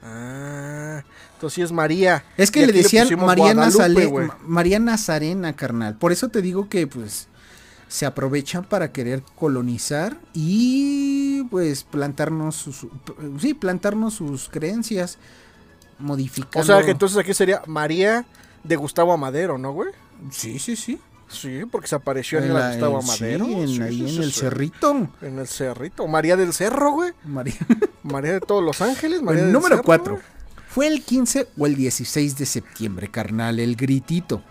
Ah, 0.03 1.03
entonces 1.35 1.55
sí 1.55 1.63
es 1.63 1.73
María. 1.73 2.25
Es 2.37 2.51
que 2.51 2.61
Y 2.63 2.67
le 2.67 2.73
decían 2.73 3.07
Nazale- 3.55 4.33
María 4.47 4.79
Nazarena, 4.79 5.55
carnal. 5.55 5.97
Por 5.97 6.13
eso 6.13 6.29
te 6.29 6.43
digo 6.43 6.69
que, 6.69 6.87
pues, 6.87 7.29
se 7.89 8.07
aprovechan 8.07 8.65
para 8.65 8.91
querer 8.93 9.23
colonizar 9.37 10.17
y, 10.33 11.45
pues, 11.51 11.85
plantarnos 11.85 12.57
sus, 12.57 12.87
sí, 13.39 13.55
plantarnos 13.55 14.15
sus 14.15 14.49
creencias, 14.49 15.19
modificando. 15.99 16.61
O 16.61 16.65
sea 16.65 16.85
que 16.85 16.91
entonces 16.91 17.19
aquí 17.19 17.35
sería 17.35 17.63
María 17.67 18.25
de 18.65 18.77
Gustavo 18.77 19.13
Amadero, 19.13 19.59
¿no, 19.59 19.73
güey? 19.73 19.91
Sí, 20.31 20.59
sí, 20.59 20.75
sí. 20.77 20.99
Sí, 21.33 21.63
porque 21.71 21.89
se 21.89 21.95
apareció 21.95 22.39
en, 22.39 22.45
En 22.45 22.55
la 22.55 22.71
Gustavo 22.71 22.99
en- 23.01 23.05
Amadero. 23.05 23.45
sí, 23.47 23.53
en- 23.53 23.69
Sí, 23.69 23.83
ahí 23.83 24.09
sí, 24.09 24.17
en 24.17 24.23
el 24.23 24.33
cerrito. 24.33 25.09
En 25.23 25.39
el 25.39 25.47
cerrito. 25.49 26.07
María 26.07 26.37
del 26.37 26.53
Cerro, 26.53 26.93
güey. 26.93 27.13
María. 27.25 27.55
María 28.03 28.33
de 28.35 28.41
todos 28.41 28.63
los 28.63 28.81
ángeles. 28.81 29.23
María 29.23 29.41
El 29.41 29.47
del 29.47 29.53
número 29.53 29.77
Cerro, 29.77 29.85
4. 29.85 30.13
güey. 30.15 30.25
¿Fue 30.69 30.87
el 30.87 31.03
15 31.03 31.49
o 31.59 31.67
el 31.67 31.75
16 31.77 32.37
de 32.39 32.47
septiembre, 32.47 33.09
carnal? 33.09 33.59
El 33.61 33.77
gritito. 33.77 34.43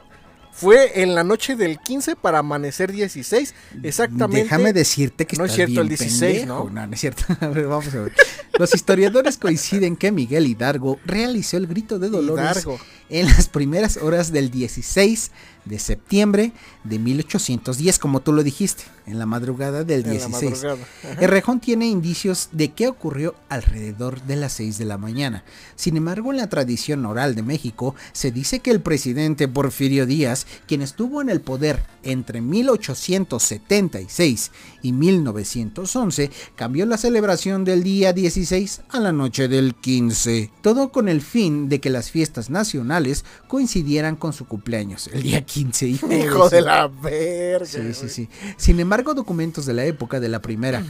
Fue 0.53 1.01
en 1.01 1.15
la 1.15 1.23
noche 1.23 1.55
del 1.55 1.79
15 1.79 2.15
para 2.17 2.39
amanecer 2.39 2.91
16. 2.91 3.55
Exactamente. 3.83 4.43
Déjame 4.43 4.73
decirte 4.73 5.25
que 5.25 5.37
No 5.37 5.45
es 5.45 5.51
estás 5.51 5.55
cierto, 5.55 5.71
bien 5.71 5.81
el 5.83 5.89
16, 5.89 6.39
pendejo. 6.39 6.69
¿no? 6.69 6.85
no 6.87 6.93
es 6.93 6.99
cierto. 6.99 7.23
A 7.39 7.47
ver, 7.47 7.67
vamos 7.67 7.87
a 7.95 8.01
ver. 8.01 8.11
Los 8.59 8.75
historiadores 8.75 9.37
coinciden 9.37 9.95
que 9.95 10.11
Miguel 10.11 10.45
Hidalgo 10.45 10.99
realizó 11.05 11.55
el 11.57 11.67
grito 11.67 11.97
de 11.99 12.09
Dolores 12.09 12.43
Hidalgo. 12.57 12.79
En 13.11 13.27
las 13.27 13.47
primeras 13.49 13.97
horas 13.97 14.31
del 14.31 14.49
16 14.49 15.31
de 15.65 15.77
septiembre 15.77 16.53
de 16.83 16.97
1810, 16.97 17.99
como 17.99 18.21
tú 18.21 18.33
lo 18.33 18.41
dijiste, 18.41 18.85
en 19.05 19.19
la 19.19 19.27
madrugada 19.27 19.83
del 19.83 20.01
En 20.01 20.07
la 20.07 20.13
16. 20.13 20.51
madrugada. 20.51 20.79
Ajá. 21.03 21.21
El 21.21 21.29
rejón 21.29 21.59
tiene 21.59 21.87
indicios 21.87 22.49
de 22.51 22.71
que 22.71 22.87
ocurrió 22.87 23.35
alrededor 23.49 24.23
de 24.23 24.37
las 24.37 24.53
6 24.53 24.79
de 24.79 24.85
la 24.85 24.97
mañana. 24.97 25.43
Sin 25.75 25.97
embargo, 25.97 26.31
en 26.31 26.37
la 26.37 26.49
tradición 26.49 27.05
oral 27.05 27.35
de 27.35 27.43
México 27.43 27.93
se 28.13 28.31
dice 28.31 28.57
que 28.59 28.71
el 28.71 28.81
presidente 28.81 29.47
Porfirio 29.47 30.07
Díaz, 30.07 30.47
quien 30.65 30.81
estuvo 30.81 31.21
en 31.21 31.29
el 31.29 31.41
poder 31.41 31.83
entre 32.03 32.41
1876 32.41 34.51
y 34.81 34.93
1911, 34.93 36.31
cambió 36.55 36.87
la 36.87 36.97
celebración 36.97 37.65
del 37.65 37.83
día 37.83 38.13
16 38.13 38.81
a 38.89 38.99
la 38.99 39.11
noche 39.11 39.47
del 39.47 39.75
15. 39.75 40.49
Todo 40.63 40.91
con 40.91 41.07
el 41.07 41.21
fin 41.21 41.69
de 41.69 41.79
que 41.79 41.91
las 41.91 42.09
fiestas 42.09 42.49
nacionales 42.49 43.00
coincidieran 43.47 44.15
con 44.15 44.33
su 44.33 44.45
cumpleaños, 44.45 45.09
el 45.13 45.23
día 45.23 45.41
15. 45.41 45.87
Hijo, 45.87 46.49
de 46.49 46.61
la 46.61 46.87
verga. 46.87 47.65
Sí, 47.65 47.93
sí, 47.93 48.09
sí. 48.09 48.29
Sin 48.57 48.79
embargo, 48.79 49.13
documentos 49.13 49.65
de 49.65 49.73
la 49.73 49.85
época 49.85 50.19
de 50.19 50.29
la 50.29 50.41
primera 50.41 50.83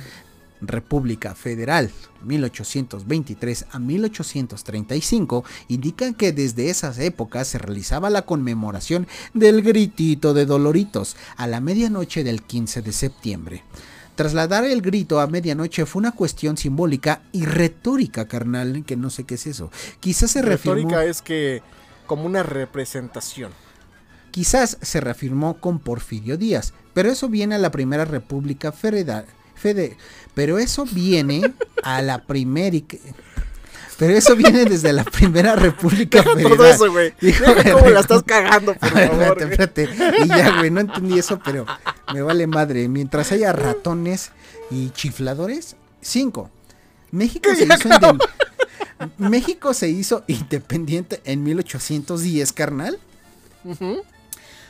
República 0.62 1.34
Federal, 1.36 1.92
1823 2.24 3.66
a 3.72 3.80
1835, 3.80 5.44
indican 5.68 6.14
que 6.14 6.32
desde 6.32 6.70
esas 6.70 7.00
épocas 7.00 7.48
se 7.48 7.58
realizaba 7.58 8.10
la 8.10 8.24
conmemoración 8.24 9.08
del 9.34 9.64
gritito 9.64 10.34
de 10.34 10.46
Doloritos 10.46 11.18
a 11.36 11.48
la 11.48 11.60
medianoche 11.60 12.24
del 12.24 12.44
15 12.44 12.82
de 12.82 12.92
septiembre. 12.92 13.64
Trasladar 14.16 14.66
el 14.66 14.82
grito 14.82 15.20
a 15.20 15.28
medianoche 15.28 15.86
fue 15.86 16.02
una 16.02 16.12
cuestión 16.12 16.58
simbólica 16.58 17.24
y 17.32 17.46
retórica, 17.46 18.28
carnal, 18.28 18.84
que 18.86 18.96
no 18.96 19.10
sé 19.10 19.24
qué 19.24 19.36
es 19.36 19.48
eso. 19.48 19.72
Quizás 20.00 20.32
se 20.32 20.42
reafirmó, 20.42 20.76
Retórica 20.76 21.06
es 21.06 21.22
que 21.22 21.64
como 22.12 22.26
una 22.26 22.44
representación. 22.44 23.54
quizás 24.32 24.78
se 24.82 25.00
reafirmó 25.00 25.62
con 25.62 25.80
Porfirio 25.80 26.36
Díaz, 26.36 26.74
pero 26.94 27.10
eso 27.10 27.30
viene 27.30 27.56
a 27.56 27.58
la 27.58 27.72
primera 27.72 28.04
República 28.04 28.74
Federal. 28.74 29.26
Fede, 29.56 29.96
pero 30.34 30.58
eso 30.60 30.84
viene 30.92 31.54
a 31.84 32.02
la 32.02 32.26
primera. 32.26 32.76
y 32.76 32.82
que- 32.82 33.00
Pero 33.98 34.14
eso 34.14 34.36
viene 34.36 34.66
desde 34.66 34.92
la 34.92 35.06
primera 35.06 35.56
República 35.56 36.18
Deja 36.20 36.34
Federal. 36.36 36.58
todo 36.58 36.66
eso, 36.66 36.92
güey. 36.92 37.14
Cómo 37.72 37.90
la 37.92 38.02
estás 38.02 38.24
cagando, 38.24 38.74
por 38.74 38.94
ver, 38.94 39.10
favor. 39.10 39.42
espérate, 39.42 39.84
espérate. 39.84 40.24
Y 40.26 40.28
ya, 40.28 40.58
güey, 40.58 40.70
no 40.70 40.82
entendí 40.82 41.18
eso, 41.18 41.40
pero 41.46 41.66
me 42.14 42.22
vale 42.22 42.46
madre. 42.46 42.90
Mientras 42.90 43.32
haya 43.32 43.54
ratones 43.54 44.32
y 44.70 44.90
chifladores, 44.90 45.78
cinco. 46.02 46.50
México 47.12 47.50
se 47.56 47.64
hizo 47.66 48.18
México 49.18 49.74
se 49.74 49.90
hizo 49.90 50.24
independiente 50.28 51.22
en 51.26 51.44
1810, 51.44 52.52
carnal. 52.54 52.98
Ujú. 53.64 53.98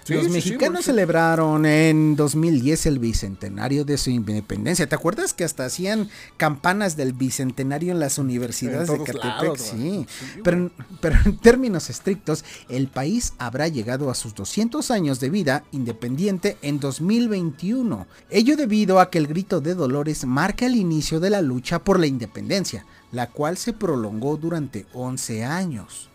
Sí, 0.03 0.15
Los 0.15 0.25
sí, 0.25 0.31
mexicanos 0.31 0.79
sí. 0.79 0.85
celebraron 0.85 1.63
en 1.63 2.15
2010 2.15 2.87
el 2.87 2.97
bicentenario 2.97 3.85
de 3.85 3.99
su 3.99 4.09
independencia. 4.09 4.89
¿Te 4.89 4.95
acuerdas 4.95 5.35
que 5.35 5.43
hasta 5.43 5.63
hacían 5.65 6.09
campanas 6.37 6.97
del 6.97 7.13
bicentenario 7.13 7.91
en 7.93 7.99
las 7.99 8.17
universidades 8.17 8.89
En 8.89 8.97
de 8.97 9.03
Catepec? 9.03 9.23
lados, 9.23 9.59
sí. 9.59 10.07
pero, 10.43 10.57
en- 10.57 10.71
pero 11.01 11.19
en 11.23 11.37
términos 11.37 11.91
estrictos, 11.91 12.43
el 12.67 12.87
país 12.87 13.33
habrá 13.37 13.67
llegado 13.67 14.09
a 14.09 14.15
sus 14.15 14.33
200 14.33 14.89
años 14.89 15.19
de 15.19 15.29
vida 15.29 15.63
independiente 15.71 16.57
en 16.63 16.79
2021. 16.79 18.07
Ello 18.31 18.57
debido 18.57 18.99
a 18.99 19.11
que 19.11 19.19
el 19.19 19.27
grito 19.27 19.61
de 19.61 19.75
Dolores 19.75 20.25
marca 20.25 20.65
el 20.65 20.75
inicio 20.77 21.19
de 21.19 21.29
la 21.29 21.41
lucha 21.43 21.77
por 21.77 21.99
la 21.99 22.07
independencia, 22.07 22.87
la 23.11 23.27
cual 23.27 23.57
se 23.57 23.73
prolongó 23.73 24.37
durante 24.37 24.85
11 24.93 25.43
años. 25.43 26.09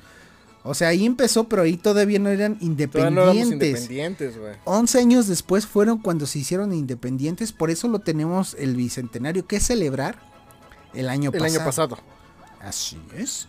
O 0.62 0.74
sea, 0.74 0.88
ahí 0.88 1.06
empezó, 1.06 1.44
pero 1.44 1.62
ahí 1.62 1.76
todavía 1.76 2.18
no 2.18 2.28
eran 2.28 2.58
independientes. 2.60 3.24
no 3.24 3.32
independientes, 3.34 4.36
güey. 4.36 4.54
11 4.64 4.98
años 4.98 5.26
después 5.28 5.64
fueron 5.64 5.98
cuando 5.98 6.26
se 6.26 6.40
hicieron 6.40 6.72
independientes, 6.74 7.52
por 7.52 7.70
eso 7.70 7.86
lo 7.86 8.00
tenemos 8.00 8.56
el 8.58 8.74
bicentenario 8.74 9.46
que 9.46 9.60
celebrar 9.60 10.18
el 10.92 11.08
año 11.08 11.30
El 11.32 11.38
pasado. 11.38 11.54
año 11.56 11.64
pasado. 11.64 11.98
Así 12.60 12.98
es. 13.16 13.46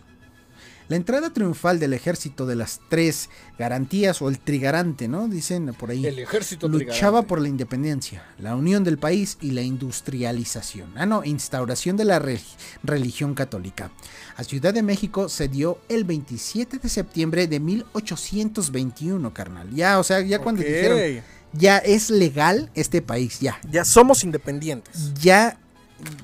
La 0.88 0.96
entrada 0.96 1.30
triunfal 1.34 1.78
del 1.78 1.92
ejército 1.92 2.46
de 2.46 2.56
las 2.56 2.80
tres 2.88 3.28
garantías 3.58 4.22
o 4.22 4.28
el 4.30 4.38
trigarante, 4.38 5.06
¿no? 5.06 5.28
Dicen 5.28 5.74
por 5.74 5.90
ahí. 5.90 6.06
El 6.06 6.18
ejército 6.18 6.66
Luchaba 6.66 6.88
trigarante. 6.96 7.28
por 7.28 7.40
la 7.42 7.48
independencia, 7.48 8.24
la 8.38 8.56
unión 8.56 8.84
del 8.84 8.96
país 8.98 9.36
y 9.42 9.50
la 9.50 9.60
industrialización. 9.62 10.90
Ah, 10.96 11.04
no, 11.06 11.24
instauración 11.24 11.96
de 11.98 12.04
la 12.06 12.18
re- 12.18 12.40
religión 12.82 13.34
católica. 13.34 13.90
A 14.36 14.44
Ciudad 14.44 14.72
de 14.72 14.82
México 14.82 15.28
se 15.28 15.48
dio 15.48 15.78
el 15.90 16.04
27 16.04 16.78
de 16.78 16.88
septiembre 16.88 17.46
de 17.46 17.60
1821, 17.60 19.32
carnal. 19.34 19.68
Ya, 19.74 19.98
o 19.98 20.04
sea, 20.04 20.20
ya 20.20 20.38
cuando 20.38 20.62
dijeron, 20.62 21.22
ya 21.52 21.78
es 21.78 22.10
legal 22.10 22.70
este 22.74 23.02
país, 23.02 23.40
ya. 23.40 23.58
Ya 23.70 23.84
somos 23.84 24.24
independientes. 24.24 25.12
Ya, 25.14 25.58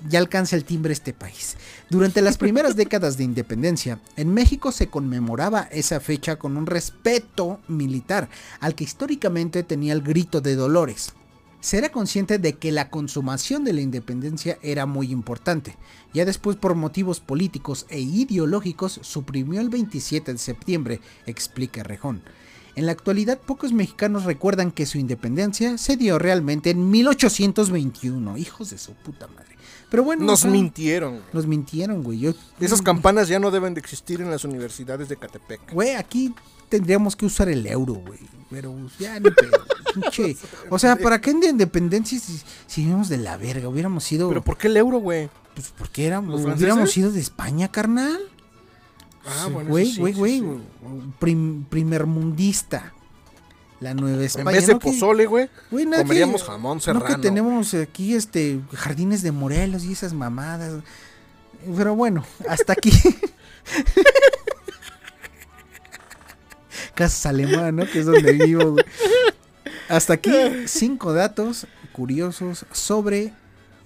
ya 0.09 0.19
alcanza 0.19 0.57
el 0.57 0.65
timbre 0.65 0.93
este 0.93 1.13
país. 1.13 1.57
Durante 1.91 2.23
las 2.23 2.39
primeras 2.39 2.77
décadas 2.77 3.17
de 3.17 3.25
independencia, 3.25 4.01
en 4.17 4.33
México 4.33 4.73
se 4.73 4.89
conmemoraba 4.89 5.69
esa 5.73 6.01
fecha 6.01 6.37
con 6.37 6.57
un 6.57 6.67
respeto 6.67 7.61
militar, 7.69 8.29
al 8.61 8.75
que 8.75 8.85
históricamente 8.85 9.63
tenía 9.63 9.93
el 9.93 10.03
grito 10.03 10.41
de 10.41 10.57
Dolores. 10.57 11.13
Se 11.61 11.79
era 11.79 11.89
consciente 11.89 12.39
de 12.39 12.59
que 12.59 12.73
la 12.73 12.91
consumación 12.91 13.65
de 13.65 13.73
la 13.73 13.81
independencia 13.81 14.59
era 14.63 14.85
muy 14.85 15.11
importante. 15.11 15.77
Ya 16.13 16.27
después, 16.27 16.57
por 16.57 16.75
motivos 16.75 17.21
políticos 17.21 17.87
e 17.89 18.01
ideológicos, 18.01 19.01
suprimió 19.03 19.63
el 19.63 19.71
27 19.71 20.33
de 20.33 20.39
septiembre, 20.39 21.01
explica 21.25 21.83
Rejón. 21.83 22.23
En 22.77 22.87
la 22.87 22.93
actualidad, 22.93 23.41
pocos 23.41 23.73
mexicanos 23.73 24.25
recuerdan 24.25 24.73
que 24.73 24.85
su 24.85 24.99
independencia 24.99 25.79
se 25.79 25.97
dio 25.97 26.19
realmente 26.19 26.71
en 26.71 26.91
1821. 26.91 28.37
Hijos 28.37 28.71
de 28.71 28.79
su 28.79 28.93
puta 28.95 29.29
madre. 29.29 29.54
Pero 29.95 30.03
bueno, 30.03 30.25
Nos 30.25 30.41
o 30.41 30.43
sea, 30.43 30.51
mintieron. 30.51 31.21
nos 31.33 31.47
mintieron, 31.47 32.03
güey. 32.03 32.19
Yo, 32.19 32.33
Esas 32.59 32.83
campanas 32.83 33.29
ya 33.29 33.39
no 33.39 33.53
deben 33.53 33.75
de 33.75 33.81
existir 33.81 34.21
en 34.21 34.29
las 34.29 34.45
universidades 34.45 35.09
de 35.09 35.17
Catepec. 35.17 35.73
Güey, 35.73 35.95
aquí 35.95 36.35
tendríamos 36.69 37.15
que 37.15 37.27
usar 37.27 37.49
el 37.49 37.65
euro, 37.65 37.95
güey. 37.95 38.19
Pero 38.51 38.73
pues, 38.73 38.99
ya 38.99 39.21
ni 39.21 39.29
pinche. 39.95 40.37
O 40.69 40.81
sea, 40.81 40.97
¿para 40.97 41.21
qué 41.21 41.31
en 41.31 41.39
de 41.39 41.47
independencia 41.51 42.19
si, 42.19 42.43
si 42.67 42.81
vivíamos 42.81 43.09
de 43.09 43.19
la 43.19 43.37
verga? 43.37 43.69
Hubiéramos 43.69 44.03
sido. 44.03 44.29
¿Pero 44.29 44.43
por 44.43 44.59
qué 44.59 44.67
el 44.67 44.77
euro, 44.79 44.99
güey? 44.99 45.31
Pues 45.55 45.73
porque 45.79 46.09
éramos, 46.09 46.41
hubiéramos 46.43 46.91
sido 46.91 47.13
de 47.13 47.21
España, 47.21 47.69
carnal. 47.71 48.19
Ah, 49.25 49.49
bueno, 49.49 49.71
Güey, 49.71 49.97
güey, 49.97 50.13
güey. 50.13 50.43
primermundista. 51.71 52.93
La 53.85 53.95
Nueva 53.95 54.19
En 54.19 54.25
España. 54.25 54.51
vez 54.51 54.67
de 54.67 54.73
¿no? 54.75 54.79
Pozole, 54.81 55.27
güey, 55.27 55.49
güey, 55.71 55.85
nada 55.87 55.99
que- 56.03 56.09
comeríamos 56.09 56.43
jamón 56.43 56.79
No 56.79 56.81
serrano. 56.83 57.05
que 57.07 57.17
tenemos 57.17 57.73
aquí 57.75 58.15
este 58.15 58.61
jardines 58.73 59.23
de 59.23 59.31
Morelos 59.33 59.85
y 59.85 59.93
esas 59.93 60.13
mamadas. 60.13 60.83
Pero 61.77 61.95
bueno, 61.95 62.25
hasta 62.49 62.73
aquí. 62.75 62.91
Casas 66.95 67.27
Alemán, 67.27 67.77
¿no? 67.77 67.87
Que 67.87 68.01
es 68.01 68.07
donde 68.07 68.33
vivo. 68.33 68.73
güey. 68.73 68.85
Hasta 69.89 70.15
aquí 70.15 70.31
cinco 70.67 71.13
datos 71.13 71.67
curiosos 71.93 72.67
sobre 72.73 73.33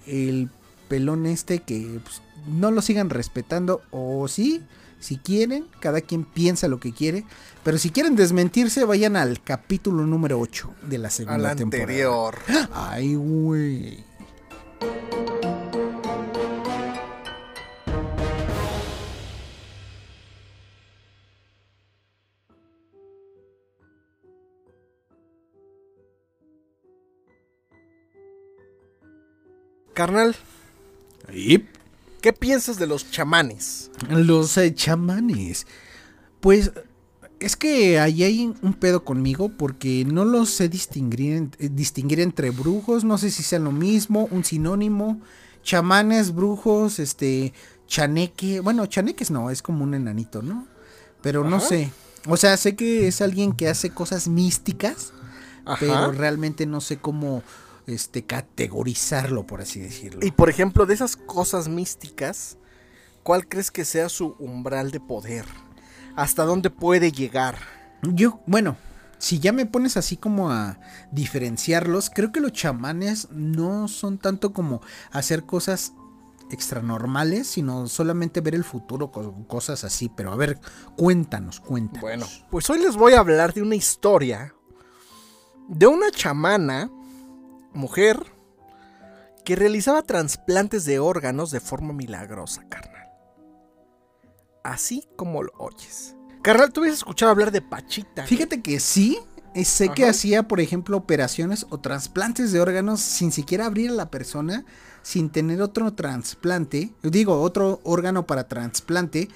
el 0.07 0.49
pelón 0.87 1.25
este 1.25 1.59
que 1.59 1.99
pues, 2.03 2.21
no 2.47 2.71
lo 2.71 2.81
sigan 2.81 3.09
respetando 3.09 3.81
o 3.91 4.27
sí, 4.27 4.61
si 4.99 5.17
quieren, 5.17 5.65
cada 5.79 6.01
quien 6.01 6.23
piensa 6.25 6.67
lo 6.67 6.79
que 6.79 6.93
quiere, 6.93 7.25
pero 7.63 7.77
si 7.77 7.89
quieren 7.89 8.15
desmentirse 8.15 8.83
vayan 8.85 9.15
al 9.15 9.41
capítulo 9.41 10.05
número 10.05 10.39
8 10.39 10.73
de 10.83 10.97
la 10.97 11.09
segunda 11.09 11.51
Al 11.51 11.57
temporada. 11.57 11.83
anterior. 11.91 12.35
Ay, 12.73 13.15
güey. 13.15 14.03
Carnal, 29.93 30.35
Yep. 31.33 31.78
¿Qué 32.21 32.33
piensas 32.33 32.77
de 32.77 32.87
los 32.87 33.09
chamanes? 33.11 33.91
Los 34.09 34.57
eh, 34.57 34.73
chamanes. 34.73 35.65
Pues 36.39 36.71
es 37.39 37.55
que 37.55 37.99
ahí 37.99 38.23
hay 38.23 38.53
un 38.61 38.73
pedo 38.73 39.03
conmigo 39.03 39.49
porque 39.49 40.05
no 40.05 40.25
los 40.25 40.49
sé 40.49 40.69
distinguir, 40.69 41.49
eh, 41.59 41.69
distinguir 41.71 42.19
entre 42.19 42.49
brujos. 42.51 43.03
No 43.03 43.17
sé 43.17 43.31
si 43.31 43.43
sean 43.43 43.63
lo 43.63 43.71
mismo, 43.71 44.27
un 44.31 44.43
sinónimo. 44.43 45.21
Chamanes, 45.63 46.33
brujos, 46.33 46.99
este, 46.99 47.53
chaneque. 47.87 48.59
Bueno, 48.59 48.85
chaneques 48.85 49.31
no, 49.31 49.49
es 49.49 49.61
como 49.61 49.83
un 49.83 49.93
enanito, 49.93 50.41
¿no? 50.41 50.67
Pero 51.21 51.43
no 51.43 51.59
sé. 51.59 51.91
O 52.27 52.37
sea, 52.37 52.55
sé 52.57 52.75
que 52.75 53.07
es 53.07 53.21
alguien 53.21 53.53
que 53.53 53.67
hace 53.67 53.89
cosas 53.89 54.27
místicas, 54.27 55.13
Ajá. 55.65 55.77
pero 55.79 56.11
realmente 56.11 56.65
no 56.65 56.81
sé 56.81 56.97
cómo 56.97 57.43
este 57.89 58.25
categorizarlo, 58.25 59.45
por 59.45 59.61
así 59.61 59.79
decirlo. 59.79 60.25
Y 60.25 60.31
por 60.31 60.49
ejemplo, 60.49 60.85
de 60.85 60.93
esas 60.93 61.15
cosas 61.15 61.67
místicas, 61.67 62.57
¿cuál 63.23 63.47
crees 63.47 63.71
que 63.71 63.85
sea 63.85 64.09
su 64.09 64.35
umbral 64.39 64.91
de 64.91 64.99
poder? 64.99 65.45
¿Hasta 66.15 66.43
dónde 66.43 66.69
puede 66.69 67.11
llegar? 67.11 67.57
Yo, 68.01 68.41
bueno, 68.45 68.77
si 69.17 69.39
ya 69.39 69.51
me 69.51 69.65
pones 69.65 69.97
así 69.97 70.17
como 70.17 70.51
a 70.51 70.79
diferenciarlos, 71.11 72.09
creo 72.09 72.31
que 72.31 72.39
los 72.39 72.53
chamanes 72.53 73.29
no 73.31 73.87
son 73.87 74.17
tanto 74.17 74.53
como 74.53 74.81
hacer 75.11 75.45
cosas 75.45 75.93
extranormales, 76.51 77.47
sino 77.47 77.87
solamente 77.87 78.41
ver 78.41 78.55
el 78.55 78.63
futuro 78.63 79.11
con 79.11 79.43
cosas 79.43 79.83
así. 79.83 80.09
Pero 80.09 80.31
a 80.31 80.35
ver, 80.35 80.59
cuéntanos, 80.95 81.59
cuéntanos. 81.59 82.01
Bueno, 82.01 82.27
pues 82.49 82.69
hoy 82.69 82.79
les 82.79 82.95
voy 82.95 83.13
a 83.13 83.19
hablar 83.19 83.53
de 83.53 83.61
una 83.61 83.75
historia 83.75 84.53
de 85.69 85.85
una 85.85 86.09
chamana, 86.11 86.89
mujer, 87.73 88.19
que 89.45 89.55
realizaba 89.55 90.03
trasplantes 90.03 90.85
de 90.85 90.99
órganos 90.99 91.51
de 91.51 91.59
forma 91.59 91.93
milagrosa, 91.93 92.67
carnal. 92.69 93.07
Así 94.63 95.07
como 95.15 95.43
lo 95.43 95.51
oyes. 95.57 96.15
Carnal, 96.41 96.71
¿tú 96.71 96.81
habías 96.81 96.97
escuchado 96.97 97.31
hablar 97.31 97.51
de 97.51 97.61
Pachita? 97.61 98.25
Fíjate 98.25 98.61
que 98.61 98.79
sí, 98.79 99.19
eh, 99.55 99.65
sé 99.65 99.89
que 99.89 100.05
hacía, 100.05 100.47
por 100.47 100.59
ejemplo, 100.59 100.97
operaciones 100.97 101.65
o 101.69 101.79
trasplantes 101.79 102.51
de 102.51 102.61
órganos 102.61 103.01
sin 103.01 103.31
siquiera 103.31 103.65
abrir 103.65 103.89
a 103.89 103.93
la 103.93 104.11
persona, 104.11 104.65
sin 105.01 105.29
tener 105.29 105.61
otro 105.61 105.93
trasplante, 105.93 106.93
digo, 107.01 107.41
otro 107.41 107.81
órgano 107.83 108.27
para 108.27 108.47
trasplante. 108.47 109.29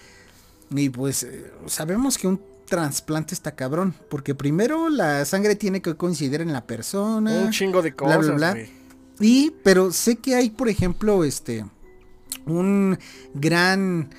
Y 0.70 0.90
pues 0.90 1.24
eh, 1.24 1.52
sabemos 1.66 2.18
que 2.18 2.28
un 2.28 2.53
trasplante 2.74 3.36
está 3.36 3.52
cabrón, 3.52 3.94
porque 4.10 4.34
primero 4.34 4.90
la 4.90 5.26
sangre 5.26 5.56
tiene 5.56 5.80
que 5.80 5.96
coincidir 5.96 6.42
en 6.42 6.52
la 6.52 6.66
persona. 6.66 7.32
Un 7.32 7.52
chingo 7.52 7.84
de 7.84 7.92
bla, 7.92 8.16
cosas, 8.16 8.26
bla, 8.26 8.36
bla. 8.36 8.52
güey. 8.54 8.70
Y, 9.20 9.52
pero 9.64 9.92
sé 9.92 10.16
que 10.16 10.34
hay, 10.34 10.50
por 10.50 10.70
ejemplo, 10.70 11.24
este, 11.24 11.68
un 12.48 12.98
gran, 13.36 14.10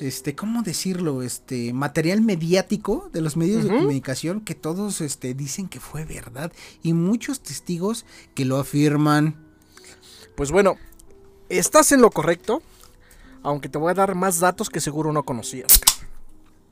este, 0.00 0.36
¿cómo 0.36 0.62
decirlo? 0.62 1.22
Este, 1.22 1.72
material 1.72 2.20
mediático 2.20 3.10
de 3.12 3.22
los 3.22 3.36
medios 3.36 3.64
de 3.64 3.70
comunicación 3.70 4.40
que 4.40 4.54
todos, 4.54 5.00
este, 5.00 5.34
dicen 5.34 5.68
que 5.68 5.80
fue 5.80 6.04
verdad 6.04 6.52
y 6.84 6.92
muchos 6.92 7.40
testigos 7.40 8.06
que 8.34 8.44
lo 8.44 8.58
afirman. 8.58 9.34
Pues 10.36 10.52
bueno, 10.52 10.76
estás 11.48 11.90
en 11.90 12.02
lo 12.02 12.12
correcto, 12.12 12.62
aunque 13.42 13.68
te 13.68 13.78
voy 13.78 13.90
a 13.90 13.94
dar 13.94 14.14
más 14.14 14.38
datos 14.38 14.70
que 14.70 14.80
seguro 14.80 15.12
no 15.12 15.24
conocías. 15.24 15.80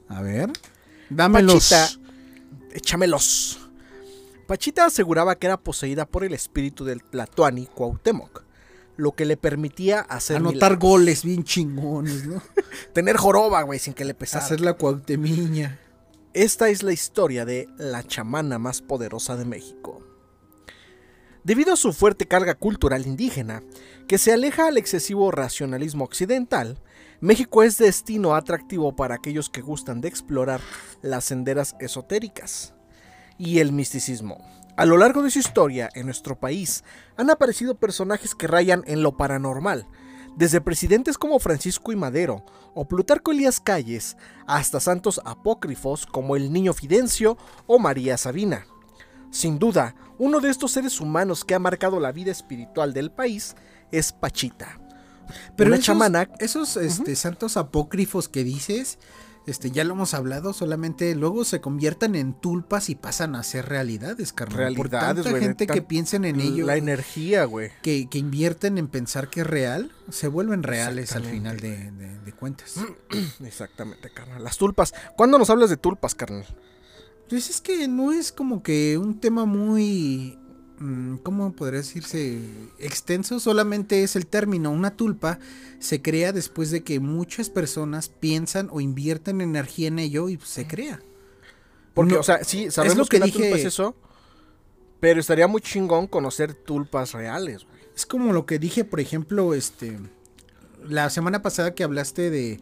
A 0.08 0.22
ver, 0.22 0.52
dámelos. 1.16 1.70
Pachita, 1.70 2.00
échamelos. 2.72 3.58
Pachita 4.46 4.86
aseguraba 4.86 5.36
que 5.36 5.46
era 5.46 5.56
poseída 5.56 6.06
por 6.06 6.24
el 6.24 6.34
espíritu 6.34 6.84
del 6.84 7.02
Tlatoani 7.02 7.66
Cuauhtémoc, 7.66 8.42
lo 8.96 9.12
que 9.12 9.24
le 9.24 9.36
permitía 9.36 10.00
hacer 10.00 10.36
Anotar 10.36 10.72
milagros. 10.72 10.78
goles 10.90 11.24
bien 11.24 11.44
chingones, 11.44 12.26
¿no? 12.26 12.42
tener 12.92 13.16
joroba, 13.16 13.62
güey, 13.62 13.78
sin 13.78 13.94
que 13.94 14.04
le 14.04 14.14
pesara. 14.14 14.44
Hacer 14.44 14.60
la 14.60 14.74
cuauhtemiña. 14.74 15.80
Esta 16.34 16.68
es 16.68 16.82
la 16.82 16.92
historia 16.92 17.44
de 17.44 17.68
la 17.78 18.02
chamana 18.02 18.58
más 18.58 18.82
poderosa 18.82 19.36
de 19.36 19.44
México. 19.44 20.02
Debido 21.44 21.74
a 21.74 21.76
su 21.76 21.92
fuerte 21.92 22.26
carga 22.26 22.54
cultural 22.54 23.06
indígena, 23.06 23.62
que 24.08 24.18
se 24.18 24.32
aleja 24.32 24.66
al 24.66 24.78
excesivo 24.78 25.30
racionalismo 25.30 26.04
occidental, 26.04 26.80
México 27.24 27.62
es 27.62 27.78
destino 27.78 28.34
atractivo 28.34 28.94
para 28.94 29.14
aquellos 29.14 29.48
que 29.48 29.62
gustan 29.62 30.02
de 30.02 30.08
explorar 30.08 30.60
las 31.00 31.24
senderas 31.24 31.74
esotéricas 31.80 32.74
y 33.38 33.60
el 33.60 33.72
misticismo. 33.72 34.44
A 34.76 34.84
lo 34.84 34.98
largo 34.98 35.22
de 35.22 35.30
su 35.30 35.38
historia, 35.38 35.88
en 35.94 36.04
nuestro 36.04 36.38
país, 36.38 36.84
han 37.16 37.30
aparecido 37.30 37.76
personajes 37.76 38.34
que 38.34 38.46
rayan 38.46 38.82
en 38.86 39.02
lo 39.02 39.16
paranormal, 39.16 39.86
Desde 40.36 40.60
presidentes 40.60 41.16
como 41.16 41.38
Francisco 41.38 41.92
y 41.92 41.96
Madero 41.96 42.44
o 42.74 42.86
Plutarco 42.86 43.32
Elías 43.32 43.58
Calles 43.58 44.18
hasta 44.46 44.78
santos 44.78 45.18
apócrifos 45.24 46.04
como 46.04 46.36
el 46.36 46.52
Niño 46.52 46.74
Fidencio 46.74 47.38
o 47.66 47.78
María 47.78 48.18
Sabina. 48.18 48.66
Sin 49.30 49.58
duda, 49.58 49.94
uno 50.18 50.40
de 50.40 50.50
estos 50.50 50.72
seres 50.72 51.00
humanos 51.00 51.42
que 51.42 51.54
ha 51.54 51.58
marcado 51.58 52.00
la 52.00 52.12
vida 52.12 52.32
espiritual 52.32 52.92
del 52.92 53.10
país 53.10 53.56
es 53.90 54.12
Pachita. 54.12 54.83
Pero 55.56 55.68
una 55.68 55.76
esos, 55.76 55.86
chamana 55.86 56.28
esos 56.38 56.76
este, 56.76 57.14
santos 57.16 57.56
apócrifos 57.56 58.28
que 58.28 58.44
dices, 58.44 58.98
este, 59.46 59.70
ya 59.70 59.84
lo 59.84 59.92
hemos 59.92 60.14
hablado, 60.14 60.52
solamente 60.54 61.14
luego 61.14 61.44
se 61.44 61.60
conviertan 61.60 62.14
en 62.14 62.32
tulpas 62.32 62.88
y 62.88 62.94
pasan 62.94 63.36
a 63.36 63.42
ser 63.42 63.66
realidades, 63.68 64.32
carnal. 64.32 64.74
Por 64.74 64.90
Realidades, 64.90 65.16
tanta 65.16 65.30
güey, 65.30 65.40
de 65.42 65.46
gente 65.48 65.66
que 65.66 65.82
piensen 65.82 66.24
en 66.24 66.40
ello, 66.40 66.64
La 66.66 66.76
energía, 66.76 67.44
güey. 67.44 67.70
que, 67.82 68.08
que 68.08 68.16
invierten 68.18 68.78
en 68.78 68.88
pensar 68.88 69.28
que 69.28 69.40
es 69.42 69.46
real, 69.46 69.92
se 70.10 70.28
vuelven 70.28 70.62
reales 70.62 71.14
al 71.14 71.24
final 71.24 71.60
de, 71.60 71.90
de- 71.92 72.18
de 72.20 72.32
cuentas. 72.32 72.76
Exactamente, 73.44 74.10
carnal. 74.10 74.42
Las 74.42 74.56
tulpas. 74.56 74.94
¿Cuándo 75.16 75.38
nos 75.38 75.50
hablas 75.50 75.68
de 75.70 75.76
tulpas, 75.76 76.14
carnal? 76.14 76.46
Pues 77.28 77.50
es 77.50 77.60
que 77.60 77.86
no 77.88 78.12
es 78.12 78.32
como 78.32 78.62
que 78.62 78.96
un 78.98 79.20
tema 79.20 79.44
muy, 79.44 80.38
¿cómo 81.22 81.52
podría 81.52 81.78
decirse? 81.80 82.38
Extenso, 82.78 83.40
solamente 83.40 84.02
es 84.02 84.16
el 84.16 84.26
término. 84.26 84.70
Una 84.70 84.96
tulpa 84.96 85.38
se 85.78 86.02
crea 86.02 86.32
después 86.32 86.70
de 86.70 86.82
que 86.82 87.00
muchas 87.00 87.50
personas 87.50 88.08
piensan 88.08 88.68
o 88.72 88.80
invierten 88.80 89.40
energía 89.40 89.88
en 89.88 89.98
ello 89.98 90.28
y 90.28 90.36
pues, 90.36 90.48
se 90.50 90.66
crea. 90.66 91.00
Porque, 91.94 92.14
No, 92.14 92.20
o 92.20 92.22
sea, 92.24 92.42
sí, 92.44 92.70
sabemos 92.70 92.96
lo 92.98 93.04
que, 93.04 93.10
que 93.10 93.16
una 93.18 93.26
dije- 93.26 93.38
tulpa 93.38 93.56
es 93.58 93.64
eso. 93.66 93.94
Pero 95.00 95.20
estaría 95.20 95.46
muy 95.46 95.60
chingón 95.60 96.06
conocer 96.06 96.54
tulpas 96.54 97.12
reales, 97.12 97.64
güey. 97.64 97.78
Es 97.94 98.06
como 98.06 98.32
lo 98.32 98.46
que 98.46 98.58
dije, 98.58 98.84
por 98.84 98.98
ejemplo, 99.00 99.54
este, 99.54 99.98
la 100.88 101.10
semana 101.10 101.42
pasada 101.42 101.74
que 101.74 101.84
hablaste 101.84 102.30
de, 102.30 102.58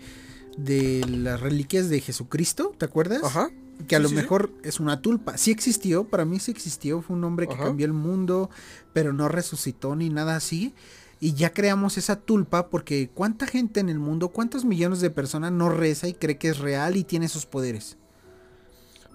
de 0.58 1.04
las 1.08 1.40
reliquias 1.40 1.88
de 1.88 2.00
Jesucristo, 2.00 2.74
¿te 2.76 2.84
acuerdas? 2.84 3.22
Ajá. 3.24 3.50
Que 3.86 3.96
a 3.96 3.98
Sí, 3.98 4.02
lo 4.02 4.08
sí, 4.08 4.14
sí. 4.16 4.20
mejor 4.22 4.52
es 4.62 4.80
una 4.80 5.00
tulpa. 5.02 5.36
Sí 5.38 5.50
existió, 5.50 6.04
para 6.04 6.24
mí 6.24 6.38
sí 6.40 6.50
existió, 6.50 7.02
fue 7.02 7.16
un 7.16 7.24
hombre 7.24 7.46
que 7.48 7.54
Ajá. 7.54 7.64
cambió 7.64 7.86
el 7.86 7.92
mundo, 7.92 8.50
pero 8.92 9.12
no 9.12 9.28
resucitó 9.28 9.96
ni 9.96 10.08
nada 10.10 10.36
así. 10.36 10.74
Y 11.20 11.34
ya 11.34 11.52
creamos 11.52 11.98
esa 11.98 12.16
tulpa 12.16 12.68
porque 12.68 13.08
cuánta 13.14 13.46
gente 13.46 13.78
en 13.80 13.88
el 13.88 13.98
mundo, 14.00 14.30
cuántos 14.30 14.64
millones 14.64 15.00
de 15.00 15.10
personas 15.10 15.52
no 15.52 15.68
reza 15.68 16.08
y 16.08 16.14
cree 16.14 16.36
que 16.38 16.48
es 16.48 16.58
real 16.58 16.96
y 16.96 17.04
tiene 17.04 17.26
esos 17.26 17.46
poderes. 17.46 17.96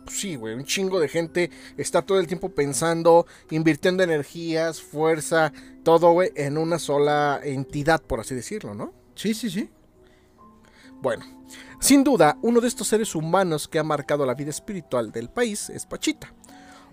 Sí, 0.10 0.36
güey, 0.38 0.54
un 0.56 0.64
chingo 0.64 1.02
de 1.02 1.10
gente 1.10 1.52
está 1.76 2.02
todo 2.02 2.20
el 2.20 2.28
tiempo 2.28 2.50
pensando, 2.50 3.28
invirtiendo 3.50 4.04
energías, 4.04 4.82
fuerza, 4.82 5.52
todo, 5.84 6.12
güey, 6.14 6.32
en 6.36 6.58
una 6.58 6.80
sola 6.80 7.42
entidad, 7.44 8.02
por 8.02 8.22
así 8.22 8.34
decirlo, 8.34 8.74
¿no? 8.74 8.94
Sí, 9.16 9.34
sí, 9.34 9.50
sí. 9.50 9.70
Bueno, 11.02 11.26
sin 11.80 12.04
duda, 12.04 12.38
uno 12.42 12.60
de 12.60 12.68
estos 12.68 12.88
seres 12.88 13.14
humanos 13.16 13.68
que 13.68 13.80
ha 13.80 13.84
marcado 13.84 14.26
la 14.26 14.34
vida 14.34 14.50
espiritual 14.50 15.12
del 15.12 15.30
país 15.30 15.70
es 15.70 15.86
Pachita, 15.86 16.34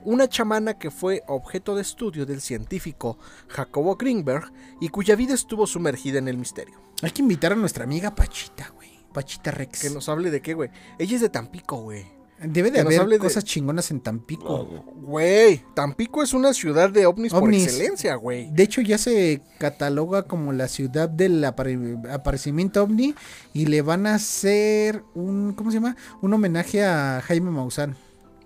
una 0.05 0.28
chamana 0.28 0.78
que 0.78 0.91
fue 0.91 1.22
objeto 1.26 1.74
de 1.74 1.82
estudio 1.82 2.26
del 2.26 2.43
científico 2.43 3.18
Jacobo 3.49 3.97
Greenberg 3.97 4.53
y 4.80 4.91
cuya 4.91 5.16
vida 5.16 5.35
estuvo 5.35 5.66
sumergida 5.66 6.18
en 6.18 6.28
el 6.28 6.37
misterio. 6.37 6.78
Hay 7.03 7.11
que 7.11 7.22
invitar 7.22 7.53
a 7.53 7.57
nuestra 7.57 7.85
amiga 7.85 8.14
Pachita, 8.14 8.70
güey. 8.74 8.91
Pachita 9.12 9.51
Rex. 9.51 9.80
Que 9.80 9.91
nos 9.91 10.09
hable 10.09 10.30
de 10.30 10.43
qué, 10.43 10.55
güey. 10.55 10.70
Ella 10.99 11.14
es 11.14 11.22
de 11.22 11.28
Tampico, 11.28 11.76
güey. 11.76 12.05
Debe 12.43 12.70
de 12.70 12.80
haber 12.80 13.07
de- 13.09 13.18
cosas 13.18 13.45
chingonas 13.45 13.91
en 13.91 14.01
Tampico. 14.01 14.85
Güey, 14.97 15.62
Tampico 15.74 16.22
es 16.22 16.35
una 16.35 16.53
ciudad 16.53 16.91
de 16.91 17.07
ovnis, 17.07 17.32
por 17.32 17.53
excelencia, 17.55 18.16
güey. 18.16 18.51
De 18.51 18.64
hecho, 18.64 18.80
ya 18.80 18.99
se 18.99 19.41
cataloga 19.59 20.24
como 20.24 20.53
la 20.53 20.68
ciudad 20.68 21.09
del 21.09 21.43
apare- 21.45 22.11
aparecimiento 22.12 22.82
ovni 22.82 23.14
y 23.53 23.66
le 23.66 23.80
van 23.82 24.07
a 24.07 24.16
hacer 24.16 25.03
un, 25.14 25.55
¿cómo 25.55 25.70
se 25.70 25.76
llama? 25.76 25.97
Un 26.20 26.35
homenaje 26.35 26.85
a 26.85 27.22
Jaime 27.24 27.51
Maussan. 27.51 27.97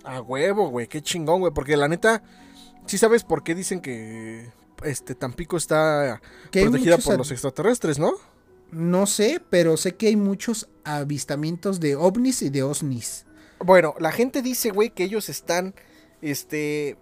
A 0.04 0.20
huevo, 0.20 0.68
güey, 0.70 0.86
qué 0.86 1.02
chingón, 1.02 1.40
güey. 1.40 1.52
Porque 1.52 1.76
la 1.76 1.88
neta, 1.88 2.22
sí 2.86 2.98
sabes 2.98 3.24
por 3.24 3.42
qué 3.42 3.54
dicen 3.54 3.80
que 3.80 4.50
este 4.84 5.14
Tampico 5.14 5.56
está 5.56 6.20
Que 6.50 6.62
protegida 6.62 6.92
muchos 6.92 7.04
por 7.04 7.14
ad- 7.14 7.18
los 7.18 7.30
extraterrestres, 7.32 7.98
¿no? 7.98 8.12
No 8.70 9.06
sé, 9.06 9.40
pero 9.50 9.76
sé 9.76 9.96
que 9.96 10.08
hay 10.08 10.16
muchos 10.16 10.68
avistamientos 10.84 11.80
de 11.80 11.96
ovnis 11.96 12.42
y 12.42 12.50
de 12.50 12.62
osnis. 12.62 13.24
Bueno, 13.64 13.94
la 13.98 14.12
gente 14.12 14.42
dice, 14.42 14.70
güey, 14.70 14.90
que 14.90 15.04
ellos 15.04 15.28
están, 15.28 15.74
este, 16.22 16.96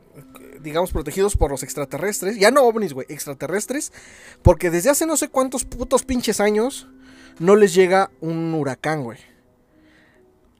digamos, 0.61 0.93
protegidos 0.93 1.37
por 1.37 1.51
los 1.51 1.63
extraterrestres. 1.63 2.39
Ya 2.39 2.51
no 2.51 2.63
ovnis, 2.63 2.93
güey, 2.93 3.07
extraterrestres. 3.11 3.93
Porque 4.43 4.71
desde 4.71 4.91
hace 4.91 5.07
no 5.07 5.17
sé 5.17 5.29
cuántos 5.29 5.65
putos 5.65 6.05
pinches 6.05 6.41
años 6.41 6.89
no 7.39 7.57
les 7.57 7.75
llega 7.75 8.11
un 8.21 8.55
huracán, 8.55 9.03
güey. 9.03 9.19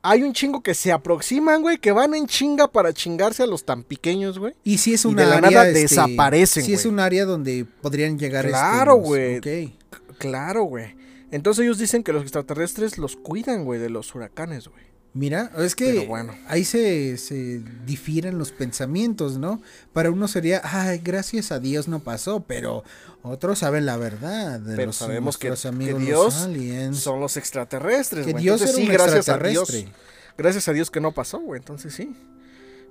Hay 0.03 0.23
un 0.23 0.33
chingo 0.33 0.63
que 0.63 0.75
se 0.75 0.93
aproximan, 0.93 1.63
güey, 1.63 1.79
que 1.79 1.91
van 1.91 2.15
en 2.15 2.29
chinga 2.29 2.69
para 2.69 2.93
chingarse 2.93 3.43
a 3.43 3.47
los 3.47 3.65
tan 3.65 3.83
pequeños, 3.83 4.39
güey. 4.39 4.55
Y 4.63 4.79
si 4.79 4.95
es 4.95 5.05
Y 5.05 5.09
una 5.09 5.23
de 5.23 5.29
la 5.29 5.37
área, 5.39 5.51
nada 5.51 5.69
este, 5.69 5.81
desaparecen, 5.81 6.63
Sí 6.63 6.75
es 6.75 6.87
un 6.87 7.01
área 7.01 7.25
donde 7.25 7.65
podrían 7.65 8.17
llegar 8.17 8.45
este, 8.47 8.57
Claro, 8.57 8.97
güey. 8.97 9.39
ok. 9.39 10.17
Claro, 10.19 10.63
güey. 10.63 10.95
Entonces 11.33 11.65
ellos 11.65 11.79
dicen 11.79 12.05
que 12.05 12.13
los 12.13 12.23
extraterrestres 12.23 12.99
los 12.99 13.17
cuidan, 13.17 13.65
güey, 13.65 13.81
de 13.81 13.91
los 13.91 14.15
huracanes, 14.15 14.69
güey. 14.69 14.85
Mira, 15.17 15.51
es 15.57 15.75
que 15.75 16.05
bueno. 16.07 16.35
ahí 16.47 16.63
se, 16.63 17.17
se 17.17 17.63
difieren 17.87 18.37
los 18.37 18.53
pensamientos, 18.53 19.39
¿no? 19.39 19.63
Para 19.95 20.11
uno 20.11 20.29
sería, 20.29 20.61
ay, 20.63 21.01
gracias 21.03 21.53
a 21.53 21.59
Dios 21.59 21.89
no 21.89 22.01
pasó, 22.01 22.41
pero 22.41 22.85
otros 23.23 23.61
saben 23.61 23.87
la 23.87 23.97
verdad 23.97 24.61
de 24.61 24.77
Pero 24.77 24.89
los 24.89 24.97
sabemos 24.97 25.39
que, 25.39 25.49
amigos 25.49 26.03
los 26.03 26.99
son 26.99 27.21
los 27.21 27.39
extraterrestres, 27.39 28.27
que 28.27 28.33
güey. 28.33 28.45
Dios 28.45 28.61
Entonces 28.61 28.77
era 28.77 28.85
sí, 28.85 28.91
un 28.91 28.93
gracias 28.93 29.29
a 29.31 29.39
Dios. 29.39 29.87
Gracias 30.37 30.69
a 30.69 30.75
Dios 30.75 30.91
que 30.91 31.01
no 31.01 31.13
pasó, 31.13 31.41
güey. 31.41 31.61
Entonces 31.61 31.95
sí. 31.95 32.15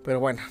Pero 0.03 0.19
bueno. 0.19 0.41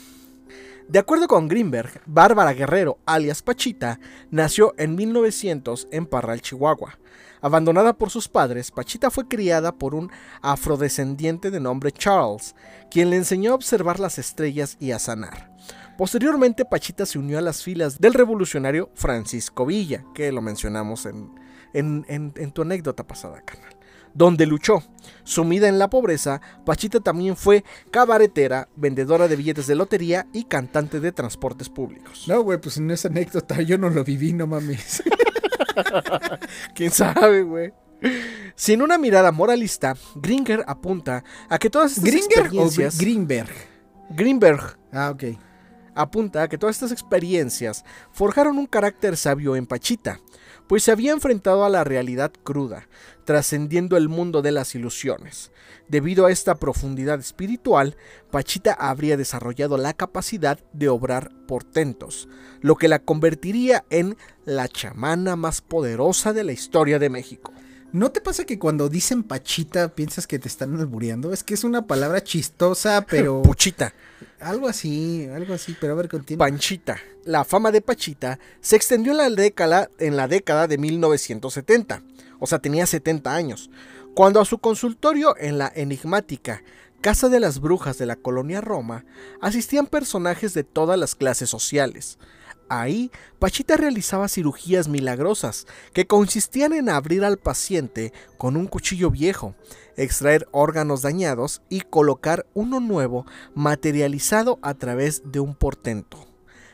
De 0.87 1.01
acuerdo 1.01 1.27
con 1.27 1.49
Greenberg, 1.49 2.03
Bárbara 2.07 2.53
Guerrero, 2.53 2.99
alias 3.05 3.43
Pachita, 3.43 3.99
nació 4.31 4.75
en 4.79 4.95
1900 4.95 5.89
en 5.91 6.07
Parral, 6.07 6.41
Chihuahua. 6.41 6.99
Abandonada 7.45 7.92
por 7.92 8.09
sus 8.09 8.26
padres, 8.26 8.70
Pachita 8.70 9.11
fue 9.11 9.28
criada 9.28 9.72
por 9.72 9.95
un 9.95 10.11
afrodescendiente 10.40 11.51
de 11.51 11.61
nombre 11.61 11.92
Charles, 11.92 12.55
quien 12.90 13.11
le 13.11 13.16
enseñó 13.16 13.53
a 13.53 13.55
observar 13.57 14.01
las 14.01 14.18
estrellas 14.18 14.78
y 14.80 14.92
a 14.92 14.99
sanar. 14.99 15.53
Posteriormente, 15.99 16.64
Pachita 16.64 17.05
se 17.05 17.18
unió 17.18 17.36
a 17.36 17.42
las 17.42 17.62
filas 17.62 17.99
del 18.01 18.14
revolucionario 18.14 18.88
Francisco 18.95 19.66
Villa, 19.66 20.07
que 20.14 20.32
lo 20.32 20.40
mencionamos 20.40 21.05
en, 21.05 21.30
en- 21.74 22.07
en- 22.09 22.32
en 22.34 22.51
tu 22.51 22.62
anécdota 22.62 23.07
pasada, 23.07 23.42
canal, 23.42 23.76
donde 24.14 24.47
luchó. 24.47 24.82
Sumida 25.24 25.68
en 25.68 25.78
la 25.78 25.90
pobreza, 25.90 26.40
Pachita 26.64 27.01
también 27.01 27.36
fue 27.36 27.62
cabaretera, 27.90 28.70
vendedora 28.74 29.28
de 29.28 29.36
billetes 29.36 29.66
de 29.66 29.74
lotería 29.74 30.26
y 30.32 30.45
cantante 30.45 30.99
de 30.99 31.12
transportes 31.12 31.68
públicos. 31.68 32.24
No, 32.26 32.40
güey, 32.42 32.59
pues 32.59 32.78
en 32.78 32.90
esa 32.90 33.09
anécdota 33.09 33.61
yo 33.61 33.76
no 33.76 33.90
lo 33.90 34.03
viví, 34.03 34.32
no 34.32 34.47
mames. 34.47 35.03
¿Quién 36.75 36.91
sabe, 36.91 37.43
güey? 37.43 37.72
Sin 38.55 38.83
una 38.83 38.99
mirada 38.99 39.33
moralista, 39.33 39.95
Gringer 40.16 40.64
apunta 40.66 41.25
a 41.49 41.59
que 41.59 41.70
todas 41.70 41.93
estas 41.93 42.05
¿Gringer 42.05 42.39
o 42.39 42.43
experiencias... 42.43 42.99
Greenberg? 42.99 43.51
Greenberg 44.11 44.79
Ah, 44.93 45.11
ok. 45.11 45.25
apunta 45.95 46.43
a 46.43 46.49
que 46.49 46.59
todas 46.59 46.77
estas 46.77 46.93
experiencias 46.93 47.85
forjaron 48.12 48.59
un 48.59 48.66
carácter 48.66 49.16
sabio 49.16 49.57
en 49.57 49.66
Pachita, 49.66 50.20
pues 50.67 50.85
se 50.85 50.93
había 50.93 51.12
enfrentado 51.12 51.65
a 51.65 51.69
la 51.69 51.85
realidad 51.85 52.33
cruda, 52.43 52.89
trascendiendo 53.25 53.97
el 53.97 54.09
mundo 54.09 54.43
de 54.43 54.53
las 54.53 54.75
ilusiones. 54.75 55.51
Debido 55.89 56.27
a 56.27 56.33
esta 56.33 56.55
profundidad 56.55 57.21
espiritual, 57.21 57.97
Pachita 58.31 58.73
habría 58.73 59.17
desarrollado 59.17 59.77
la 59.77 59.93
capacidad 59.93 60.59
de 60.73 60.89
obrar 60.89 61.31
portentos, 61.47 62.29
lo 62.61 62.77
que 62.77 62.89
la 62.89 62.99
convertiría 62.99 63.85
en 63.91 64.17
la 64.45 64.69
chamana 64.69 65.37
más 65.37 65.61
poderosa 65.61 66.33
de 66.33 66.45
la 66.45 66.53
historia 66.53 66.99
de 66.99 67.11
México. 67.11 67.53
¿No 67.95 68.11
te 68.11 68.21
pasa 68.21 68.45
que 68.45 68.59
cuando 68.59 68.89
dicen 68.89 69.23
pachita 69.23 69.95
piensas 69.95 70.27
que 70.27 70.41
te 70.41 70.49
están 70.49 70.75
albureando? 70.81 71.33
Es 71.33 71.45
que 71.45 71.55
es 71.55 71.62
una 71.62 71.87
palabra 71.87 72.25
chistosa, 72.25 73.07
pero 73.09 73.41
Puchita. 73.45 73.95
Algo 74.45 74.68
así, 74.68 75.26
algo 75.34 75.55
así, 75.55 75.76
pero 75.80 75.95
a 75.95 75.97
ver, 75.97 76.09
continúa. 76.09 76.47
Panchita. 76.47 76.99
La 77.24 77.45
fama 77.45 77.72
de 77.72 77.80
Pachita 77.80 78.38
se 78.61 78.76
extendió 78.76 79.12
en 79.12 79.18
la 79.18 79.30
década, 79.30 79.88
en 79.99 80.16
la 80.16 80.28
década 80.28 80.66
de 80.66 80.78
1970, 80.78 82.03
o 82.38 82.47
sea, 82.47 82.59
tenía 82.59 82.86
70 82.86 83.34
años, 83.34 83.70
cuando 84.14 84.40
a 84.40 84.45
su 84.45 84.59
consultorio 84.59 85.34
en 85.38 85.59
la 85.59 85.72
enigmática 85.74 86.62
Casa 87.01 87.28
de 87.28 87.38
las 87.38 87.61
Brujas 87.61 87.99
de 87.99 88.07
la 88.07 88.16
colonia 88.16 88.62
Roma 88.62 89.05
asistían 89.42 89.86
personajes 89.86 90.55
de 90.55 90.64
todas 90.64 90.99
las 90.99 91.14
clases 91.14 91.51
sociales. 91.51 92.18
Ahí, 92.69 93.11
Pachita 93.39 93.77
realizaba 93.77 94.29
cirugías 94.29 94.89
milagrosas 94.89 95.67
que 95.93 96.07
consistían 96.07 96.73
en 96.73 96.89
abrir 96.89 97.25
al 97.25 97.39
paciente 97.39 98.12
con 98.39 98.57
un 98.57 98.67
cuchillo 98.67 99.11
viejo, 99.11 99.55
extraer 99.97 100.49
órganos 100.51 101.03
dañados 101.03 101.62
y 101.69 101.83
colocar 101.83 102.47
uno 102.55 102.81
nuevo 102.81 103.27
materializado 103.55 104.59
a 104.62 104.75
través 104.75 105.23
de 105.31 105.41
un 105.41 105.55
portento. 105.55 106.27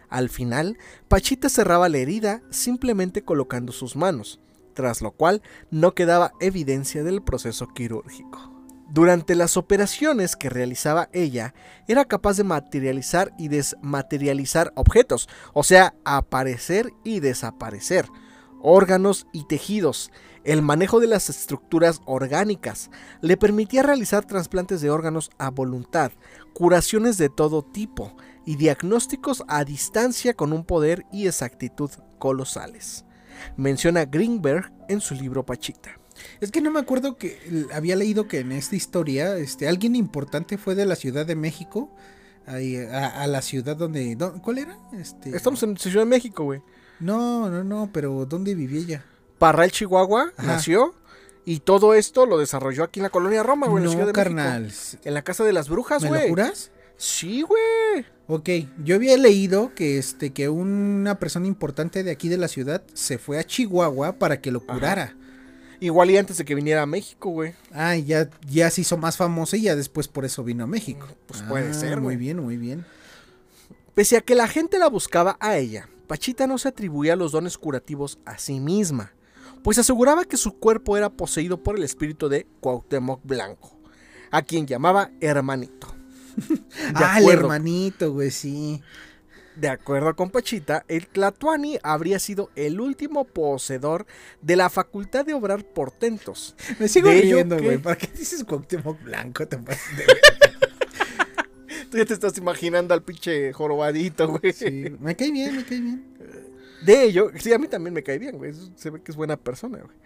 Al 0.08 0.28
final, 0.28 0.78
Pachita 1.08 1.48
cerraba 1.48 1.88
la 1.88 1.98
herida 1.98 2.42
simplemente 2.50 3.22
colocando 3.22 3.72
sus 3.72 3.96
manos. 3.96 4.40
tras 4.72 5.02
lo 5.02 5.10
cual 5.10 5.42
no 5.70 5.94
quedaba 5.94 6.32
evidencia 6.40 7.02
del 7.02 7.22
proceso 7.22 7.66
quirúrgico. 7.68 8.59
Durante 8.92 9.36
las 9.36 9.56
operaciones 9.56 10.34
que 10.34 10.50
realizaba 10.50 11.08
ella, 11.12 11.54
era 11.86 12.06
capaz 12.06 12.36
de 12.36 12.42
materializar 12.42 13.32
y 13.38 13.46
desmaterializar 13.46 14.72
objetos, 14.74 15.28
o 15.52 15.62
sea, 15.62 15.94
aparecer 16.04 16.92
y 17.04 17.20
desaparecer, 17.20 18.06
órganos 18.60 19.28
y 19.32 19.46
tejidos. 19.46 20.10
El 20.42 20.62
manejo 20.62 20.98
de 20.98 21.06
las 21.06 21.30
estructuras 21.30 22.00
orgánicas 22.04 22.90
le 23.20 23.36
permitía 23.36 23.84
realizar 23.84 24.24
trasplantes 24.24 24.80
de 24.80 24.90
órganos 24.90 25.30
a 25.38 25.50
voluntad, 25.50 26.10
curaciones 26.52 27.16
de 27.16 27.28
todo 27.28 27.62
tipo 27.62 28.16
y 28.44 28.56
diagnósticos 28.56 29.44
a 29.46 29.64
distancia 29.64 30.34
con 30.34 30.52
un 30.52 30.64
poder 30.64 31.06
y 31.12 31.28
exactitud 31.28 31.90
colosales. 32.18 33.04
Menciona 33.56 34.04
Greenberg 34.04 34.72
en 34.88 35.00
su 35.00 35.14
libro 35.14 35.46
Pachita. 35.46 35.99
Es 36.40 36.50
que 36.50 36.60
no 36.60 36.70
me 36.70 36.80
acuerdo 36.80 37.16
que 37.16 37.38
había 37.72 37.96
leído 37.96 38.28
que 38.28 38.40
en 38.40 38.52
esta 38.52 38.76
historia, 38.76 39.36
este, 39.36 39.68
alguien 39.68 39.96
importante 39.96 40.58
fue 40.58 40.74
de 40.74 40.86
la 40.86 40.96
Ciudad 40.96 41.26
de 41.26 41.34
México 41.36 41.90
ahí, 42.46 42.76
a, 42.76 43.08
a 43.22 43.26
la 43.26 43.42
ciudad 43.42 43.76
donde, 43.76 44.16
¿dó- 44.16 44.40
¿cuál 44.42 44.58
era? 44.58 44.76
Este, 44.98 45.34
Estamos 45.36 45.62
en 45.62 45.76
Ciudad 45.76 46.00
de 46.00 46.06
México, 46.10 46.44
güey. 46.44 46.62
No, 46.98 47.48
no, 47.48 47.64
no, 47.64 47.90
pero 47.92 48.26
¿dónde 48.26 48.54
vivía 48.54 48.80
ella? 48.80 49.04
Parral, 49.38 49.70
Chihuahua, 49.70 50.32
Ajá. 50.36 50.46
nació 50.46 50.94
y 51.46 51.60
todo 51.60 51.94
esto 51.94 52.26
lo 52.26 52.36
desarrolló 52.38 52.84
aquí 52.84 53.00
en 53.00 53.04
la 53.04 53.10
colonia 53.10 53.42
Roma, 53.42 53.66
güey, 53.68 53.82
en 53.82 53.88
la 53.88 53.94
No, 53.94 53.98
de 54.00 54.04
México. 54.06 54.14
carnal. 54.14 54.72
En 55.04 55.14
la 55.14 55.22
casa 55.22 55.44
de 55.44 55.52
las 55.54 55.68
brujas, 55.68 56.02
¿Me 56.02 56.10
lo 56.10 56.16
güey. 56.16 56.28
juras? 56.28 56.70
Sí, 56.98 57.40
güey. 57.42 58.04
Ok, 58.26 58.48
yo 58.84 58.94
había 58.96 59.16
leído 59.16 59.72
que 59.74 59.96
este 59.98 60.32
que 60.34 60.50
una 60.50 61.18
persona 61.18 61.46
importante 61.46 62.04
de 62.04 62.10
aquí 62.10 62.28
de 62.28 62.36
la 62.36 62.46
ciudad 62.46 62.82
se 62.92 63.16
fue 63.16 63.38
a 63.38 63.44
Chihuahua 63.44 64.18
para 64.18 64.40
que 64.42 64.50
lo 64.52 64.60
curara. 64.60 65.16
Igual 65.80 66.10
y 66.10 66.16
antes 66.18 66.36
de 66.36 66.44
que 66.44 66.54
viniera 66.54 66.82
a 66.82 66.86
México, 66.86 67.30
güey. 67.30 67.54
Ah, 67.72 67.96
ya, 67.96 68.28
ya 68.48 68.70
se 68.70 68.82
hizo 68.82 68.96
más 68.98 69.16
famosa 69.16 69.56
y 69.56 69.62
ya 69.62 69.76
después 69.76 70.08
por 70.08 70.24
eso 70.26 70.44
vino 70.44 70.64
a 70.64 70.66
México. 70.66 71.08
Pues 71.26 71.42
puede 71.42 71.70
Ah, 71.70 71.74
ser, 71.74 71.96
Muy 71.96 72.04
güey. 72.04 72.16
bien, 72.18 72.38
muy 72.38 72.56
bien. 72.58 72.84
Pese 73.94 74.16
a 74.16 74.20
que 74.20 74.34
la 74.34 74.46
gente 74.46 74.78
la 74.78 74.88
buscaba 74.88 75.36
a 75.40 75.56
ella, 75.56 75.88
Pachita 76.06 76.46
no 76.46 76.58
se 76.58 76.68
atribuía 76.68 77.16
los 77.16 77.32
dones 77.32 77.56
curativos 77.58 78.18
a 78.24 78.38
sí 78.38 78.60
misma, 78.60 79.12
pues 79.62 79.78
aseguraba 79.78 80.24
que 80.24 80.36
su 80.36 80.58
cuerpo 80.58 80.96
era 80.96 81.10
poseído 81.10 81.62
por 81.62 81.76
el 81.76 81.82
espíritu 81.82 82.28
de 82.28 82.46
Cuauhtémoc 82.60 83.20
Blanco, 83.24 83.78
a 84.30 84.42
quien 84.42 84.66
llamaba 84.66 85.10
hermanito. 85.20 85.94
Ah, 86.94 87.18
el 87.20 87.28
hermanito, 87.28 88.12
güey, 88.12 88.30
sí. 88.30 88.82
De 89.56 89.68
acuerdo 89.68 90.14
con 90.16 90.30
Pachita, 90.30 90.84
el 90.88 91.06
Tlatuani 91.08 91.78
habría 91.82 92.18
sido 92.18 92.50
el 92.56 92.80
último 92.80 93.24
poseedor 93.26 94.06
de 94.40 94.56
la 94.56 94.70
facultad 94.70 95.24
de 95.26 95.34
obrar 95.34 95.64
portentos. 95.64 96.54
Me 96.78 96.88
sigo 96.88 97.10
riendo, 97.10 97.56
que- 97.56 97.62
güey. 97.64 97.78
¿Para 97.78 97.96
qué 97.96 98.06
dices 98.16 98.44
Cuauhtémoc 98.44 99.02
Blanco? 99.02 99.46
Te 99.46 99.58
pasas 99.58 99.96
de- 99.96 100.04
Tú 101.90 101.98
ya 101.98 102.04
te 102.04 102.14
estás 102.14 102.38
imaginando 102.38 102.94
al 102.94 103.02
pinche 103.02 103.52
jorobadito, 103.52 104.28
güey. 104.28 104.52
Sí, 104.52 104.84
me 105.00 105.16
cae 105.16 105.32
bien, 105.32 105.56
me 105.56 105.64
cae 105.64 105.80
bien. 105.80 106.04
De 106.82 107.02
ello, 107.04 107.30
sí, 107.36 107.52
a 107.52 107.58
mí 107.58 107.66
también 107.68 107.92
me 107.92 108.02
cae 108.02 108.18
bien, 108.18 108.38
güey. 108.38 108.52
Se 108.76 108.90
ve 108.90 109.02
que 109.02 109.10
es 109.10 109.16
buena 109.16 109.36
persona, 109.36 109.78
güey. 109.78 109.96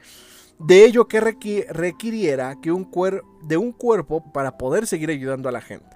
De 0.58 0.84
ello 0.84 1.06
que 1.06 1.20
requi- 1.20 1.66
requiriera 1.68 2.56
que 2.62 2.72
un 2.72 2.90
cuer- 2.90 3.22
de 3.42 3.56
un 3.58 3.72
cuerpo 3.72 4.32
para 4.32 4.56
poder 4.56 4.86
seguir 4.86 5.10
ayudando 5.10 5.48
a 5.48 5.52
la 5.52 5.60
gente. 5.60 5.94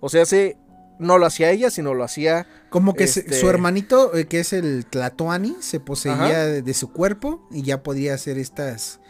O 0.00 0.08
sea, 0.10 0.26
se, 0.26 0.56
no 1.00 1.18
lo 1.18 1.26
hacía 1.26 1.50
ella, 1.50 1.70
sino 1.70 1.94
lo 1.94 2.04
hacía. 2.04 2.46
Como 2.68 2.94
que 2.94 3.04
Este- 3.04 3.32
su 3.40 3.48
hermanito, 3.48 4.14
eh, 4.14 4.26
que 4.26 4.40
es 4.40 4.52
el 4.52 4.86
Tlatoani, 4.86 5.56
se 5.60 5.80
poseía 5.80 6.46
de, 6.46 6.62
de 6.62 6.74
su 6.74 6.92
cuerpo 6.92 7.46
y 7.50 7.62
ya 7.62 7.82
podía 7.82 8.14
hacer 8.14 8.38
estas 8.38 9.00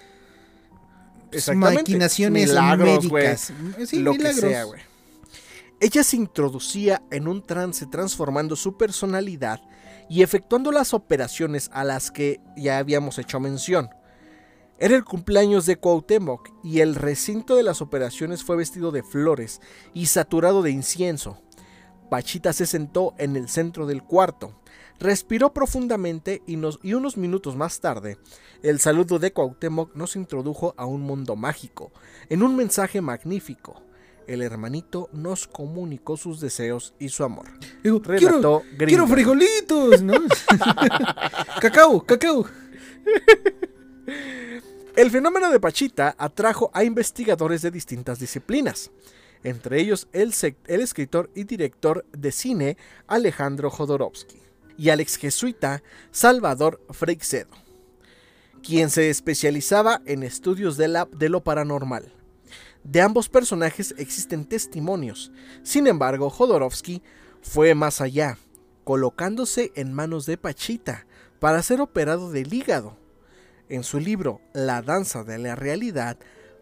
pues, 1.31 1.55
maquinaciones 1.55 2.49
Milagros, 2.49 3.05
médicas. 3.05 3.53
Sí, 3.87 3.99
lo 4.01 4.13
milagros. 4.15 4.41
que 4.41 4.49
sea, 4.49 4.65
güey. 4.65 4.81
Ella 5.81 6.05
se 6.05 6.17
introducía 6.17 7.03
en 7.11 7.27
un 7.29 7.47
trance 7.47 7.87
transformando 7.87 8.55
su 8.57 8.77
personalidad 8.77 9.61
y 10.11 10.23
efectuando 10.23 10.73
las 10.73 10.93
operaciones 10.93 11.71
a 11.73 11.85
las 11.85 12.11
que 12.11 12.41
ya 12.57 12.79
habíamos 12.79 13.19
hecho 13.19 13.41
mención. 13.41 13.89
Era 14.79 14.97
el 14.97 15.05
cumpleaños 15.05 15.67
de 15.67 15.77
Cuauhtémoc 15.77 16.49
y 16.65 16.81
el 16.81 16.95
recinto 16.95 17.55
de 17.55 17.63
las 17.63 17.81
operaciones 17.81 18.43
fue 18.43 18.57
vestido 18.57 18.93
de 18.93 19.03
flores 19.03 19.61
y 19.95 20.07
saturado 20.07 20.63
de 20.63 20.71
incienso. 20.71 21.41
Pachita 22.11 22.53
se 22.53 22.67
sentó 22.67 23.15
en 23.19 23.37
el 23.37 23.49
centro 23.49 23.87
del 23.87 24.03
cuarto, 24.03 24.53
respiró 24.99 25.53
profundamente 25.55 26.43
y, 26.47 26.57
nos- 26.57 26.79
y 26.83 26.93
unos 26.95 27.17
minutos 27.17 27.57
más 27.57 27.81
tarde, 27.81 28.19
el 28.63 28.79
saludo 28.81 29.19
de 29.19 29.33
Cuauhtémoc 29.33 29.95
nos 29.95 30.17
introdujo 30.17 30.75
a 30.77 30.85
un 30.85 31.01
mundo 31.03 31.37
mágico, 31.37 31.93
en 32.29 32.43
un 32.43 32.55
mensaje 32.57 33.01
magnífico. 33.01 33.83
El 34.27 34.43
hermanito 34.43 35.09
nos 35.13 35.49
comunicó 35.49 36.17
sus 36.17 36.41
deseos 36.41 36.95
y 37.01 37.09
su 37.09 37.25
amor. 37.25 37.47
Digo, 37.83 38.01
quiero, 38.03 38.37
quiero 38.87 39.07
frijolitos, 39.09 40.03
¿no? 40.03 40.15
cacao, 41.61 42.05
cacao. 42.07 42.45
El 44.97 45.11
fenómeno 45.11 45.51
de 45.51 45.59
Pachita 45.59 46.15
atrajo 46.19 46.71
a 46.75 46.85
investigadores 46.85 47.63
de 47.63 47.71
distintas 47.71 48.19
disciplinas, 48.19 48.91
entre 49.45 49.81
ellos 49.81 50.09
el, 50.13 50.35
el 50.67 50.81
escritor 50.81 51.31
y 51.35 51.45
director 51.45 52.05
de 52.13 52.33
cine 52.33 52.77
Alejandro 53.07 53.71
Jodorowsky 53.71 54.39
y 54.77 54.91
al 54.91 55.01
ex 55.01 55.17
jesuita 55.17 55.83
Salvador 56.11 56.81
Freixedo, 56.91 57.51
quien 58.63 58.91
se 58.91 59.11
especializaba 59.11 60.01
en 60.07 60.23
estudios 60.23 60.77
de, 60.77 60.89
la- 60.89 61.09
de 61.11 61.29
lo 61.29 61.43
paranormal. 61.43 62.13
De 62.85 63.03
ambos 63.03 63.29
personajes 63.29 63.95
existen 63.99 64.45
testimonios, 64.47 65.33
sin 65.63 65.87
embargo 65.87 66.31
Jodorowsky 66.31 67.03
fue 67.43 67.75
más 67.75 68.01
allá, 68.01 68.39
colocándose 68.85 69.71
en 69.75 69.93
manos 69.93 70.25
de 70.27 70.39
Pachita 70.39 71.07
para 71.39 71.63
ser 71.63 71.81
operado 71.81 72.31
del 72.31 72.53
hígado. 72.53 72.97
En 73.69 73.85
su 73.85 74.01
libro 74.01 74.41
La 74.53 74.83
danza 74.83 75.25
de 75.25 75.39
la 75.39 75.55
realidad, 75.57 76.17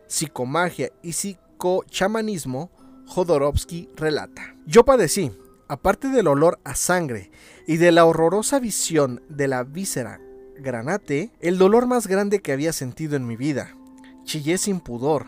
psicomagia 0.08 0.90
y 1.02 1.12
psicochamanismo, 1.58 2.70
Jodorowsky 3.06 3.90
relata: 3.96 4.54
Yo 4.66 4.84
padecí, 4.84 5.32
aparte 5.66 6.08
del 6.08 6.28
olor 6.28 6.60
a 6.62 6.76
sangre 6.76 7.32
y 7.66 7.78
de 7.78 7.90
la 7.90 8.04
horrorosa 8.04 8.60
visión 8.60 9.22
de 9.28 9.48
la 9.48 9.64
víscera 9.64 10.20
granate, 10.60 11.32
el 11.40 11.58
dolor 11.58 11.86
más 11.86 12.06
grande 12.06 12.40
que 12.40 12.52
había 12.52 12.72
sentido 12.72 13.16
en 13.16 13.26
mi 13.26 13.36
vida. 13.36 13.74
Chillé 14.24 14.56
sin 14.58 14.78
pudor. 14.80 15.26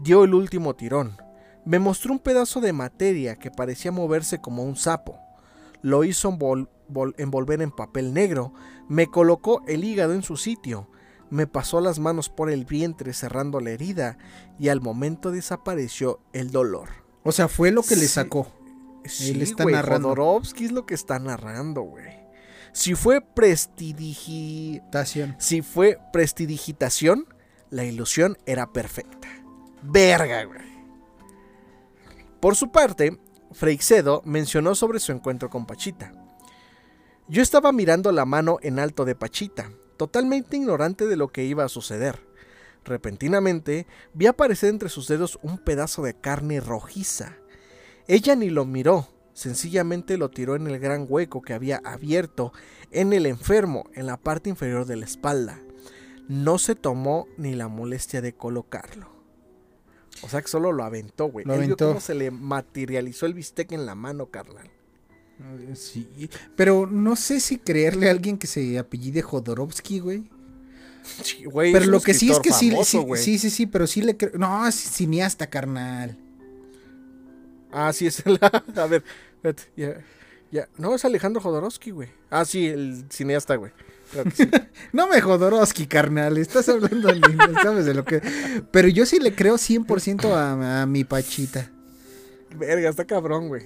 Dio 0.00 0.24
el 0.24 0.34
último 0.34 0.74
tirón. 0.74 1.16
Me 1.64 1.78
mostró 1.78 2.12
un 2.12 2.18
pedazo 2.18 2.60
de 2.60 2.72
materia 2.72 3.36
que 3.36 3.50
parecía 3.50 3.90
moverse 3.90 4.40
como 4.40 4.64
un 4.64 4.76
sapo. 4.76 5.18
Lo 5.80 6.04
hizo 6.04 6.30
envol- 6.30 6.68
vol- 6.90 7.14
envolver 7.16 7.62
en 7.62 7.70
papel 7.70 8.12
negro, 8.12 8.52
me 8.88 9.06
colocó 9.06 9.62
el 9.66 9.84
hígado 9.84 10.12
en 10.12 10.22
su 10.22 10.36
sitio, 10.36 10.88
me 11.30 11.46
pasó 11.46 11.80
las 11.80 11.98
manos 11.98 12.28
por 12.28 12.50
el 12.50 12.64
vientre 12.64 13.12
cerrando 13.12 13.60
la 13.60 13.70
herida 13.70 14.18
y 14.58 14.68
al 14.68 14.80
momento 14.80 15.30
desapareció 15.30 16.20
el 16.32 16.50
dolor. 16.50 16.88
O 17.22 17.32
sea, 17.32 17.48
fue 17.48 17.70
lo 17.70 17.82
que 17.82 17.96
le 17.96 18.06
sacó. 18.06 18.52
Sí, 19.04 19.30
Él 19.30 19.42
está 19.42 19.64
narrando. 19.64 20.08
Jodorowsky 20.10 20.66
es 20.66 20.72
lo 20.72 20.86
que 20.86 20.94
está 20.94 21.18
narrando, 21.18 21.82
güey. 21.82 22.24
Si 22.72 22.94
fue 22.94 23.20
prestidigi... 23.20 24.80
Tación. 24.90 25.36
Si 25.38 25.62
fue 25.62 25.98
prestidigitación, 26.12 27.26
la 27.70 27.84
ilusión 27.84 28.36
era 28.46 28.72
perfecta. 28.72 29.28
Verga, 29.82 30.44
güey. 30.44 30.60
Por 32.40 32.56
su 32.56 32.70
parte, 32.70 33.18
Freixedo 33.52 34.22
mencionó 34.24 34.74
sobre 34.74 34.98
su 34.98 35.12
encuentro 35.12 35.48
con 35.48 35.66
Pachita. 35.66 36.12
Yo 37.28 37.42
estaba 37.42 37.72
mirando 37.72 38.12
la 38.12 38.26
mano 38.26 38.58
en 38.60 38.78
alto 38.78 39.04
de 39.04 39.14
Pachita, 39.14 39.70
totalmente 39.96 40.56
ignorante 40.56 41.06
de 41.06 41.16
lo 41.16 41.28
que 41.28 41.44
iba 41.44 41.64
a 41.64 41.68
suceder. 41.68 42.20
Repentinamente 42.84 43.86
vi 44.12 44.26
aparecer 44.26 44.70
entre 44.70 44.88
sus 44.88 45.08
dedos 45.08 45.38
un 45.42 45.58
pedazo 45.58 46.02
de 46.02 46.14
carne 46.14 46.60
rojiza. 46.60 47.36
Ella 48.06 48.36
ni 48.36 48.50
lo 48.50 48.66
miró, 48.66 49.08
sencillamente 49.32 50.18
lo 50.18 50.30
tiró 50.30 50.54
en 50.56 50.66
el 50.66 50.78
gran 50.78 51.06
hueco 51.08 51.40
que 51.40 51.54
había 51.54 51.80
abierto 51.84 52.52
en 52.90 53.12
el 53.12 53.26
enfermo 53.26 53.88
en 53.94 54.06
la 54.06 54.18
parte 54.18 54.50
inferior 54.50 54.84
de 54.84 54.96
la 54.96 55.06
espalda. 55.06 55.60
No 56.28 56.58
se 56.58 56.74
tomó 56.74 57.26
ni 57.36 57.54
la 57.54 57.68
molestia 57.68 58.20
de 58.20 58.34
colocarlo. 58.34 59.08
O 60.22 60.28
sea 60.28 60.40
que 60.42 60.48
solo 60.48 60.72
lo 60.72 60.84
aventó, 60.84 61.26
güey. 61.26 61.44
Vio 61.44 61.54
aventó. 61.54 61.88
cómo 61.88 62.00
se 62.00 62.14
le 62.14 62.30
materializó 62.30 63.26
el 63.26 63.34
bistec 63.34 63.72
en 63.72 63.84
la 63.86 63.94
mano, 63.94 64.26
carnal. 64.26 64.70
Sí. 65.74 66.30
Pero 66.56 66.86
no 66.86 67.16
sé 67.16 67.40
si 67.40 67.58
creerle 67.58 68.08
a 68.08 68.12
alguien 68.12 68.38
que 68.38 68.46
se 68.46 68.78
apellide 68.78 69.22
Jodorowsky, 69.22 69.98
güey. 69.98 70.24
Sí, 71.22 71.44
güey, 71.44 71.72
Pero 71.72 71.86
lo 71.86 72.00
que 72.00 72.14
sí 72.14 72.30
es 72.30 72.38
que 72.38 72.52
sí, 72.52 72.70
famoso, 72.70 72.90
sí, 72.90 72.98
güey. 72.98 73.22
sí, 73.22 73.38
sí, 73.38 73.50
sí, 73.50 73.66
pero 73.66 73.86
sí 73.86 74.00
le 74.00 74.16
creo. 74.16 74.32
No, 74.38 74.66
es 74.66 74.74
cineasta, 74.74 75.48
carnal. 75.48 76.16
Ah, 77.70 77.92
sí, 77.92 78.06
es 78.06 78.24
el... 78.24 78.38
A 78.76 78.86
ver, 78.86 79.04
espérate, 79.34 79.64
ya, 79.76 79.96
Ya, 80.50 80.68
no, 80.78 80.94
es 80.94 81.04
Alejandro 81.04 81.42
Jodorowsky, 81.42 81.90
güey. 81.90 82.08
Ah, 82.30 82.44
sí, 82.44 82.66
el 82.66 83.04
cineasta, 83.10 83.56
güey. 83.56 83.72
Sí. 84.34 84.48
No 84.92 85.08
me 85.08 85.20
Jodorowsky, 85.20 85.86
carnal. 85.86 86.38
Estás 86.38 86.68
hablando 86.68 87.08
de 87.08 87.14
mí, 87.14 87.36
sabes 87.62 87.84
de 87.84 87.94
lo 87.94 88.04
que. 88.04 88.22
Pero 88.70 88.88
yo 88.88 89.04
sí 89.06 89.18
le 89.18 89.34
creo 89.34 89.56
100% 89.56 90.24
a, 90.32 90.82
a 90.82 90.86
mi 90.86 91.04
Pachita. 91.04 91.70
Verga, 92.56 92.88
está 92.88 93.04
cabrón, 93.04 93.48
güey. 93.48 93.64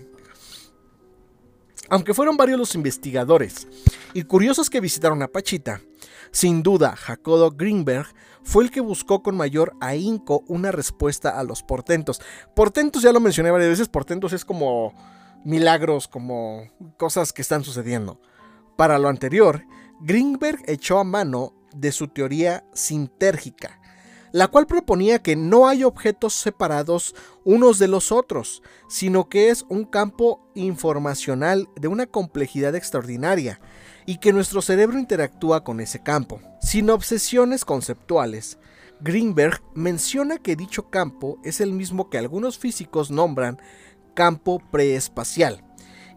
Aunque 1.91 2.15
fueron 2.15 2.37
varios 2.37 2.59
los 2.59 2.75
investigadores 2.75 3.67
y 4.13 4.23
curiosos 4.23 4.69
que 4.69 4.81
visitaron 4.81 5.23
a 5.23 5.29
Pachita, 5.29 5.81
sin 6.31 6.63
duda 6.63 6.95
Jacobo 6.97 7.51
Greenberg 7.51 8.07
fue 8.43 8.65
el 8.65 8.71
que 8.71 8.81
buscó 8.81 9.23
con 9.23 9.37
mayor 9.37 9.75
ahínco 9.81 10.45
una 10.49 10.71
respuesta 10.71 11.39
a 11.39 11.45
los 11.45 11.63
portentos. 11.63 12.21
Portentos 12.55 13.03
ya 13.03 13.13
lo 13.13 13.21
mencioné 13.21 13.51
varias 13.51 13.71
veces, 13.71 13.89
portentos 13.89 14.33
es 14.33 14.45
como 14.45 14.93
milagros, 15.45 16.09
como 16.09 16.71
cosas 16.99 17.33
que 17.33 17.43
están 17.43 17.65
sucediendo. 17.65 18.21
Para 18.77 18.99
lo 18.99 19.09
anterior, 19.09 19.65
Greenberg 20.01 20.63
echó 20.67 20.99
a 20.99 21.05
mano 21.05 21.55
de 21.75 21.93
su 21.93 22.09
teoría 22.09 22.65
sintérgica, 22.73 23.81
la 24.33 24.49
cual 24.49 24.67
proponía 24.67 25.23
que 25.23 25.37
no 25.37 25.69
hay 25.69 25.85
objetos 25.85 26.35
separados 26.35 27.15
unos 27.45 27.79
de 27.79 27.89
los 27.89 28.13
otros, 28.13 28.63
sino 28.89 29.29
que 29.29 29.51
es 29.51 29.65
un 29.69 29.85
campo 29.85 30.41
informacional 30.55 31.69
de 31.77 31.89
una 31.89 32.07
complejidad 32.07 32.75
extraordinaria 32.75 33.61
y 34.07 34.19
que 34.19 34.33
nuestro 34.33 34.63
cerebro 34.63 34.99
interactúa 34.99 35.65
con 35.65 35.81
ese 35.81 36.03
campo. 36.03 36.41
Sin 36.61 36.91
obsesiones 36.91 37.65
conceptuales, 37.65 38.59
Greenberg 39.01 39.63
menciona 39.75 40.39
que 40.39 40.57
dicho 40.57 40.91
campo 40.91 41.39
es 41.45 41.61
el 41.61 41.73
mismo 41.73 42.11
que 42.11 42.19
algunos 42.19 42.59
físicos 42.59 43.11
nombran 43.11 43.59
campo 44.15 44.61
preespacial 44.71 45.65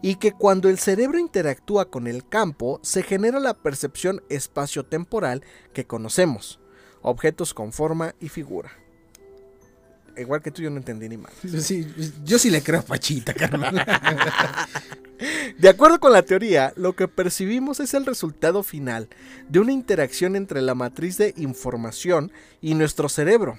y 0.02 0.16
que 0.16 0.32
cuando 0.32 0.68
el 0.68 0.78
cerebro 0.78 1.18
interactúa 1.18 1.88
con 1.88 2.08
el 2.08 2.28
campo 2.28 2.80
se 2.82 3.04
genera 3.04 3.38
la 3.38 3.54
percepción 3.54 4.22
espaciotemporal 4.28 5.44
que 5.72 5.86
conocemos 5.86 6.61
objetos 7.02 7.54
con 7.54 7.72
forma 7.72 8.14
y 8.20 8.28
figura. 8.28 8.70
Igual 10.16 10.42
que 10.42 10.50
tú, 10.50 10.62
yo 10.62 10.70
no 10.70 10.76
entendí 10.76 11.08
ni 11.08 11.16
mal. 11.16 11.32
Yo 11.42 11.60
sí, 11.60 11.86
yo 12.24 12.38
sí 12.38 12.50
le 12.50 12.62
creo 12.62 12.80
a 12.80 12.82
Pachita, 12.82 13.32
carnal. 13.32 13.74
De 15.58 15.68
acuerdo 15.68 16.00
con 16.00 16.12
la 16.12 16.22
teoría, 16.22 16.72
lo 16.76 16.94
que 16.94 17.08
percibimos 17.08 17.80
es 17.80 17.94
el 17.94 18.04
resultado 18.04 18.62
final 18.62 19.08
de 19.48 19.60
una 19.60 19.72
interacción 19.72 20.34
entre 20.34 20.60
la 20.62 20.74
matriz 20.74 21.16
de 21.16 21.32
información 21.36 22.32
y 22.60 22.74
nuestro 22.74 23.08
cerebro, 23.08 23.58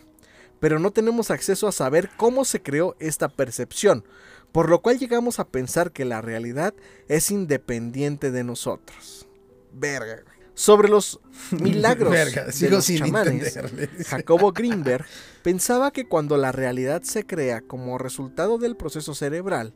pero 0.59 0.79
no 0.79 0.91
tenemos 0.91 1.31
acceso 1.31 1.67
a 1.67 1.71
saber 1.71 2.09
cómo 2.17 2.43
se 2.43 2.61
creó 2.61 2.95
esta 2.99 3.29
percepción, 3.29 4.03
por 4.51 4.69
lo 4.69 4.81
cual 4.81 4.99
llegamos 4.99 5.39
a 5.39 5.47
pensar 5.47 5.91
que 5.91 6.05
la 6.05 6.21
realidad 6.21 6.73
es 7.07 7.31
independiente 7.31 8.29
de 8.29 8.43
nosotros. 8.43 9.25
Verga. 9.71 10.32
Sobre 10.55 10.87
los 10.87 11.19
milagros 11.51 12.11
Verga, 12.11 12.45
de 12.45 12.69
los 12.69 12.85
chamanes. 12.87 13.59
Jacobo 14.07 14.51
Greenberg 14.51 15.05
pensaba 15.41 15.91
que 15.91 16.05
cuando 16.05 16.37
la 16.37 16.51
realidad 16.51 17.01
se 17.03 17.25
crea 17.25 17.61
como 17.61 17.97
resultado 17.97 18.57
del 18.57 18.75
proceso 18.75 19.15
cerebral, 19.15 19.73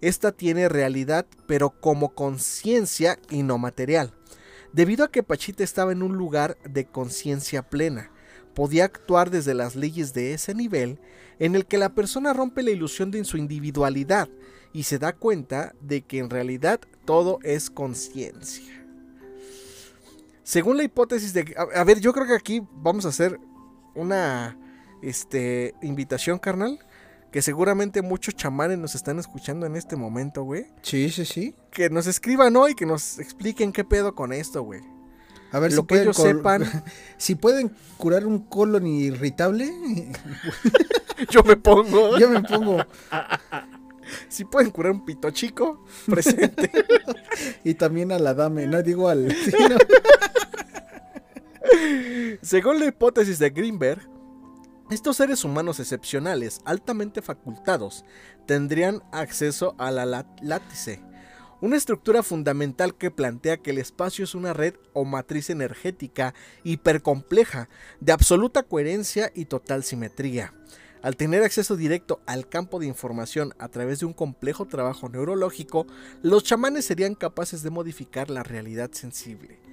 esta 0.00 0.32
tiene 0.32 0.68
realidad 0.68 1.26
pero 1.46 1.70
como 1.70 2.14
conciencia 2.14 3.18
y 3.30 3.42
no 3.42 3.58
material. 3.58 4.12
Debido 4.72 5.04
a 5.04 5.10
que 5.10 5.22
Pachita 5.22 5.62
estaba 5.62 5.92
en 5.92 6.02
un 6.02 6.16
lugar 6.16 6.58
de 6.64 6.84
conciencia 6.84 7.62
plena, 7.62 8.10
podía 8.54 8.84
actuar 8.84 9.30
desde 9.30 9.54
las 9.54 9.76
leyes 9.76 10.14
de 10.14 10.34
ese 10.34 10.54
nivel 10.54 10.98
en 11.38 11.54
el 11.54 11.66
que 11.66 11.78
la 11.78 11.94
persona 11.94 12.32
rompe 12.32 12.62
la 12.62 12.70
ilusión 12.70 13.10
de 13.10 13.24
su 13.24 13.36
individualidad 13.36 14.28
y 14.72 14.84
se 14.84 14.98
da 14.98 15.12
cuenta 15.12 15.74
de 15.80 16.02
que 16.02 16.18
en 16.18 16.30
realidad 16.30 16.80
todo 17.04 17.38
es 17.42 17.70
conciencia. 17.70 18.83
Según 20.44 20.76
la 20.76 20.84
hipótesis 20.84 21.32
de... 21.32 21.54
A, 21.56 21.80
a 21.80 21.84
ver, 21.84 21.98
yo 22.00 22.12
creo 22.12 22.26
que 22.26 22.34
aquí 22.34 22.62
vamos 22.72 23.04
a 23.06 23.08
hacer 23.08 23.40
una 23.94 24.56
este, 25.02 25.74
invitación, 25.82 26.38
carnal. 26.38 26.78
Que 27.32 27.42
seguramente 27.42 28.00
muchos 28.00 28.36
chamanes 28.36 28.78
nos 28.78 28.94
están 28.94 29.18
escuchando 29.18 29.66
en 29.66 29.74
este 29.74 29.96
momento, 29.96 30.44
güey. 30.44 30.66
Sí, 30.82 31.10
sí, 31.10 31.24
sí. 31.24 31.56
Que 31.72 31.90
nos 31.90 32.06
escriban 32.06 32.54
hoy, 32.54 32.76
que 32.76 32.86
nos 32.86 33.18
expliquen 33.18 33.72
qué 33.72 33.82
pedo 33.82 34.14
con 34.14 34.32
esto, 34.32 34.62
güey. 34.62 34.82
A 35.50 35.58
ver 35.58 35.72
Lo 35.72 35.80
si 35.80 35.86
que 35.88 36.02
ellos 36.02 36.16
sepan. 36.16 36.64
si 37.16 37.34
pueden 37.34 37.74
curar 37.96 38.24
un 38.24 38.38
colon 38.38 38.86
irritable, 38.86 39.68
Yo 41.30 41.42
me 41.42 41.56
pongo. 41.56 42.18
yo 42.18 42.28
me 42.28 42.42
pongo. 42.42 42.84
Si 44.28 44.44
pueden 44.44 44.70
curar 44.70 44.92
un 44.92 45.04
pito 45.04 45.30
chico, 45.30 45.84
presente. 46.06 46.70
Y 47.62 47.74
también 47.74 48.12
a 48.12 48.18
la 48.18 48.34
dame, 48.34 48.66
no 48.66 48.82
digo 48.82 49.08
al. 49.08 49.34
Según 52.42 52.78
la 52.78 52.86
hipótesis 52.86 53.38
de 53.38 53.50
Greenberg, 53.50 54.08
estos 54.90 55.16
seres 55.16 55.44
humanos 55.44 55.80
excepcionales, 55.80 56.60
altamente 56.64 57.22
facultados, 57.22 58.04
tendrían 58.46 59.02
acceso 59.12 59.74
a 59.78 59.90
la 59.90 60.04
lá- 60.04 60.26
látice, 60.42 61.02
una 61.62 61.76
estructura 61.76 62.22
fundamental 62.22 62.94
que 62.94 63.10
plantea 63.10 63.56
que 63.56 63.70
el 63.70 63.78
espacio 63.78 64.24
es 64.24 64.34
una 64.34 64.52
red 64.52 64.74
o 64.92 65.06
matriz 65.06 65.48
energética 65.48 66.34
hipercompleja, 66.64 67.70
de 68.00 68.12
absoluta 68.12 68.62
coherencia 68.62 69.32
y 69.34 69.46
total 69.46 69.82
simetría. 69.84 70.52
Al 71.00 71.16
tener 71.16 71.42
acceso 71.42 71.76
directo 71.76 72.20
al 72.26 72.48
campo 72.48 72.78
de 72.78 72.86
información 72.86 73.54
a 73.58 73.68
través 73.68 74.00
de 74.00 74.06
un 74.06 74.12
complejo 74.12 74.66
trabajo 74.66 75.08
neurológico, 75.08 75.86
los 76.22 76.44
chamanes 76.44 76.84
serían 76.84 77.14
capaces 77.14 77.62
de 77.62 77.70
modificar 77.70 78.28
la 78.28 78.42
realidad 78.42 78.90
sensible. 78.92 79.63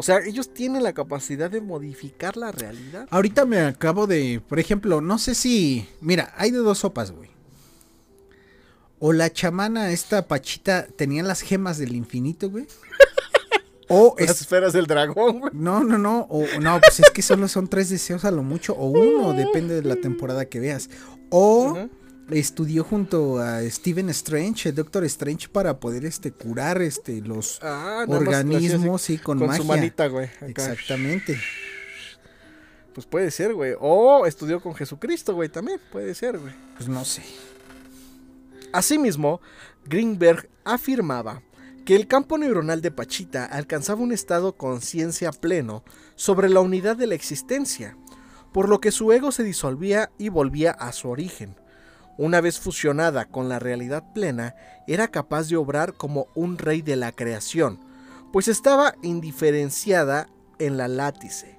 O 0.00 0.02
sea, 0.02 0.20
ellos 0.24 0.54
tienen 0.54 0.82
la 0.82 0.94
capacidad 0.94 1.50
de 1.50 1.60
modificar 1.60 2.38
la 2.38 2.50
realidad. 2.52 3.06
Ahorita 3.10 3.44
me 3.44 3.60
acabo 3.60 4.06
de. 4.06 4.40
Por 4.48 4.58
ejemplo, 4.58 5.02
no 5.02 5.18
sé 5.18 5.34
si. 5.34 5.86
Mira, 6.00 6.32
hay 6.38 6.52
de 6.52 6.56
dos 6.56 6.78
sopas, 6.78 7.10
güey. 7.10 7.28
O 8.98 9.12
la 9.12 9.30
chamana, 9.30 9.90
esta 9.90 10.26
pachita, 10.26 10.86
tenía 10.86 11.22
las 11.22 11.42
gemas 11.42 11.76
del 11.76 11.94
infinito, 11.94 12.48
güey. 12.48 12.66
O 13.92 14.14
Las 14.18 14.30
es, 14.30 14.40
esferas 14.42 14.72
del 14.72 14.86
dragón, 14.86 15.40
güey. 15.40 15.52
No, 15.52 15.84
no, 15.84 15.98
no. 15.98 16.20
O, 16.30 16.46
no, 16.60 16.80
pues 16.80 17.00
es 17.00 17.10
que 17.10 17.20
solo 17.20 17.46
son 17.48 17.68
tres 17.68 17.90
deseos 17.90 18.24
a 18.24 18.30
lo 18.30 18.42
mucho. 18.42 18.72
O 18.72 18.86
uno, 18.86 19.32
depende 19.36 19.74
de 19.74 19.82
la 19.82 19.96
temporada 19.96 20.46
que 20.46 20.60
veas. 20.60 20.88
O. 21.28 21.76
estudió 22.32 22.84
junto 22.84 23.38
a 23.38 23.62
Steven 23.62 24.08
Strange, 24.10 24.70
el 24.70 24.74
Doctor 24.74 25.04
Strange, 25.04 25.48
para 25.48 25.78
poder 25.80 26.04
este 26.04 26.32
curar 26.32 26.80
este 26.82 27.20
los 27.20 27.58
Ah, 27.62 28.02
así 28.02 28.12
organismos 28.12 29.02
sí, 29.02 29.18
con, 29.18 29.38
con 29.38 29.48
magia. 29.48 29.62
su 29.62 29.68
manita, 29.68 30.06
güey. 30.08 30.28
Exactamente. 30.42 31.38
Pues 32.94 33.06
puede 33.06 33.30
ser, 33.30 33.54
güey. 33.54 33.74
O 33.80 34.26
estudió 34.26 34.60
con 34.60 34.74
Jesucristo, 34.74 35.34
güey, 35.34 35.48
también. 35.48 35.80
Puede 35.92 36.14
ser, 36.14 36.38
güey. 36.38 36.52
Pues 36.76 36.88
no 36.88 37.04
sé. 37.04 37.22
Asimismo, 38.72 39.40
Greenberg 39.84 40.48
afirmaba 40.64 41.42
que 41.84 41.96
el 41.96 42.06
campo 42.06 42.38
neuronal 42.38 42.82
de 42.82 42.90
Pachita 42.90 43.44
alcanzaba 43.46 44.00
un 44.02 44.12
estado 44.12 44.56
conciencia 44.56 45.32
pleno 45.32 45.82
sobre 46.14 46.48
la 46.48 46.60
unidad 46.60 46.96
de 46.96 47.06
la 47.06 47.14
existencia, 47.14 47.96
por 48.52 48.68
lo 48.68 48.80
que 48.80 48.92
su 48.92 49.10
ego 49.12 49.32
se 49.32 49.42
disolvía 49.44 50.10
y 50.18 50.28
volvía 50.28 50.72
a 50.72 50.92
su 50.92 51.08
origen. 51.08 51.56
Una 52.18 52.40
vez 52.40 52.58
fusionada 52.58 53.24
con 53.24 53.48
la 53.48 53.58
realidad 53.58 54.12
plena, 54.12 54.54
era 54.86 55.08
capaz 55.08 55.48
de 55.48 55.56
obrar 55.56 55.94
como 55.94 56.26
un 56.34 56.58
rey 56.58 56.82
de 56.82 56.96
la 56.96 57.12
creación, 57.12 57.80
pues 58.32 58.48
estaba 58.48 58.94
indiferenciada 59.02 60.28
en 60.58 60.76
la 60.76 60.88
látice. 60.88 61.58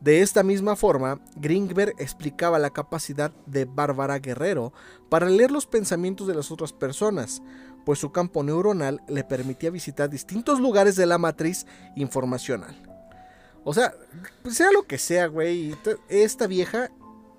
De 0.00 0.20
esta 0.20 0.42
misma 0.42 0.74
forma, 0.74 1.20
Greenberg 1.36 1.94
explicaba 1.98 2.58
la 2.58 2.70
capacidad 2.70 3.32
de 3.46 3.66
Bárbara 3.66 4.18
Guerrero 4.18 4.72
para 5.08 5.28
leer 5.28 5.52
los 5.52 5.66
pensamientos 5.66 6.26
de 6.26 6.34
las 6.34 6.50
otras 6.50 6.72
personas, 6.72 7.40
pues 7.84 8.00
su 8.00 8.10
campo 8.10 8.42
neuronal 8.42 9.00
le 9.06 9.22
permitía 9.22 9.70
visitar 9.70 10.10
distintos 10.10 10.58
lugares 10.58 10.96
de 10.96 11.06
la 11.06 11.18
matriz 11.18 11.66
informacional. 11.94 12.76
O 13.64 13.72
sea, 13.72 13.94
pues 14.42 14.56
sea 14.56 14.72
lo 14.72 14.82
que 14.84 14.98
sea, 14.98 15.26
güey, 15.26 15.76
esta 16.08 16.48
vieja 16.48 16.90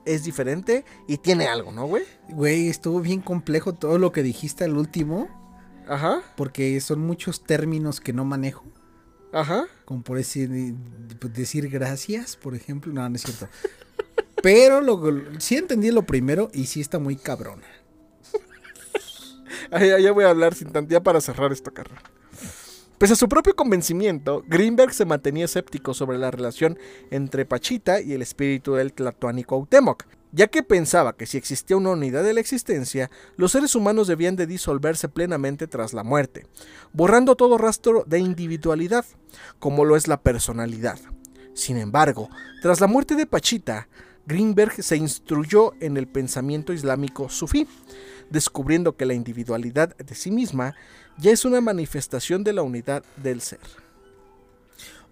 es 0.06 0.24
diferente 0.24 0.86
y 1.08 1.18
tiene 1.18 1.48
algo, 1.48 1.72
¿no, 1.72 1.86
güey? 1.88 2.04
Güey, 2.30 2.68
estuvo 2.70 3.00
bien 3.02 3.22
complejo 3.22 3.74
todo 3.74 3.98
lo 3.98 4.12
que 4.12 4.24
dijiste 4.24 4.64
al 4.64 4.78
último, 4.78 5.30
Ajá, 5.88 6.22
porque 6.36 6.80
son 6.82 7.00
muchos 7.02 7.44
términos 7.44 8.00
que 8.00 8.14
no 8.14 8.26
manejo. 8.26 8.66
ajá. 9.32 9.66
Como 9.86 10.02
por 10.04 10.18
decir, 10.18 10.50
decir 10.50 11.70
gracias, 11.70 12.36
por 12.38 12.56
ejemplo. 12.56 12.94
No, 12.94 13.08
no 13.10 13.16
es 13.16 13.22
cierto. 13.24 13.48
Pero 14.42 14.82
lo, 14.82 15.00
sí 15.40 15.56
entendí 15.56 15.92
lo 15.92 16.06
primero 16.06 16.50
y 16.54 16.66
sí 16.66 16.82
está 16.82 17.00
muy 17.00 17.16
cabrona. 17.16 17.66
Ya 19.72 20.12
voy 20.12 20.26
a 20.26 20.30
hablar 20.30 20.54
sin 20.54 20.72
tantía 20.72 21.02
para 21.02 21.20
cerrar 21.22 21.52
esta 21.52 21.72
carrera. 21.72 22.02
Pese 22.98 23.14
a 23.14 23.18
su 23.18 23.28
propio 23.28 23.56
convencimiento, 23.56 24.44
Greenberg 24.48 24.94
se 24.94 25.06
mantenía 25.06 25.46
escéptico 25.46 25.94
sobre 25.94 26.18
la 26.18 26.32
relación 26.32 26.78
entre 27.12 27.46
Pachita 27.46 28.00
y 28.00 28.14
el 28.14 28.22
espíritu 28.22 28.76
del 28.76 28.94
Tlatoánico 28.94 29.56
Autemoc, 29.56 30.06
ya 30.32 30.48
que 30.48 30.64
pensaba 30.64 31.16
que 31.16 31.26
si 31.26 31.38
existía 31.38 31.76
una 31.76 31.92
unidad 31.92 32.24
de 32.24 32.34
la 32.34 32.40
existencia, 32.40 33.12
los 33.36 33.52
seres 33.52 33.76
humanos 33.76 34.08
debían 34.08 34.36
de 34.36 34.48
disolverse 34.48 35.10
plenamente 35.10 35.68
tras 35.68 35.94
la 35.94 36.04
muerte, 36.04 36.48
borrando 36.94 37.36
todo 37.36 37.58
rastro 37.58 38.04
de 38.08 38.20
individualidad, 38.20 39.06
como 39.60 39.86
lo 39.86 39.96
es 39.96 40.08
la 40.08 40.22
personalidad. 40.22 41.00
Sin 41.54 41.78
embargo, 41.78 42.30
tras 42.62 42.80
la 42.80 42.88
muerte 42.88 43.16
de 43.16 43.26
Pachita, 43.28 43.88
Greenberg 44.26 44.82
se 44.82 44.96
instruyó 44.96 45.74
en 45.82 45.98
el 45.98 46.08
pensamiento 46.08 46.72
islámico 46.72 47.28
sufí, 47.30 47.68
descubriendo 48.30 48.96
que 48.96 49.06
la 49.06 49.14
individualidad 49.14 49.96
de 49.98 50.16
sí 50.16 50.32
misma 50.32 50.76
ya 51.18 51.32
es 51.32 51.46
una 51.46 51.62
manifestación 51.62 52.44
de 52.44 52.54
la 52.54 52.64
unidad 52.64 53.04
del 53.18 53.42
ser. 53.42 53.60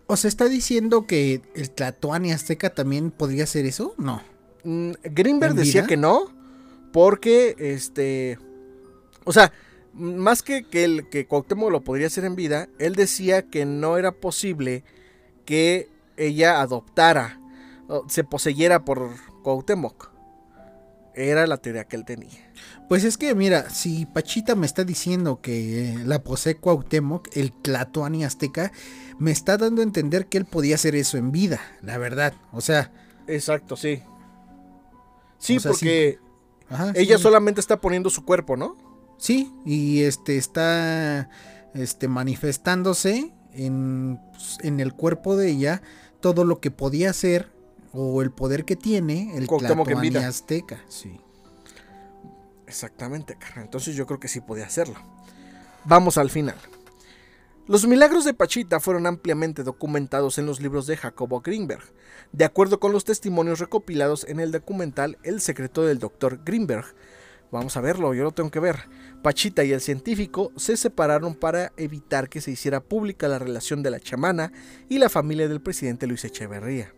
¿O 0.08 0.18
se 0.18 0.28
está 0.28 0.50
diciendo 0.50 1.08
que 1.08 1.42
el 1.56 1.72
Tlatoani 1.72 2.32
azteca 2.32 2.72
también 2.72 3.12
podría 3.12 3.46
ser 3.46 3.66
eso? 3.66 3.94
No. 3.98 4.22
Mm, 4.64 4.92
Greenberg 5.04 5.52
¿En 5.52 5.58
decía 5.58 5.82
vida? 5.82 5.88
que 5.88 5.98
no, 5.98 6.32
porque 6.92 7.56
este. 7.58 8.38
O 9.24 9.32
sea, 9.32 9.54
más 9.94 10.44
que, 10.44 10.66
que, 10.66 10.84
el, 10.84 11.10
que 11.10 11.26
Cuauhtémoc 11.26 11.72
lo 11.72 11.82
podría 11.82 12.08
hacer 12.08 12.26
en 12.26 12.36
vida, 12.36 12.68
él 12.80 12.96
decía 12.96 13.44
que 13.44 13.66
no 13.66 13.98
era 13.98 14.12
posible 14.12 14.84
que 15.46 15.90
ella 16.18 16.62
adoptara, 16.62 17.40
o 17.88 18.08
se 18.10 18.24
poseyera 18.24 18.84
por 18.84 19.12
Cuauhtémoc. 19.44 20.12
Era 21.14 21.46
la 21.48 21.58
teoría 21.58 21.86
que 21.86 21.96
él 21.96 22.06
tenía. 22.06 22.51
Pues 22.90 23.04
es 23.04 23.18
que, 23.18 23.34
mira, 23.36 23.70
si 23.70 24.06
Pachita 24.06 24.56
me 24.56 24.66
está 24.66 24.84
diciendo 24.84 25.40
que 25.42 25.98
la 26.06 26.24
posee 26.24 26.58
Cuauhtémoc, 26.58 27.30
el 27.38 27.52
Tlatoani 27.52 28.26
azteca, 28.26 28.72
me 29.18 29.32
está 29.32 29.58
dando 29.58 29.82
a 29.82 29.84
entender 29.84 30.28
que 30.28 30.38
él 30.38 30.46
podía 30.46 30.76
hacer 30.76 30.96
eso 30.96 31.18
en 31.18 31.32
vida, 31.32 31.62
la 31.82 31.98
verdad. 31.98 32.34
O 32.52 32.62
sea, 32.62 32.92
Exacto, 33.28 33.76
sí. 33.76 34.02
Sí, 35.38 35.58
O 35.58 35.60
sea, 35.60 35.72
porque 35.72 36.20
ajá, 36.70 36.92
ella 36.96 37.18
sí. 37.18 37.24
solamente 37.24 37.62
está 37.62 37.80
poniendo 37.80 38.10
su 38.10 38.26
cuerpo, 38.26 38.58
¿no? 38.58 38.78
Sí, 39.18 39.52
y 39.66 40.02
este 40.02 40.38
está 40.38 41.30
este 41.74 42.08
manifestándose 42.08 43.32
en, 43.54 44.20
pues, 44.32 44.58
en 44.62 44.80
el 44.80 44.94
cuerpo 44.94 45.36
de 45.36 45.50
ella 45.50 45.82
todo 46.20 46.44
lo 46.44 46.60
que 46.60 46.72
podía 46.72 47.10
hacer 47.10 47.52
o 47.94 48.22
el 48.22 48.32
poder 48.32 48.66
que 48.66 48.76
tiene 48.76 49.36
el 49.36 49.48
Cuauhtémoc 49.48 49.88
Tlatoani 49.88 50.16
azteca, 50.18 50.84
sí. 50.88 51.20
Exactamente, 52.72 53.36
carnal. 53.36 53.66
Entonces 53.66 53.98
yo 53.98 54.06
creo 54.06 54.22
que 54.22 54.30
sí 54.30 54.40
podía 54.40 54.66
hacerlo. 54.66 54.96
Vamos 55.84 56.18
al 56.18 56.30
final. 56.30 56.56
Los 57.68 57.86
milagros 57.86 58.24
de 58.24 58.34
Pachita 58.34 58.80
fueron 58.80 59.08
ampliamente 59.08 59.64
documentados 59.64 60.38
en 60.38 60.46
los 60.46 60.62
libros 60.62 60.88
de 60.88 60.96
Jacobo 60.96 61.42
Greenberg, 61.42 61.84
de 62.32 62.46
acuerdo 62.46 62.80
con 62.80 62.94
los 62.94 63.04
testimonios 63.04 63.60
recopilados 63.60 64.24
en 64.24 64.40
el 64.40 64.54
documental 64.54 65.18
El 65.24 65.42
secreto 65.42 65.84
del 65.84 66.00
Dr. 66.00 66.40
Greenberg. 66.46 66.86
Vamos 67.52 67.76
a 67.76 67.82
verlo, 67.82 68.14
yo 68.14 68.24
lo 68.24 68.32
tengo 68.32 68.52
que 68.52 68.62
ver. 68.62 68.88
Pachita 69.22 69.66
y 69.66 69.74
el 69.74 69.82
científico 69.82 70.54
se 70.56 70.78
separaron 70.78 71.36
para 71.36 71.74
evitar 71.76 72.30
que 72.30 72.40
se 72.40 72.52
hiciera 72.52 72.80
pública 72.80 73.28
la 73.28 73.38
relación 73.38 73.84
de 73.84 73.92
la 73.92 74.00
chamana 74.00 74.54
y 74.88 74.98
la 74.98 75.10
familia 75.10 75.50
del 75.50 75.62
presidente 75.62 76.08
Luis 76.08 76.24
Echeverría. 76.24 76.94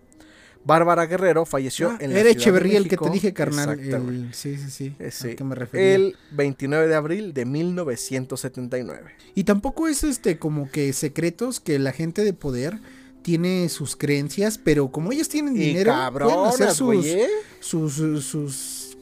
Bárbara 0.66 1.06
Guerrero 1.06 1.46
falleció 1.46 1.90
Ah, 1.92 1.98
en 2.00 2.14
la 2.14 2.20
era 2.20 2.30
Ciudad 2.30 2.36
de 2.36 2.42
Echeverría 2.42 2.78
el 2.78 2.88
que 2.88 2.98
te 2.98 3.10
dije, 3.10 3.34
carnal. 3.34 3.80
El- 3.80 4.34
sí, 4.34 4.58
sí, 4.58 4.70
sí. 4.70 4.96
Eh, 5.00 5.12
sí, 5.12 5.36
que 5.36 5.44
me 5.44 5.56
refería. 5.56 5.96
el 5.96 6.16
29 6.32 6.88
de 6.88 6.96
abril 6.96 7.34
de 7.34 7.46
1979. 7.46 9.12
Y 9.36 9.44
tampoco 9.44 9.88
es 9.88 10.04
este 10.04 10.38
como 10.40 10.70
que 10.72 10.94
secretos 10.94 11.60
que 11.60 11.80
la 11.80 11.92
gente 11.92 12.24
de 12.24 12.34
poder 12.34 12.80
tiene 13.24 13.70
sus 13.70 13.96
creencias, 13.96 14.58
pero 14.58 14.92
como 14.92 15.12
ellos 15.12 15.30
tienen 15.30 15.54
dinero, 15.54 15.92
pueden 15.92 16.04
cabronas, 16.06 16.54
hacer 16.56 16.72
sus, 16.72 17.06
¿eh? 17.06 17.28
sus, 17.60 17.94
sus, 17.94 18.26
sus- 18.26 18.98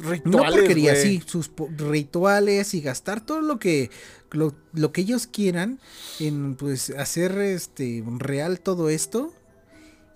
no 0.00 0.10
Rituales, 0.10 0.54
porquería, 0.60 0.94
sí, 0.94 1.20
sus 1.26 1.48
po- 1.48 1.68
rituales 1.76 2.72
y 2.74 2.80
gastar 2.80 3.20
todo 3.24 3.40
lo 3.42 3.58
que 3.58 3.90
lo, 4.30 4.54
lo 4.72 4.92
que 4.92 5.00
ellos 5.00 5.26
quieran 5.26 5.80
en 6.20 6.54
pues 6.54 6.90
hacer 6.90 7.36
este 7.38 8.04
real 8.18 8.60
todo 8.60 8.90
esto. 8.90 9.32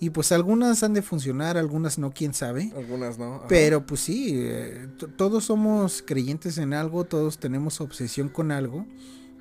Y 0.02 0.10
pues 0.10 0.32
algunas 0.32 0.82
han 0.82 0.94
de 0.94 1.00
funcionar, 1.00 1.56
algunas 1.56 1.96
no, 1.96 2.10
quién 2.10 2.34
sabe. 2.34 2.72
Algunas 2.76 3.20
no. 3.20 3.36
ajá. 3.36 3.44
Pero 3.46 3.86
pues 3.86 4.00
sí, 4.00 4.32
eh, 4.34 4.88
todos 5.16 5.44
somos 5.44 6.02
creyentes 6.04 6.58
en 6.58 6.74
algo, 6.74 7.04
todos 7.04 7.38
tenemos 7.38 7.80
obsesión 7.80 8.28
con 8.28 8.50
algo. 8.50 8.84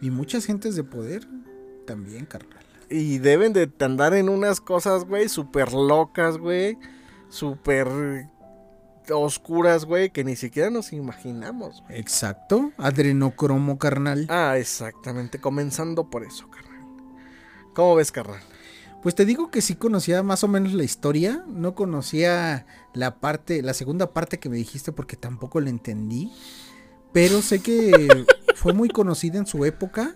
Y 0.01 0.11
muchas 0.11 0.45
gentes 0.45 0.75
de 0.75 0.83
poder 0.83 1.27
también, 1.87 2.27
carnal. 2.27 2.63
Y 2.91 3.17
deben 3.17 3.53
de 3.53 3.71
andar 3.79 4.13
en 4.13 4.29
unas 4.29 4.61
cosas, 4.61 5.05
güey, 5.05 5.29
súper 5.29 5.73
locas, 5.73 6.37
güey. 6.37 6.77
Súper 7.27 8.29
oscuras, 9.09 9.85
güey, 9.85 10.11
que 10.11 10.23
ni 10.23 10.35
siquiera 10.35 10.69
nos 10.69 10.93
imaginamos. 10.93 11.81
güey. 11.87 11.99
Exacto, 11.99 12.71
adrenocromo, 12.77 13.79
carnal. 13.79 14.27
Ah, 14.29 14.59
exactamente. 14.59 15.41
Comenzando 15.41 16.11
por 16.11 16.23
eso, 16.23 16.47
carnal. 16.51 16.85
¿Cómo 17.73 17.95
ves, 17.95 18.11
carnal? 18.11 18.41
Pues 19.01 19.15
te 19.15 19.25
digo 19.25 19.49
que 19.49 19.61
sí 19.61 19.75
conocía 19.75 20.21
más 20.21 20.43
o 20.43 20.47
menos 20.47 20.73
la 20.73 20.83
historia, 20.83 21.43
no 21.47 21.73
conocía 21.73 22.67
la 22.93 23.19
parte, 23.19 23.63
la 23.63 23.73
segunda 23.73 24.13
parte 24.13 24.39
que 24.39 24.49
me 24.49 24.57
dijiste 24.57 24.91
porque 24.91 25.15
tampoco 25.15 25.59
la 25.59 25.71
entendí, 25.71 26.31
pero 27.11 27.41
sé 27.41 27.59
que 27.59 28.25
fue 28.55 28.73
muy 28.73 28.89
conocida 28.89 29.39
en 29.39 29.47
su 29.47 29.65
época. 29.65 30.15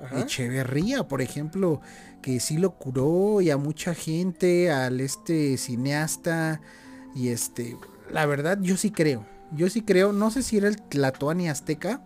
Ajá. 0.00 0.20
Echeverría, 0.20 1.08
por 1.08 1.22
ejemplo, 1.22 1.80
que 2.22 2.40
sí 2.40 2.56
lo 2.56 2.76
curó 2.76 3.40
y 3.40 3.50
a 3.50 3.56
mucha 3.56 3.94
gente, 3.94 4.70
al 4.70 5.00
este 5.00 5.56
cineasta 5.58 6.60
y 7.14 7.28
este, 7.28 7.76
la 8.10 8.26
verdad 8.26 8.58
yo 8.62 8.76
sí 8.76 8.92
creo, 8.92 9.26
yo 9.52 9.68
sí 9.68 9.82
creo, 9.82 10.12
no 10.12 10.30
sé 10.30 10.42
si 10.42 10.56
era 10.56 10.68
el 10.68 10.80
Tlatoani 10.80 11.48
azteca, 11.48 12.02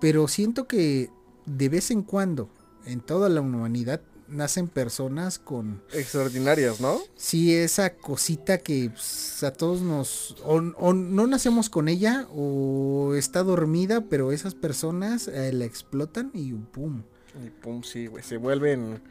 pero 0.00 0.28
siento 0.28 0.66
que 0.66 1.10
de 1.44 1.68
vez 1.68 1.90
en 1.90 2.02
cuando 2.02 2.50
en 2.86 3.00
toda 3.00 3.28
la 3.28 3.40
humanidad 3.40 4.00
nacen 4.28 4.68
personas 4.68 5.38
con 5.38 5.82
Extraordinarias, 5.92 6.80
¿no? 6.80 6.98
sí 7.14 7.54
esa 7.54 7.94
cosita 7.96 8.58
que 8.58 8.90
pues, 8.90 9.42
a 9.42 9.52
todos 9.52 9.80
nos 9.82 10.36
o, 10.44 10.54
o 10.56 10.92
no 10.92 11.26
nacemos 11.26 11.70
con 11.70 11.88
ella 11.88 12.26
o 12.34 13.14
está 13.16 13.42
dormida, 13.42 14.02
pero 14.08 14.32
esas 14.32 14.54
personas 14.54 15.28
eh, 15.28 15.52
la 15.52 15.64
explotan 15.64 16.30
y 16.34 16.52
pum. 16.52 17.02
Y 17.44 17.50
pum, 17.50 17.82
sí, 17.82 18.06
güey. 18.06 18.24
Se 18.24 18.36
vuelven 18.36 19.02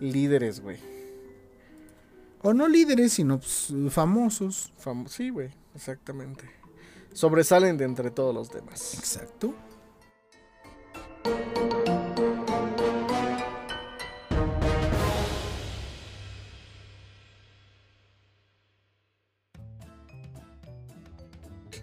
líderes, 0.00 0.60
güey. 0.60 0.78
O 2.42 2.54
no 2.54 2.68
líderes, 2.68 3.12
sino 3.12 3.38
pues, 3.38 3.72
famosos. 3.90 4.72
Fam- 4.82 5.08
sí, 5.08 5.30
güey. 5.30 5.50
Exactamente. 5.74 6.44
Sobresalen 7.12 7.76
de 7.76 7.84
entre 7.84 8.10
todos 8.10 8.34
los 8.34 8.50
demás. 8.50 8.94
Exacto. 8.94 9.54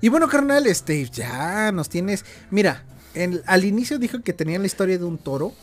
Y 0.04 0.10
bueno, 0.10 0.28
carnal, 0.28 0.68
este, 0.68 1.06
ya 1.10 1.72
nos 1.72 1.88
tienes. 1.88 2.26
Mira, 2.52 2.84
en- 3.14 3.42
al 3.46 3.64
inicio 3.64 3.98
dijo 4.00 4.22
que 4.22 4.34
tenía 4.34 4.60
la 4.60 4.66
historia 4.66 4.98
de 4.98 5.06
un 5.06 5.18
toro. 5.18 5.54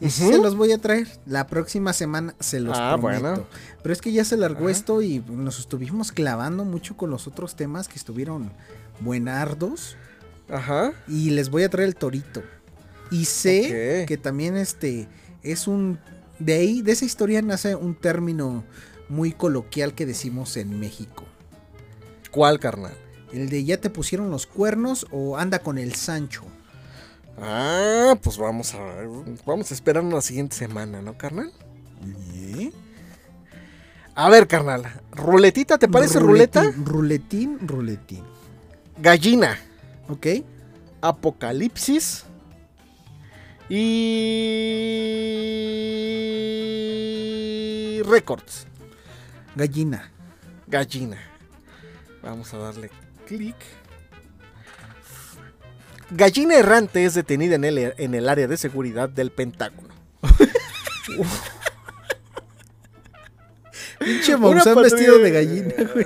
Y 0.00 0.10
sí 0.10 0.22
Ujú. 0.22 0.32
se 0.34 0.38
los 0.38 0.54
voy 0.54 0.70
a 0.70 0.78
traer. 0.78 1.08
La 1.26 1.48
próxima 1.48 1.92
semana 1.92 2.36
se 2.38 2.60
los 2.60 2.78
Ah, 2.78 2.96
prometo. 2.96 3.20
bueno. 3.20 3.46
Pero 3.82 3.92
es 3.92 4.00
que 4.00 4.12
ya 4.12 4.24
se 4.24 4.36
largó 4.36 4.66
Ajá. 4.66 4.70
esto 4.70 5.02
y 5.02 5.18
nos 5.28 5.58
estuvimos 5.58 6.12
clavando 6.12 6.64
mucho 6.64 6.96
con 6.96 7.10
los 7.10 7.26
otros 7.26 7.56
temas 7.56 7.88
que 7.88 7.96
estuvieron 7.96 8.52
buenardos. 9.00 9.96
Ajá. 10.48 10.92
Y 11.08 11.30
les 11.30 11.50
voy 11.50 11.64
a 11.64 11.68
traer 11.68 11.88
el 11.88 11.96
torito. 11.96 12.44
Y 13.10 13.24
sé 13.24 14.04
que 14.06 14.16
también 14.18 14.56
este 14.56 15.08
es 15.42 15.66
un. 15.66 15.98
De 16.38 16.52
ahí, 16.54 16.80
de 16.82 16.92
esa 16.92 17.04
historia 17.04 17.42
nace 17.42 17.74
un 17.74 17.96
término 17.96 18.62
muy 19.08 19.32
coloquial 19.32 19.94
que 19.96 20.06
decimos 20.06 20.56
en 20.56 20.78
México. 20.78 21.24
¿Cuál, 22.30 22.60
carnal? 22.60 22.94
El 23.32 23.50
de 23.50 23.64
ya 23.64 23.78
te 23.78 23.90
pusieron 23.90 24.30
los 24.30 24.46
cuernos 24.46 25.06
o 25.10 25.36
anda 25.36 25.58
con 25.58 25.78
el 25.78 25.94
Sancho. 25.94 26.44
Ah, 27.40 28.16
pues 28.22 28.38
vamos 28.38 28.74
a 28.74 28.78
vamos 29.46 29.70
a 29.70 29.74
esperar 29.74 30.02
la 30.02 30.20
siguiente 30.20 30.56
semana, 30.56 31.02
¿no, 31.02 31.16
carnal? 31.16 31.52
A 34.14 34.28
ver, 34.30 34.48
carnal. 34.48 34.82
¿Ruletita? 35.12 35.78
¿Te 35.78 35.86
parece 35.86 36.18
ruleta? 36.18 36.64
Ruletín, 36.84 37.60
ruletín. 37.68 38.24
Gallina. 38.96 39.56
¿Ok? 40.08 40.26
Apocalipsis. 41.00 42.24
Y. 43.68 44.48
Records. 48.02 48.66
Gallina. 49.54 50.10
Gallina. 50.66 51.18
Vamos 52.20 52.52
a 52.54 52.58
darle 52.58 52.90
clic. 53.28 53.54
Gallina 56.10 56.56
errante 56.56 57.04
es 57.04 57.12
detenida 57.14 57.56
en 57.56 57.64
el, 57.64 57.94
en 57.96 58.14
el 58.14 58.28
área 58.28 58.48
de 58.48 58.56
seguridad 58.56 59.08
del 59.10 59.30
Pentágono. 59.30 59.88
Pinche 63.98 64.36
Maussan 64.36 64.76
vestido 64.76 65.18
de 65.18 65.30
gallina, 65.30 65.74
güey. 65.92 66.04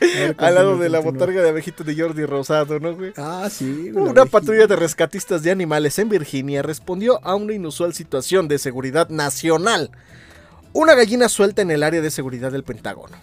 Ver, 0.00 0.34
Al 0.38 0.54
lado 0.54 0.78
de 0.78 0.88
la 0.88 0.98
botarga 1.00 1.42
de 1.42 1.50
abejito 1.50 1.84
de 1.84 1.94
Jordi 1.94 2.24
Rosado, 2.24 2.80
¿no, 2.80 2.94
güey? 2.94 3.12
Ah, 3.16 3.48
sí. 3.50 3.90
güey, 3.92 4.10
Una 4.10 4.24
patrulla 4.26 4.66
de 4.66 4.76
rescatistas 4.76 5.42
de 5.42 5.50
animales 5.50 5.98
en 5.98 6.08
Virginia 6.08 6.62
respondió 6.62 7.24
a 7.24 7.34
una 7.34 7.52
inusual 7.52 7.94
situación 7.94 8.48
de 8.48 8.58
seguridad 8.58 9.08
nacional. 9.10 9.90
Una 10.72 10.94
gallina 10.94 11.28
suelta 11.28 11.62
en 11.62 11.70
el 11.70 11.82
área 11.82 12.00
de 12.00 12.10
seguridad 12.10 12.50
del 12.50 12.64
Pentágono. 12.64 13.16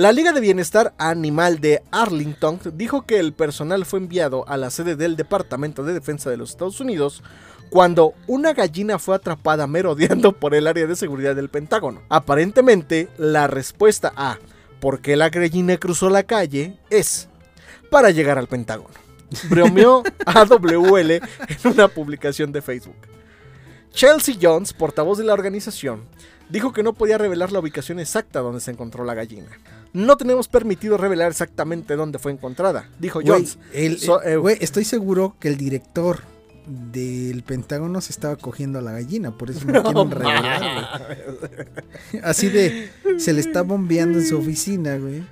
La 0.00 0.12
Liga 0.12 0.32
de 0.32 0.40
Bienestar 0.40 0.94
Animal 0.96 1.60
de 1.60 1.82
Arlington 1.90 2.58
dijo 2.72 3.02
que 3.02 3.18
el 3.18 3.34
personal 3.34 3.84
fue 3.84 3.98
enviado 3.98 4.48
a 4.48 4.56
la 4.56 4.70
sede 4.70 4.96
del 4.96 5.14
Departamento 5.14 5.84
de 5.84 5.92
Defensa 5.92 6.30
de 6.30 6.38
los 6.38 6.52
Estados 6.52 6.80
Unidos 6.80 7.22
cuando 7.68 8.14
una 8.26 8.54
gallina 8.54 8.98
fue 8.98 9.14
atrapada 9.14 9.66
merodeando 9.66 10.32
por 10.40 10.54
el 10.54 10.68
área 10.68 10.86
de 10.86 10.96
seguridad 10.96 11.36
del 11.36 11.50
Pentágono. 11.50 12.00
Aparentemente, 12.08 13.10
la 13.18 13.46
respuesta 13.46 14.10
a 14.16 14.38
¿por 14.80 15.02
qué 15.02 15.16
la 15.16 15.28
gallina 15.28 15.76
cruzó 15.76 16.08
la 16.08 16.22
calle? 16.22 16.78
es 16.88 17.28
para 17.90 18.08
llegar 18.08 18.38
al 18.38 18.48
Pentágono. 18.48 18.94
Bromeó 19.50 20.02
AWL 20.24 21.10
en 21.10 21.22
una 21.64 21.88
publicación 21.88 22.52
de 22.52 22.62
Facebook. 22.62 22.96
Chelsea 23.92 24.36
Jones, 24.40 24.72
portavoz 24.72 25.18
de 25.18 25.24
la 25.24 25.34
organización, 25.34 26.06
dijo 26.48 26.72
que 26.72 26.82
no 26.82 26.94
podía 26.94 27.18
revelar 27.18 27.52
la 27.52 27.58
ubicación 27.58 28.00
exacta 28.00 28.40
donde 28.40 28.62
se 28.62 28.70
encontró 28.70 29.04
la 29.04 29.12
gallina. 29.12 29.50
No 29.92 30.16
tenemos 30.16 30.46
permitido 30.48 30.96
revelar 30.96 31.30
exactamente 31.30 31.96
dónde 31.96 32.18
fue 32.18 32.32
encontrada, 32.32 32.88
dijo 32.98 33.20
Jones. 33.24 33.58
el- 33.72 33.98
So- 33.98 34.22
eh, 34.22 34.36
güey, 34.36 34.56
estoy 34.60 34.84
seguro 34.84 35.34
que 35.40 35.48
el 35.48 35.56
director 35.56 36.20
del 36.66 37.42
Pentágono 37.42 38.00
se 38.00 38.12
estaba 38.12 38.36
cogiendo 38.36 38.78
a 38.78 38.82
la 38.82 38.92
gallina, 38.92 39.36
por 39.36 39.50
eso 39.50 39.64
no, 39.64 39.82
quieren 39.82 40.10
revelar. 40.10 41.68
Así 42.22 42.48
de, 42.48 42.90
se 43.18 43.32
le 43.32 43.40
está 43.40 43.62
bombeando 43.62 44.18
en 44.18 44.26
su 44.26 44.38
oficina, 44.38 44.96
güey. 44.96 45.24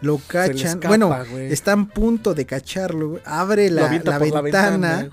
Lo 0.00 0.18
cachan, 0.18 0.56
escapa, 0.56 0.88
bueno, 0.88 1.14
está 1.36 1.72
a 1.72 1.84
punto 1.84 2.34
de 2.34 2.44
cacharlo, 2.46 3.10
güey. 3.10 3.22
Abre 3.24 3.70
la, 3.70 3.88
ventana, 3.88 5.08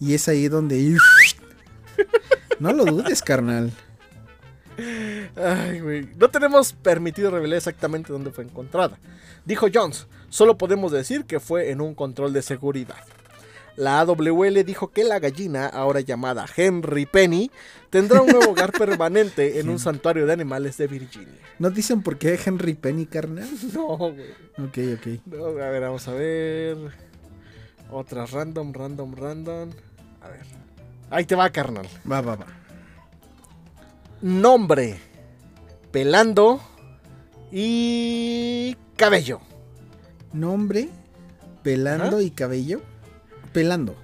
y 0.00 0.14
es 0.14 0.28
ahí 0.28 0.48
donde... 0.48 0.96
No 2.58 2.72
lo 2.72 2.86
dudes, 2.86 3.20
carnal. 3.22 3.70
Ay, 5.36 5.80
güey. 5.80 6.08
No 6.16 6.28
tenemos 6.28 6.72
permitido 6.72 7.30
revelar 7.30 7.58
exactamente 7.58 8.12
dónde 8.12 8.30
fue 8.30 8.44
encontrada. 8.44 8.98
Dijo 9.44 9.66
Jones. 9.72 10.06
Solo 10.28 10.58
podemos 10.58 10.92
decir 10.92 11.24
que 11.24 11.40
fue 11.40 11.70
en 11.70 11.80
un 11.80 11.94
control 11.94 12.32
de 12.32 12.42
seguridad. 12.42 12.96
La 13.76 14.00
AWL 14.00 14.64
dijo 14.64 14.88
que 14.88 15.04
la 15.04 15.18
gallina, 15.18 15.66
ahora 15.66 16.00
llamada 16.00 16.46
Henry 16.56 17.04
Penny, 17.04 17.50
tendrá 17.90 18.22
un 18.22 18.28
nuevo 18.28 18.52
hogar 18.52 18.72
permanente 18.78 19.60
en 19.60 19.68
un 19.68 19.78
santuario 19.78 20.26
de 20.26 20.32
animales 20.32 20.78
de 20.78 20.86
Virginia. 20.86 21.38
¿No 21.58 21.70
dicen 21.70 22.02
por 22.02 22.16
qué 22.16 22.40
Henry 22.42 22.74
Penny, 22.74 23.06
carnal? 23.06 23.48
No, 23.74 23.96
güey. 23.96 24.30
Ok, 24.58 24.78
ok. 24.98 25.06
No, 25.26 25.46
a 25.46 25.70
ver, 25.70 25.82
vamos 25.82 26.08
a 26.08 26.12
ver. 26.12 26.76
Otras 27.90 28.30
random, 28.30 28.72
random, 28.72 29.14
random. 29.14 29.70
A 30.22 30.28
ver. 30.28 30.46
Ahí 31.10 31.24
te 31.26 31.34
va, 31.34 31.50
carnal. 31.50 31.86
Va, 32.10 32.22
va, 32.22 32.36
va. 32.36 32.46
Nombre. 34.20 34.98
Pelando. 35.92 36.60
Y 37.50 38.76
cabello. 38.96 39.40
Nombre, 40.32 40.90
pelando 41.62 42.20
y 42.20 42.30
cabello. 42.30 42.82
Pelando. 43.52 43.94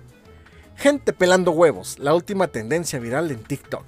Gente 0.76 1.12
pelando 1.12 1.50
huevos, 1.50 1.98
la 1.98 2.14
última 2.14 2.48
tendencia 2.48 2.98
viral 2.98 3.30
en 3.30 3.42
TikTok. 3.42 3.84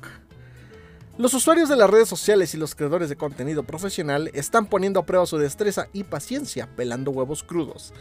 Los 1.17 1.33
usuarios 1.33 1.69
de 1.69 1.77
las 1.77 1.89
redes 1.89 2.09
sociales 2.09 2.55
y 2.55 2.59
los 2.59 2.75
creadores 2.75 3.09
de 3.09 3.17
contenido 3.17 3.63
profesional 3.63 4.31
están 4.35 4.67
poniendo 4.67 5.01
a 5.01 5.07
prueba 5.07 5.25
su 5.27 5.39
destreza 5.39 5.89
y 5.93 6.05
paciencia 6.05 6.69
pelando 6.77 7.13
huevos 7.13 7.43
crudos. 7.43 7.95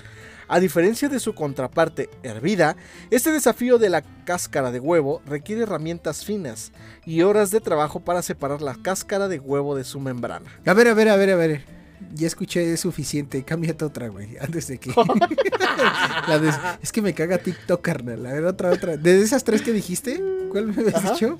A 0.48 0.60
diferencia 0.60 1.10
de 1.10 1.20
su 1.20 1.34
contraparte 1.34 2.10
hervida, 2.24 2.76
este 3.12 3.32
desafío 3.32 3.78
de 3.78 3.90
la 3.90 4.02
cáscara 4.26 4.72
de 4.72 4.80
huevo 4.80 5.22
requiere 5.26 5.64
herramientas 5.64 6.26
finas 6.26 6.72
y 7.06 7.22
horas 7.22 7.52
de 7.52 7.62
trabajo 7.62 8.00
para 8.02 8.22
separar 8.22 8.62
la 8.62 8.76
cáscara 8.76 9.28
de 9.28 9.40
huevo 9.40 9.76
de 9.76 9.84
su 9.84 10.00
membrana. 10.00 10.50
A 10.66 10.74
ver, 10.74 10.88
a 10.88 10.94
ver, 10.94 11.10
a 11.10 11.16
ver, 11.16 11.30
a 11.32 11.36
ver. 11.36 11.84
Ya 12.14 12.28
escuché, 12.28 12.74
es 12.74 12.82
suficiente. 12.82 13.44
Cámbiate 13.44 13.86
otra, 13.86 14.10
güey. 14.10 14.38
Antes 14.40 14.68
de 14.68 14.78
que. 14.78 14.92
La 16.28 16.38
de- 16.40 16.52
Es 16.82 16.92
que 16.92 17.02
me 17.02 17.14
caga 17.14 17.38
TikTok, 17.38 17.82
carnal. 17.82 18.26
A 18.26 18.34
ver, 18.34 18.46
otra, 18.46 18.72
otra. 18.72 18.98
De 18.98 19.22
esas 19.22 19.44
tres 19.44 19.62
que 19.62 19.72
dijiste, 19.72 20.22
¿cuál 20.52 20.68
me 20.68 20.74
habías 20.82 20.96
Ajá. 20.96 21.14
dicho? 21.14 21.40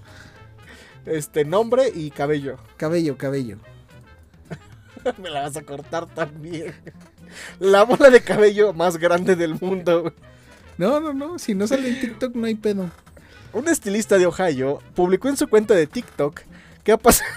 Este 1.06 1.44
nombre 1.44 1.92
y 1.94 2.12
cabello. 2.12 2.58
Cabello, 2.78 3.18
cabello. 3.18 3.58
Me 5.22 5.30
la 5.30 5.42
vas 5.42 5.58
a 5.58 5.62
cortar 5.64 6.06
también. 6.08 6.74
La 7.60 7.84
bola 7.84 8.10
de 8.10 8.22
cabello 8.22 8.74
más 8.74 8.98
grande 8.98 9.36
del 9.36 9.56
mundo. 9.60 10.14
No, 10.78 11.00
no, 11.00 11.14
no. 11.14 11.40
Si 11.40 11.54
no 11.54 11.68
sale 11.68 11.90
en 11.90 12.00
TikTok, 12.00 12.36
no 12.36 12.46
hay 12.48 12.56
pedo. 12.56 12.90
Un 13.54 13.68
estilista 13.68 14.18
de 14.18 14.26
Ohio 14.26 14.80
publicó 14.96 15.30
en 15.30 15.38
su 15.38 15.48
cuenta 15.48 15.76
de 15.76 15.88
TikTok 15.88 16.42
que 16.84 16.92
ha 16.92 16.98
pasado. 16.98 17.30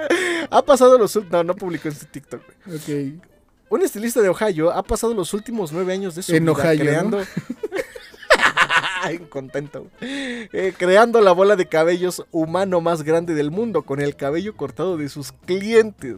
ha 0.50 0.62
pasado 0.62 0.98
los. 0.98 1.18
No, 1.30 1.44
no 1.44 1.54
publicó 1.54 1.88
en 1.88 1.94
su 1.94 2.06
TikTok. 2.06 2.42
Ok. 2.66 3.20
Un 3.68 3.82
estilista 3.82 4.20
de 4.20 4.28
Ohio 4.28 4.72
ha 4.72 4.82
pasado 4.82 5.14
los 5.14 5.32
últimos 5.32 5.70
nueve 5.72 5.92
años 5.92 6.14
de 6.14 6.22
su 6.22 6.34
En 6.34 6.44
vida 6.44 6.52
Ohio, 6.52 6.80
creando. 6.80 7.20
contento. 9.30 9.86
Eh, 10.00 10.74
creando 10.76 11.20
la 11.20 11.32
bola 11.32 11.56
de 11.56 11.66
cabellos 11.66 12.24
humano 12.30 12.80
más 12.80 13.02
grande 13.02 13.34
del 13.34 13.50
mundo 13.50 13.82
con 13.82 14.00
el 14.00 14.16
cabello 14.16 14.56
cortado 14.56 14.96
de 14.96 15.08
sus 15.08 15.32
clientes. 15.32 16.16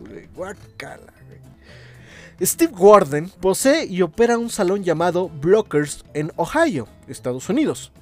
Steve 2.41 2.73
Warden 2.77 3.31
posee 3.41 3.87
y 3.87 4.03
opera 4.03 4.39
un 4.39 4.51
salón 4.51 4.83
llamado 4.83 5.29
Blockers 5.29 6.05
en 6.15 6.33
Ohio, 6.37 6.89
Estados 7.07 7.49
Unidos. 7.49 7.93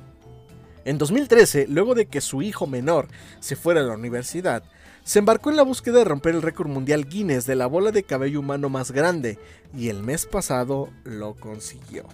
En 0.84 0.96
2013, 0.96 1.66
luego 1.68 1.94
de 1.94 2.06
que 2.06 2.22
su 2.22 2.40
hijo 2.40 2.66
menor 2.66 3.08
se 3.40 3.54
fuera 3.54 3.80
a 3.80 3.84
la 3.84 3.94
universidad, 3.94 4.62
se 5.04 5.18
embarcó 5.18 5.50
en 5.50 5.56
la 5.56 5.62
búsqueda 5.62 5.98
de 5.98 6.04
romper 6.04 6.34
el 6.34 6.42
récord 6.42 6.68
mundial 6.68 7.06
Guinness 7.06 7.46
de 7.46 7.56
la 7.56 7.66
bola 7.66 7.90
de 7.90 8.02
cabello 8.02 8.40
humano 8.40 8.68
más 8.70 8.92
grande 8.92 9.38
y 9.76 9.88
el 9.88 10.02
mes 10.02 10.24
pasado 10.24 10.88
lo 11.04 11.34
consiguió. 11.34 12.06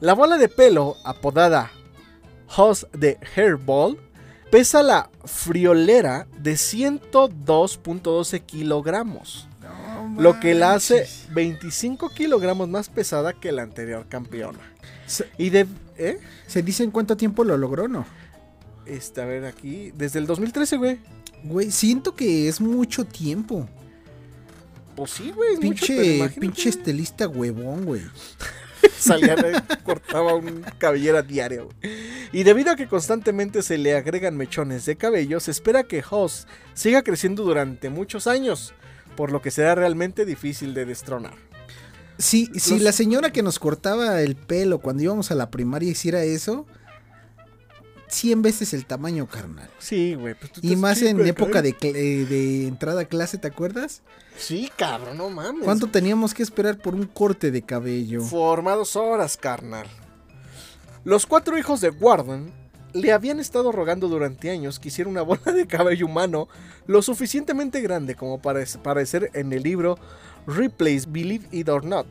La 0.00 0.12
bola 0.12 0.36
de 0.36 0.48
pelo, 0.48 0.96
apodada 1.04 1.72
House 2.48 2.86
de 2.92 3.18
Hairball, 3.34 3.98
pesa 4.50 4.82
la 4.82 5.10
friolera 5.24 6.26
de 6.38 6.52
102.12 6.52 8.42
kilogramos, 8.44 9.48
lo 10.18 10.38
que 10.38 10.54
la 10.54 10.74
hace 10.74 11.08
25 11.30 12.10
kilogramos 12.10 12.68
más 12.68 12.90
pesada 12.90 13.32
que 13.32 13.52
la 13.52 13.62
anterior 13.62 14.06
campeona. 14.08 14.60
Se, 15.06 15.30
Y 15.38 15.50
de... 15.50 15.66
¿Eh? 15.96 16.20
se 16.46 16.62
dice 16.62 16.84
en 16.84 16.90
cuánto 16.90 17.16
tiempo 17.16 17.42
lo 17.42 17.56
logró, 17.56 17.88
¿no? 17.88 18.04
Este, 18.84 19.22
a 19.22 19.24
ver 19.24 19.46
aquí, 19.46 19.92
desde 19.96 20.18
el 20.18 20.26
2013, 20.26 20.76
güey. 20.76 20.98
Güey, 21.42 21.70
siento 21.70 22.14
que 22.14 22.48
es 22.48 22.60
mucho 22.60 23.06
tiempo. 23.06 23.66
Pues 24.94 25.10
sí, 25.10 25.32
güey. 25.34 25.54
es 25.54 25.60
mucho, 25.62 25.86
pero 25.88 26.02
Pinche, 26.02 26.40
pinche 26.40 26.68
estelista 26.68 27.26
huevón, 27.28 27.84
güey. 27.86 28.02
Salía, 28.98 29.34
eh, 29.34 29.52
cortaba 29.84 30.34
un 30.34 30.64
cabellera 30.78 31.22
diario. 31.22 31.68
Y 32.32 32.42
debido 32.42 32.72
a 32.72 32.76
que 32.76 32.88
constantemente 32.88 33.62
se 33.62 33.78
le 33.78 33.94
agregan 33.96 34.36
mechones 34.36 34.84
de 34.86 34.96
cabello, 34.96 35.40
se 35.40 35.50
espera 35.50 35.84
que 35.84 36.02
Hoss 36.08 36.46
siga 36.74 37.02
creciendo 37.02 37.44
durante 37.44 37.90
muchos 37.90 38.26
años, 38.26 38.74
por 39.16 39.32
lo 39.32 39.42
que 39.42 39.50
será 39.50 39.74
realmente 39.74 40.24
difícil 40.24 40.74
de 40.74 40.84
destronar. 40.84 41.34
Si, 42.18 42.46
si 42.54 42.78
la 42.78 42.92
señora 42.92 43.30
que 43.30 43.42
nos 43.42 43.58
cortaba 43.58 44.22
el 44.22 44.36
pelo 44.36 44.78
cuando 44.78 45.02
íbamos 45.02 45.30
a 45.30 45.34
la 45.34 45.50
primaria 45.50 45.90
hiciera 45.90 46.24
eso, 46.24 46.66
100 48.08 48.42
veces 48.42 48.72
el 48.72 48.86
tamaño, 48.86 49.26
carnal. 49.26 49.68
Sí, 49.78 50.14
güey. 50.14 50.34
pues 50.34 50.52
Y 50.62 50.76
más 50.76 51.02
en 51.02 51.24
época 51.26 51.62
de, 51.62 51.76
eh, 51.80 51.92
de 51.92 52.66
entrada 52.66 53.02
a 53.02 53.04
clase, 53.04 53.38
¿te 53.38 53.48
acuerdas? 53.48 54.02
Sí, 54.38 54.70
cabrón, 54.76 55.16
no 55.16 55.30
mames. 55.30 55.64
¿Cuánto 55.64 55.86
teníamos 55.86 56.34
que 56.34 56.42
esperar 56.42 56.78
por 56.78 56.94
un 56.94 57.06
corte 57.06 57.50
de 57.50 57.62
cabello? 57.62 58.22
Formados 58.22 58.96
horas, 58.96 59.36
carnal. 59.36 59.86
Los 61.04 61.26
cuatro 61.26 61.56
hijos 61.56 61.80
de 61.80 61.90
Warden 61.90 62.52
le 62.92 63.12
habían 63.12 63.40
estado 63.40 63.72
rogando 63.72 64.08
durante 64.08 64.50
años 64.50 64.78
que 64.78 64.88
hiciera 64.88 65.10
una 65.10 65.22
bola 65.22 65.52
de 65.52 65.66
cabello 65.66 66.06
humano 66.06 66.48
lo 66.86 67.02
suficientemente 67.02 67.80
grande 67.80 68.14
como 68.14 68.40
para 68.40 68.62
aparecer 68.62 69.30
en 69.34 69.52
el 69.52 69.62
libro 69.62 69.98
Replace 70.46 71.04
Believe 71.08 71.46
It 71.52 71.68
or 71.68 71.84
Not. 71.84 72.06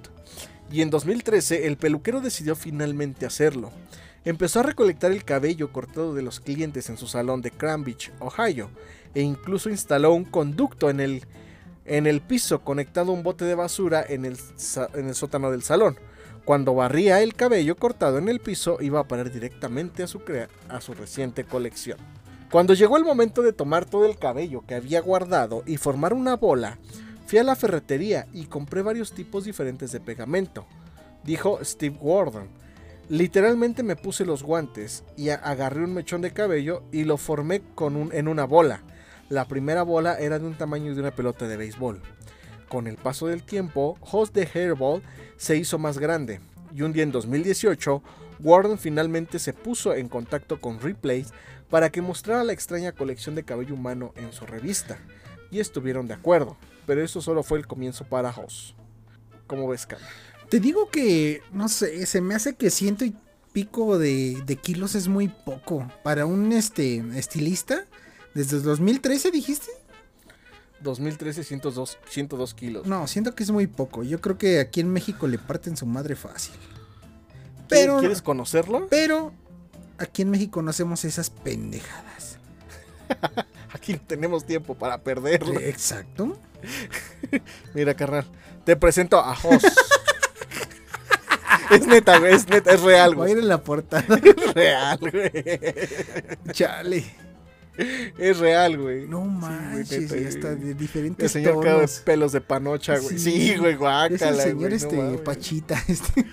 Y 0.71 0.81
en 0.81 0.89
2013 0.89 1.67
el 1.67 1.77
peluquero 1.77 2.21
decidió 2.21 2.55
finalmente 2.55 3.25
hacerlo. 3.25 3.71
Empezó 4.23 4.61
a 4.61 4.63
recolectar 4.63 5.11
el 5.11 5.23
cabello 5.23 5.71
cortado 5.71 6.15
de 6.15 6.23
los 6.23 6.39
clientes 6.39 6.89
en 6.89 6.97
su 6.97 7.07
salón 7.07 7.41
de 7.41 7.51
Cranbridge, 7.51 8.11
Ohio, 8.19 8.71
e 9.13 9.21
incluso 9.21 9.69
instaló 9.69 10.13
un 10.13 10.25
conducto 10.25 10.89
en 10.89 10.99
el 10.99 11.23
en 11.85 12.07
el 12.07 12.21
piso 12.21 12.61
conectado 12.61 13.11
un 13.11 13.23
bote 13.23 13.45
de 13.45 13.55
basura 13.55 14.03
en 14.07 14.25
el, 14.25 14.37
en 14.93 15.07
el 15.07 15.15
sótano 15.15 15.51
del 15.51 15.63
salón. 15.63 15.97
Cuando 16.43 16.75
barría 16.75 17.21
el 17.21 17.33
cabello 17.33 17.75
cortado 17.75 18.17
en 18.17 18.29
el 18.29 18.39
piso 18.39 18.77
iba 18.81 18.99
a 18.99 19.07
parar 19.07 19.31
directamente 19.31 20.03
a 20.03 20.07
su, 20.07 20.21
a 20.69 20.81
su 20.81 20.93
reciente 20.93 21.43
colección. 21.43 21.97
Cuando 22.51 22.73
llegó 22.75 22.97
el 22.97 23.03
momento 23.03 23.41
de 23.41 23.53
tomar 23.53 23.85
todo 23.85 24.05
el 24.05 24.17
cabello 24.19 24.63
que 24.67 24.75
había 24.75 25.01
guardado 25.01 25.63
y 25.65 25.77
formar 25.77 26.13
una 26.13 26.35
bola, 26.35 26.77
fui 27.25 27.39
a 27.39 27.43
la 27.43 27.55
ferretería 27.55 28.27
y 28.33 28.45
compré 28.45 28.83
varios 28.83 29.11
tipos 29.13 29.43
diferentes 29.45 29.91
de 29.91 29.99
pegamento, 29.99 30.65
dijo 31.23 31.59
Steve 31.63 31.97
Gordon. 31.99 32.47
Literalmente 33.09 33.81
me 33.83 33.95
puse 33.95 34.25
los 34.25 34.43
guantes 34.43 35.03
y 35.17 35.29
agarré 35.29 35.83
un 35.83 35.93
mechón 35.93 36.21
de 36.21 36.31
cabello 36.31 36.83
y 36.91 37.03
lo 37.03 37.17
formé 37.17 37.61
con 37.73 37.95
un- 37.95 38.13
en 38.13 38.27
una 38.27 38.45
bola. 38.45 38.81
La 39.29 39.47
primera 39.47 39.83
bola 39.83 40.19
era 40.19 40.39
de 40.39 40.45
un 40.45 40.55
tamaño 40.55 40.93
de 40.93 41.01
una 41.01 41.15
pelota 41.15 41.47
de 41.47 41.57
béisbol. 41.57 42.01
Con 42.69 42.87
el 42.87 42.97
paso 42.97 43.27
del 43.27 43.43
tiempo, 43.43 43.97
Host 44.01 44.33
de 44.35 44.47
Hairball 44.53 45.01
se 45.37 45.57
hizo 45.57 45.77
más 45.77 45.97
grande 45.97 46.39
y 46.75 46.81
un 46.81 46.91
día 46.91 47.03
en 47.03 47.11
2018, 47.13 48.03
Gordon 48.39 48.77
finalmente 48.77 49.39
se 49.39 49.53
puso 49.53 49.95
en 49.95 50.09
contacto 50.09 50.59
con 50.59 50.81
Replays 50.81 51.31
para 51.69 51.89
que 51.89 52.01
mostrara 52.01 52.43
la 52.43 52.51
extraña 52.51 52.91
colección 52.91 53.33
de 53.33 53.43
cabello 53.43 53.75
humano 53.75 54.11
en 54.17 54.33
su 54.33 54.45
revista. 54.45 54.99
Y 55.51 55.59
estuvieron 55.61 56.07
de 56.07 56.15
acuerdo, 56.15 56.57
pero 56.85 57.01
eso 57.01 57.21
solo 57.21 57.43
fue 57.43 57.59
el 57.59 57.67
comienzo 57.67 58.03
para 58.03 58.29
Hoss. 58.29 58.75
¿Cómo 59.47 59.69
ves, 59.69 59.85
Cam? 59.85 59.99
Te 60.49 60.59
digo 60.59 60.89
que, 60.89 61.41
no 61.53 61.69
sé, 61.69 62.05
se 62.05 62.19
me 62.19 62.35
hace 62.35 62.55
que 62.55 62.69
ciento 62.69 63.05
y 63.05 63.15
pico 63.53 63.97
de, 63.97 64.41
de 64.45 64.55
kilos 64.57 64.95
es 64.95 65.07
muy 65.07 65.29
poco. 65.29 65.89
Para 66.03 66.25
un 66.25 66.51
este 66.51 66.97
estilista, 67.17 67.85
desde 68.35 68.57
el 68.57 68.63
2013 68.63 69.31
dijiste. 69.31 69.71
2013, 70.81 71.43
102, 71.43 71.97
102 72.09 72.53
kilos. 72.53 72.85
No, 72.85 73.07
siento 73.07 73.33
que 73.33 73.41
es 73.43 73.49
muy 73.49 73.65
poco. 73.65 74.03
Yo 74.03 74.21
creo 74.21 74.37
que 74.37 74.59
aquí 74.59 74.81
en 74.81 74.91
México 74.93 75.25
le 75.27 75.39
parten 75.39 75.75
su 75.75 75.87
madre 75.87 76.15
fácil. 76.15 76.53
¿Quieres- 76.53 77.65
Pero, 77.67 77.99
¿Quieres 77.99 78.21
conocerlo? 78.21 78.85
pero 78.89 79.33
aquí 79.97 80.21
en 80.21 80.29
México 80.29 80.61
no 80.61 80.69
hacemos 80.69 81.03
esas 81.05 81.29
pendejadas. 81.31 82.37
Aquí 83.73 83.93
no 83.93 83.99
tenemos 84.07 84.45
tiempo 84.45 84.73
para 84.75 84.99
perderlo. 84.99 85.59
Exacto. 85.59 86.39
Mira, 87.73 87.93
carnal, 87.93 88.25
te 88.63 88.75
presento 88.77 89.19
a 89.19 89.31
Hoss. 89.33 89.63
es 91.71 91.85
neta, 91.85 92.17
güey, 92.19 92.33
es 92.33 92.47
neta, 92.47 92.71
es 92.73 92.81
real, 92.81 93.19
Va 93.19 93.25
a 93.25 93.29
ir 93.29 93.35
güey. 93.35 93.43
en 93.43 93.49
la 93.49 93.61
portada. 93.61 94.17
Es 94.23 94.53
real, 94.53 94.97
güey. 94.99 95.31
Chale. 96.51 97.03
Es 98.17 98.39
real, 98.39 98.77
güey. 98.77 99.07
No 99.07 99.21
manches, 99.21 100.01
neta, 100.11 100.15
ya 100.17 100.29
está 100.29 100.47
güey. 100.53 100.59
de 100.63 100.71
El 100.71 100.77
diferentes 100.77 101.31
señor 101.31 101.55
cara 101.61 101.73
de 101.73 101.87
tonos. 101.87 102.01
pelos 102.05 102.31
de 102.31 102.41
panocha, 102.41 102.97
güey. 102.99 103.17
Sí. 103.19 103.31
Sí, 103.31 103.55
güey, 103.57 103.75
guácala, 103.75 104.15
Es 104.15 104.21
el 104.21 104.35
señor 104.41 104.57
güey, 104.69 104.73
este. 104.75 105.17
Pachita, 105.23 105.83
este. 105.87 106.25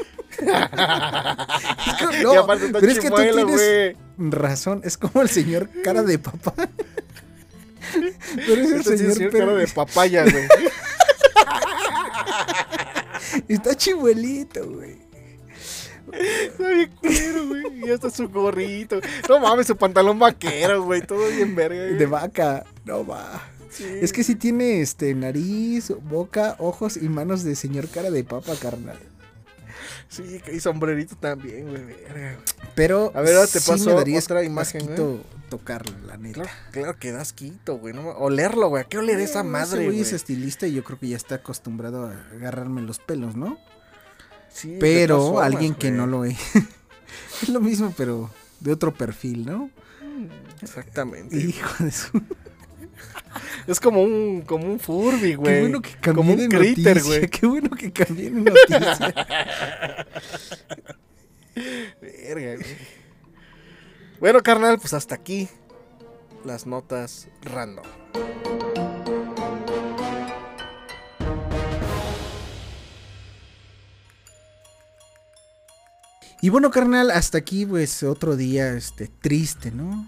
Y 2.21 2.23
no, 2.23 2.33
aparte 2.41 2.67
está 2.67 2.81
pero 2.81 2.93
es 2.93 2.99
que 2.99 3.11
tú 3.11 3.17
tienes 3.17 3.45
güey. 3.47 3.97
razón, 4.31 4.81
es 4.85 4.97
como 4.97 5.23
el 5.23 5.29
señor 5.29 5.69
cara 5.85 6.03
de 6.03 6.19
papá. 6.19 6.55
Pero 8.35 8.63
es 8.63 8.71
el 8.71 8.77
Este 8.79 8.91
sí 8.93 8.99
señor, 8.99 9.11
es 9.11 9.17
señor 9.19 9.33
cara 9.33 9.55
de 9.55 9.67
papaya, 9.75 10.25
güey. 10.25 10.49
está 13.49 13.75
chimuelito, 13.75 14.67
güey. 14.71 14.97
Está 16.13 16.69
bien 16.69 16.91
culero, 17.01 17.47
güey. 17.49 17.63
Y 17.87 17.91
hasta 17.91 18.11
su 18.11 18.29
gorrito. 18.29 19.01
No 19.29 19.41
mames, 19.41 19.67
su 19.67 19.77
pantalón 19.77 20.19
vaquero, 20.19 20.83
güey. 20.85 21.03
Todo 21.03 21.27
bien 21.29 21.55
verga. 21.55 21.85
güey. 21.87 21.97
De 21.97 22.07
vaca, 22.07 22.65
no 22.85 23.07
va. 23.07 23.43
Sí. 23.71 23.85
Es 24.03 24.13
que 24.13 24.23
sí 24.23 24.35
tiene 24.35 24.83
este 24.83 25.15
nariz, 25.15 25.93
boca, 26.03 26.57
ojos 26.59 26.97
y 26.99 27.09
manos 27.09 27.43
de 27.43 27.57
señor 27.57 27.89
cara 27.89 28.11
de 28.11 28.23
papa, 28.23 28.53
carnal. 28.61 28.99
Sí, 30.09 30.43
y 30.53 30.61
sombrerito 30.61 31.17
también, 31.17 31.71
güey. 31.71 31.83
verga. 31.83 32.37
Pero 32.75 33.13
A 33.15 33.23
ver, 33.23 33.35
ahora 33.37 33.47
te 33.47 33.61
sí 33.61 33.71
paso 33.71 33.87
me 33.87 33.95
daría 33.95 34.19
otra 34.19 34.45
imagen, 34.45 34.83
asquito 34.83 35.25
tocarlo, 35.49 35.95
la 36.07 36.17
neta. 36.17 36.43
Claro, 36.43 36.51
claro 36.71 36.99
que 36.99 37.13
das 37.13 37.33
quito, 37.35 37.77
güey. 37.77 37.93
No, 37.95 38.09
olerlo, 38.11 38.69
güey. 38.69 38.83
¿A 38.83 38.85
qué 38.85 38.99
oler 38.99 39.21
esa 39.21 39.43
madre, 39.43 39.85
güey? 39.85 40.01
es 40.01 40.13
estilista 40.13 40.67
y 40.67 40.73
yo 40.75 40.83
creo 40.85 40.99
que 40.99 41.09
ya 41.09 41.17
está 41.17 41.37
acostumbrado 41.37 42.07
a 42.07 42.13
agarrarme 42.35 42.81
los 42.83 42.99
pelos, 42.99 43.37
¿no? 43.37 43.59
Sí, 44.53 44.73
de 44.73 44.79
Pero 44.79 45.41
alguien 45.41 45.75
que 45.75 45.91
no 45.91 46.07
lo 46.07 46.25
es. 46.25 46.39
es 47.43 47.49
lo 47.49 47.61
mismo, 47.61 47.93
pero 47.97 48.31
de 48.61 48.73
otro 48.73 48.93
perfil, 48.95 49.47
¿no? 49.47 49.71
Exactamente. 50.61 51.37
Hijo 51.37 51.85
de 51.85 51.91
su. 51.91 52.23
Es 53.67 53.81
como 53.81 54.03
un, 54.03 54.43
como 54.43 54.67
un 54.71 54.79
Furby, 54.79 55.35
güey. 55.35 55.55
Qué 55.55 55.61
bueno 55.61 55.81
que 55.83 55.91
cambié 55.93 56.15
Como 56.15 56.37
de 56.37 56.45
un 56.45 56.51
critter, 56.51 56.97
noticia. 56.97 57.19
güey. 57.19 57.31
Qué 57.31 57.47
bueno 57.47 57.71
que 57.71 57.93
cambié 57.93 58.31
de 58.31 58.41
noticia. 58.41 59.15
Verga, 62.01 62.55
güey. 62.57 62.77
Bueno, 64.21 64.43
carnal, 64.43 64.79
pues 64.79 64.93
hasta 64.95 65.15
aquí 65.15 65.49
las 66.45 66.67
notas 66.67 67.29
random. 67.43 67.85
Y 76.43 76.51
bueno, 76.51 76.71
carnal, 76.71 77.11
hasta 77.11 77.39
aquí, 77.39 77.65
pues, 77.65 78.03
otro 78.03 78.37
día, 78.37 78.75
este, 78.75 79.09
triste, 79.09 79.71
¿no? 79.71 80.07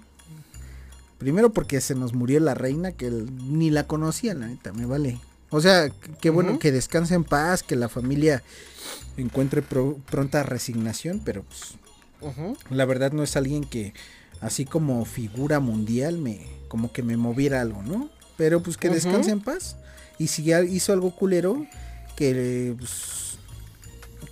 Primero 1.19 1.53
porque 1.53 1.81
se 1.81 1.95
nos 1.95 2.13
murió 2.13 2.39
la 2.41 2.53
reina, 2.55 2.93
que 2.93 3.09
ni 3.11 3.71
la 3.71 3.87
conocía, 3.87 4.35
la 4.35 4.49
neta, 4.49 4.73
me 4.75 4.85
vale. 4.85 5.19
O 5.51 5.61
sea, 5.61 5.89
qué 6.21 6.29
bueno 6.31 6.59
que 6.59 6.73
descanse 6.73 7.15
en 7.15 7.25
paz, 7.25 7.63
que 7.63 7.77
la 7.77 7.89
familia 7.89 8.43
encuentre 9.17 9.63
pro- 9.63 9.97
pronta 10.11 10.43
resignación, 10.43 11.23
pero 11.25 11.45
pues. 11.45 11.77
La 12.71 12.85
verdad 12.85 13.13
no 13.13 13.23
es 13.23 13.37
alguien 13.37 13.65
que, 13.65 13.95
así 14.41 14.65
como 14.65 15.05
figura 15.05 15.61
mundial, 15.61 16.19
me 16.19 16.45
como 16.69 16.93
que 16.93 17.03
me 17.03 17.17
moviera 17.17 17.61
algo, 17.61 17.83
¿no? 17.85 18.11
Pero 18.37 18.63
pues 18.63 18.77
que 18.77 18.89
descanse 18.91 19.31
en 19.31 19.41
paz. 19.41 19.77
Y 20.19 20.27
si 20.27 20.43
ya 20.43 20.61
hizo 20.63 20.93
algo 20.93 21.15
culero, 21.15 21.65
que, 22.17 22.75
pues, 22.79 23.39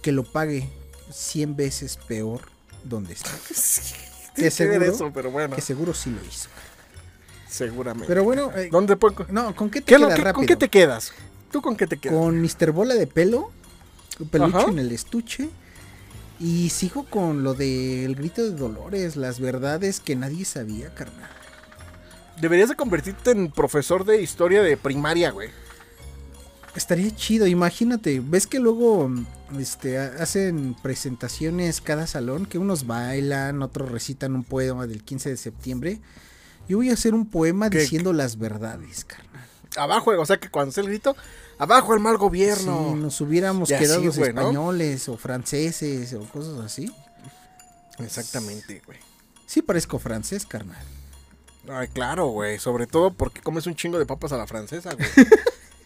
que 0.03 0.11
lo 0.13 0.25
pague 0.25 0.69
100 1.13 1.57
veces 1.57 1.99
peor 2.09 2.41
donde 2.85 3.13
está. 3.15 3.31
Tiene 4.35 4.49
que 4.49 4.51
seguro? 4.51 4.85
eso, 4.85 5.11
pero 5.13 5.31
bueno, 5.31 5.55
Que 5.55 5.61
seguro 5.63 5.93
sí 5.95 6.11
lo 6.11 6.25
hizo. 6.27 6.49
seguramente. 7.49 8.07
Pero 8.09 8.25
bueno, 8.25 8.51
eh, 8.57 8.69
¿Dónde 8.73 8.97
puedo 8.97 9.27
no, 9.31 9.55
¿con 9.55 9.69
qué 9.71 9.81
te 9.81 9.87
¿Qué 9.87 9.95
es 9.97 10.01
lo 10.01 10.07
queda 10.09 10.17
que- 10.17 10.23
rápido? 10.23 10.35
¿Con 10.37 10.47
qué 10.47 10.57
te 10.57 10.69
quedas? 10.69 11.13
¿Tú 11.51 11.61
con 11.61 11.77
qué 11.77 11.87
te 11.87 11.99
quedas? 11.99 12.17
Con 12.17 12.41
Mr. 12.41 12.73
Bola 12.73 12.95
de 12.95 13.07
pelo, 13.07 13.51
peluche 14.31 14.57
Ajá. 14.57 14.71
en 14.71 14.79
el 14.79 14.91
estuche. 14.93 15.51
Y 16.41 16.71
sigo 16.71 17.05
con 17.05 17.45
lo 17.45 17.55
del 17.55 18.17
grito 18.17 18.43
de 18.43 18.51
Dolores, 18.51 19.15
las 19.17 19.39
verdades 19.39 20.01
que 20.01 20.17
nadie 20.17 20.45
sabía, 20.45 20.93
carnal. 20.95 21.31
Deberías 22.41 22.71
de 22.71 22.75
convertirte 22.75 23.31
en 23.31 23.51
profesor 23.53 24.05
de 24.05 24.21
historia 24.23 24.63
de 24.63 24.77
primaria, 24.77 25.31
güey. 25.31 25.51
Estaría 26.75 27.15
chido, 27.15 27.47
imagínate, 27.47 28.21
ves 28.25 28.47
que 28.47 28.59
luego 28.59 29.09
mm, 29.09 29.27
este, 29.59 29.99
ha- 29.99 30.15
hacen 30.23 30.75
presentaciones 30.83 31.81
cada 31.81 32.07
salón, 32.07 32.47
que 32.47 32.59
unos 32.59 32.87
bailan, 32.87 33.63
otros 33.63 33.91
recitan 33.91 34.35
un 34.35 34.45
poema 34.45 34.87
del 34.87 35.03
15 35.03 35.31
de 35.31 35.37
septiembre. 35.37 36.01
Yo 36.69 36.79
voy 36.79 36.91
a 36.91 36.95
hacer 36.95 37.15
un 37.15 37.29
poema 37.29 37.71
¿Qué? 37.71 37.81
diciendo 37.81 38.13
las 38.13 38.39
verdades, 38.39 39.05
carnal. 39.05 39.47
Abajo, 39.77 40.11
o 40.13 40.27
sea 40.27 40.37
que 40.39 40.49
cuando 40.51 40.69
esté 40.69 40.83
el 40.83 40.89
grito, 40.89 41.17
abajo 41.59 41.95
el 41.95 42.01
mal 42.01 42.19
gobierno. 42.19 42.91
Si 42.95 43.01
nos 43.01 43.21
hubiéramos 43.21 43.71
Y 43.71 43.75
así, 43.75 43.85
quedado 43.85 44.03
los 44.05 44.19
güey, 44.19 44.33
¿no? 44.33 44.41
españoles 44.43 45.09
o 45.09 45.17
franceses 45.17 46.13
o 46.15 46.21
cosas 46.29 46.59
así. 46.61 46.93
Exactamente, 47.99 48.83
güey. 48.87 48.99
Sí 49.47 49.63
parezco 49.63 49.99
francés, 49.99 50.47
carnal. 50.47 50.85
Ay, 51.71 51.89
claro, 51.89 52.27
güey. 52.29 52.59
Sobre 52.59 52.87
todo 52.87 53.13
porque 53.13 53.41
comes 53.41 53.67
un 53.67 53.75
chingo 53.75 53.99
de 53.99 54.07
papas 54.07 54.33
a 54.33 54.37
la 54.37 54.47
francesa, 54.47 54.95
güey. 54.95 55.09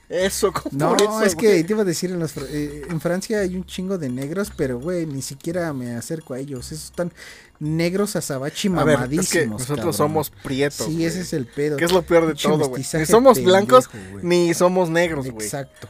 Eso, 0.08 0.52
co- 0.52 0.68
No, 0.70 0.94
eso, 0.94 1.22
es 1.24 1.34
que 1.34 1.64
te 1.64 1.72
iba 1.72 1.82
a 1.82 1.84
decir, 1.84 2.10
en, 2.12 2.20
los 2.20 2.36
eh, 2.36 2.82
en 2.88 3.00
Francia 3.00 3.40
hay 3.40 3.56
un 3.56 3.64
chingo 3.66 3.98
de 3.98 4.08
negros, 4.08 4.52
pero 4.56 4.78
güey, 4.78 5.04
ni 5.04 5.20
siquiera 5.20 5.72
me 5.72 5.96
acerco 5.96 6.34
a 6.34 6.38
ellos. 6.38 6.70
Esos 6.70 6.84
están 6.86 7.12
negros 7.58 8.14
azabachi 8.14 8.68
A 8.68 8.84
ver, 8.84 8.94
mamadísimos. 8.98 9.24
es 9.26 9.32
que 9.32 9.46
nosotros 9.46 9.76
cabrón. 9.78 9.92
somos 9.94 10.30
prietos. 10.30 10.86
Sí, 10.86 11.04
ese 11.04 11.22
es 11.22 11.32
el 11.32 11.46
pedo. 11.46 11.76
Que 11.76 11.86
es 11.86 11.92
lo 11.92 12.02
peor 12.02 12.26
de 12.28 12.34
todo, 12.34 12.68
güey. 12.68 12.84
Ni 12.92 13.04
somos 13.06 13.38
pendejo, 13.38 13.44
blancos, 13.56 13.90
ni 14.22 14.54
somos 14.54 14.88
negros, 14.90 15.28
güey. 15.28 15.44
Exacto, 15.44 15.88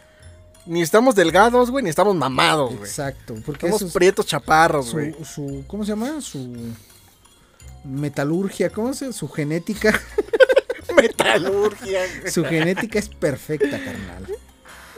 Ni 0.64 0.80
estamos 0.80 1.14
delgados, 1.14 1.70
güey, 1.70 1.84
ni 1.84 1.90
estamos 1.90 2.16
mamados, 2.16 2.70
güey. 2.70 2.88
exacto. 2.88 3.34
Porque 3.44 3.66
Somos 3.66 3.82
eso 3.82 3.86
es 3.88 3.93
prietos 3.93 4.24
chaparros, 4.24 4.93
güey. 4.94 5.12
su, 5.18 5.24
su, 5.26 5.64
¿cómo 5.66 5.84
se 5.84 5.90
llama? 5.90 6.20
Su 6.22 6.56
metalurgia, 7.84 8.70
¿cómo 8.70 8.94
se 8.94 9.12
Su 9.12 9.28
genética, 9.28 10.01
Metalurgia, 10.97 12.02
su 12.31 12.44
genética 12.44 12.98
es 12.98 13.09
perfecta, 13.09 13.78
carnal. 13.78 14.27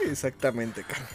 Exactamente, 0.05 0.83
cara. 0.83 1.07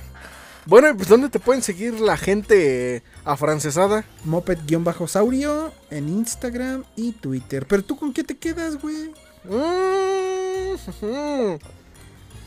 Bueno, 0.67 0.97
pues 0.97 1.09
¿dónde 1.09 1.29
te 1.29 1.39
pueden 1.39 1.63
seguir 1.63 2.01
la 2.01 2.17
gente 2.17 3.03
afrancesada? 3.25 4.05
Moped-saurio 4.25 5.73
en 5.91 6.09
Instagram 6.09 6.85
y 6.97 7.13
Twitter. 7.13 7.67
Pero 7.67 7.85
tú 7.85 7.99
con 7.99 8.15
qué 8.15 8.25
te 8.25 8.39
quedas, 8.39 8.81
güey? 8.81 9.13
Mm. 9.45 10.75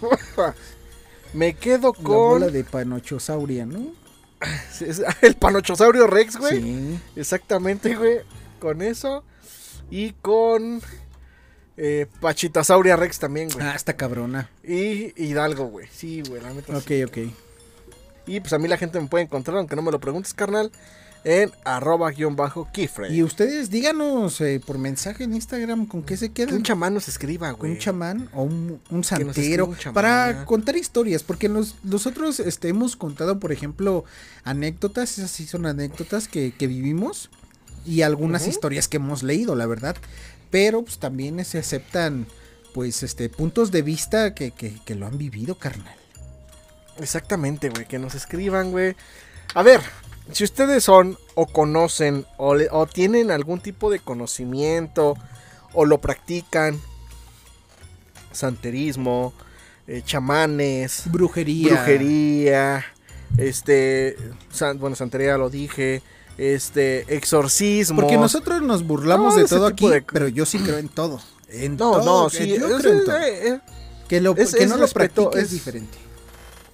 Me 1.33 1.55
quedo 1.55 1.93
La 1.95 2.03
bola 2.03 2.45
con 2.45 2.53
de 2.53 2.63
panochosauria, 2.63 3.67
¿no? 3.67 3.91
el 5.21 5.35
panochosaurio 5.35 6.07
Rex, 6.07 6.37
güey. 6.37 6.61
Sí. 6.61 6.99
Exactamente, 7.15 7.95
güey. 7.95 8.19
Con 8.59 8.81
eso. 8.81 9.23
Y 9.91 10.13
con 10.13 10.81
eh, 11.77 12.07
Pachitasauria 12.19 12.95
Rex 12.95 13.19
también, 13.19 13.49
güey. 13.49 13.65
Ah, 13.65 13.75
está 13.75 13.95
cabrona. 13.95 14.49
Y 14.63 15.13
Hidalgo, 15.21 15.67
güey. 15.67 15.87
Sí, 15.91 16.23
güey, 16.27 16.41
la 16.41 16.53
neta. 16.53 16.79
sí. 16.81 17.03
Ok, 17.03 17.09
ok. 17.09 17.17
Y 18.25 18.39
pues 18.41 18.51
a 18.53 18.57
mí 18.59 18.67
la 18.67 18.77
gente 18.77 18.99
me 18.99 19.07
puede 19.07 19.23
encontrar, 19.25 19.57
aunque 19.57 19.75
no 19.75 19.81
me 19.81 19.91
lo 19.91 19.99
preguntes, 19.99 20.33
carnal, 20.33 20.69
en 21.23 21.51
arroba 21.63 22.11
guion 22.11 22.35
bajo 22.35 22.67
keyframe. 22.73 23.13
Y 23.15 23.23
ustedes 23.23 23.69
díganos 23.69 24.39
eh, 24.41 24.61
por 24.65 24.77
mensaje 24.77 25.23
en 25.23 25.33
Instagram 25.33 25.85
con 25.85 26.03
qué 26.03 26.17
se 26.17 26.27
Que 26.29 26.45
quedan. 26.45 26.55
un 26.55 26.63
chamán 26.63 26.93
nos 26.93 27.07
escriba, 27.07 27.51
güey. 27.51 27.71
un 27.71 27.77
chamán 27.77 28.29
o 28.33 28.43
un, 28.43 28.81
un 28.89 29.03
santero 29.03 29.65
un 29.67 29.77
chamán. 29.77 29.93
para 29.93 30.45
contar 30.45 30.75
historias, 30.75 31.23
porque 31.23 31.47
nos- 31.47 31.75
nosotros 31.83 32.39
este, 32.41 32.67
hemos 32.69 32.95
contado, 32.97 33.39
por 33.39 33.51
ejemplo, 33.51 34.03
anécdotas, 34.43 35.17
esas 35.17 35.31
sí 35.31 35.45
son 35.47 35.65
anécdotas 35.65 36.27
que, 36.27 36.51
que 36.57 36.67
vivimos 36.67 37.29
y 37.85 38.01
algunas 38.01 38.45
historias 38.47 38.87
que 38.89 38.97
hemos 38.97 39.23
leído, 39.23 39.55
la 39.55 39.65
verdad, 39.65 39.95
pero 40.51 40.81
pues 40.83 40.97
también 40.99 41.43
se 41.45 41.59
aceptan 41.59 42.27
pues 42.73 43.03
este 43.03 43.29
puntos 43.29 43.71
de 43.71 43.81
vista 43.81 44.33
que, 44.35 44.51
que, 44.51 44.73
que 44.85 44.95
lo 44.95 45.07
han 45.07 45.17
vivido, 45.17 45.55
carnal. 45.55 45.95
Exactamente, 46.99 47.69
güey, 47.69 47.85
que 47.87 47.99
nos 47.99 48.15
escriban, 48.15 48.71
güey. 48.71 48.95
A 49.53 49.63
ver, 49.63 49.81
si 50.31 50.43
ustedes 50.43 50.83
son 50.83 51.17
o 51.35 51.45
conocen 51.47 52.25
o, 52.37 52.55
le- 52.55 52.69
o 52.71 52.85
tienen 52.87 53.31
algún 53.31 53.59
tipo 53.61 53.89
de 53.89 53.99
conocimiento 53.99 55.15
o 55.73 55.85
lo 55.85 55.99
practican, 55.99 56.79
santerismo, 58.31 59.33
eh, 59.87 60.01
chamanes, 60.05 61.03
Brujería. 61.05 61.69
brujería, 61.73 62.85
este, 63.37 64.17
san- 64.51 64.79
bueno, 64.79 64.95
santería 64.95 65.37
lo 65.37 65.49
dije, 65.49 66.01
este, 66.37 67.15
exorcismo. 67.15 68.01
Porque 68.01 68.17
nosotros 68.17 68.61
nos 68.61 68.85
burlamos 68.85 69.35
No, 69.35 69.41
de 69.41 69.47
todo 69.47 69.67
aquí, 69.67 69.87
de- 69.89 70.01
pero 70.01 70.27
yo 70.27 70.45
sí 70.45 70.59
creo 70.59 70.77
en 70.77 70.89
todo. 70.89 71.19
En 71.49 71.77
No, 71.77 71.91
todo, 71.91 72.23
no, 72.23 72.29
que 72.29 72.37
sí, 72.37 72.47
yo 72.59 72.67
es- 72.67 72.81
creo 72.81 72.93
en 72.99 73.05
todo. 73.05 73.17
eh, 73.17 73.47
eh, 73.49 73.59
Que, 74.07 74.21
lo, 74.21 74.35
es- 74.35 74.53
que 74.55 74.67
no 74.67 74.75
lo 74.77 74.83
respeto, 74.83 75.23
practique 75.31 75.41
es 75.43 75.51
diferente. 75.51 75.97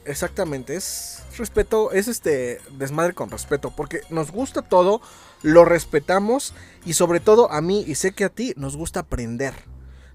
Exactamente, 0.05 0.75
es 0.75 1.19
respeto, 1.37 1.91
es 1.91 2.07
este 2.07 2.59
desmadre 2.77 3.13
con 3.13 3.29
respeto, 3.31 3.73
porque 3.75 4.01
nos 4.09 4.31
gusta 4.31 4.61
todo, 4.61 5.01
lo 5.43 5.63
respetamos 5.65 6.53
y 6.85 6.93
sobre 6.93 7.19
todo 7.19 7.51
a 7.51 7.61
mí 7.61 7.83
y 7.87 7.95
sé 7.95 8.11
que 8.11 8.25
a 8.25 8.29
ti 8.29 8.53
nos 8.57 8.75
gusta 8.75 9.01
aprender, 9.01 9.53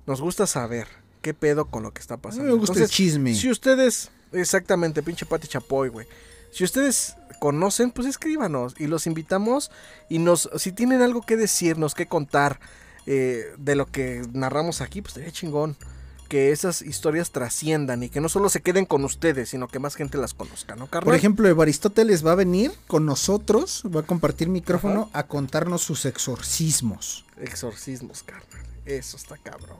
nos 0.06 0.20
gusta 0.20 0.46
saber 0.46 0.86
qué 1.22 1.32
pedo 1.34 1.64
con 1.66 1.82
lo 1.82 1.92
que 1.92 2.00
está 2.00 2.14
A 2.14 2.16
mí 2.18 2.22
pasando. 2.22 2.44
me 2.44 2.52
gusta 2.52 2.74
el 2.74 2.78
Entonces, 2.82 2.96
chisme. 2.96 3.34
Si 3.34 3.50
ustedes, 3.50 4.10
exactamente, 4.32 5.02
pinche 5.02 5.24
Pati 5.26 5.48
Chapoy, 5.48 5.88
güey. 5.88 6.06
Si 6.50 6.64
ustedes 6.64 7.16
conocen, 7.38 7.90
pues 7.90 8.08
escríbanos 8.08 8.74
y 8.78 8.86
los 8.86 9.06
invitamos 9.06 9.70
y 10.08 10.18
nos, 10.18 10.50
si 10.56 10.72
tienen 10.72 11.02
algo 11.02 11.22
que 11.22 11.36
decirnos, 11.36 11.94
que 11.94 12.06
contar 12.06 12.60
eh, 13.06 13.54
de 13.58 13.76
lo 13.76 13.86
que 13.86 14.22
narramos 14.32 14.80
aquí, 14.80 15.02
pues 15.02 15.14
sería 15.14 15.30
chingón 15.30 15.76
que 16.28 16.52
esas 16.52 16.82
historias 16.82 17.30
trasciendan 17.30 18.02
y 18.02 18.10
que 18.10 18.20
no 18.20 18.28
solo 18.28 18.50
se 18.50 18.60
queden 18.60 18.84
con 18.84 19.04
ustedes, 19.04 19.48
sino 19.48 19.66
que 19.66 19.78
más 19.78 19.94
gente 19.94 20.18
las 20.18 20.34
conozca, 20.34 20.76
¿no, 20.76 20.86
carnal? 20.86 21.06
Por 21.06 21.14
ejemplo, 21.14 21.62
Aristóteles 21.62 22.24
va 22.24 22.32
a 22.32 22.34
venir 22.34 22.70
con 22.86 23.06
nosotros, 23.06 23.82
va 23.94 24.00
a 24.00 24.02
compartir 24.02 24.48
micrófono 24.48 25.08
a 25.14 25.26
contarnos 25.26 25.82
sus 25.82 26.04
exorcismos. 26.04 27.24
Exorcismos, 27.38 28.22
carnal. 28.22 28.62
Eso 28.84 29.16
está 29.16 29.38
cabrón. 29.38 29.78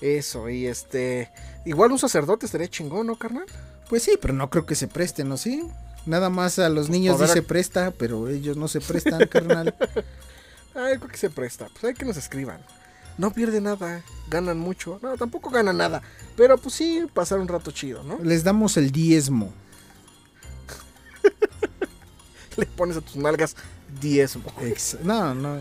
Eso, 0.00 0.48
y 0.48 0.66
este. 0.66 1.30
Igual 1.64 1.92
un 1.92 1.98
sacerdote 1.98 2.46
estaría 2.46 2.68
chingón, 2.68 3.06
¿no, 3.06 3.16
carnal? 3.16 3.46
Pues 3.90 4.04
sí, 4.04 4.12
pero 4.20 4.32
no 4.32 4.48
creo 4.48 4.64
que 4.64 4.74
se 4.74 4.86
presten, 4.88 5.28
¿no? 5.28 5.36
Sí. 5.36 5.62
Nada 6.06 6.30
más 6.30 6.58
a 6.58 6.70
los 6.70 6.88
niños 6.88 7.16
poder- 7.16 7.28
dice 7.28 7.42
presta, 7.42 7.90
pero 7.90 8.28
ellos 8.28 8.56
no 8.56 8.68
se 8.68 8.80
prestan, 8.80 9.26
carnal. 9.26 9.74
Ay, 10.74 10.96
creo 10.96 11.08
que 11.08 11.16
se 11.18 11.28
presta. 11.28 11.66
Pues 11.72 11.84
hay 11.84 11.94
que 11.94 12.04
nos 12.06 12.16
escriban. 12.16 12.60
No 13.18 13.32
pierde 13.32 13.60
nada, 13.60 14.02
ganan 14.30 14.58
mucho. 14.58 14.98
No, 15.02 15.14
tampoco 15.18 15.50
ganan 15.50 15.76
nada. 15.76 16.00
Pero 16.36 16.56
pues 16.56 16.74
sí, 16.74 17.04
pasar 17.12 17.38
un 17.40 17.48
rato 17.48 17.70
chido, 17.70 18.02
¿no? 18.04 18.18
Les 18.22 18.44
damos 18.44 18.78
el 18.78 18.90
diezmo. 18.92 19.52
Le 22.56 22.66
pones 22.66 22.96
a 22.96 23.00
tus 23.00 23.16
nalgas 23.16 23.56
diezmo. 24.00 24.50
Ex- 24.62 24.98
no, 25.02 25.34
no. 25.34 25.58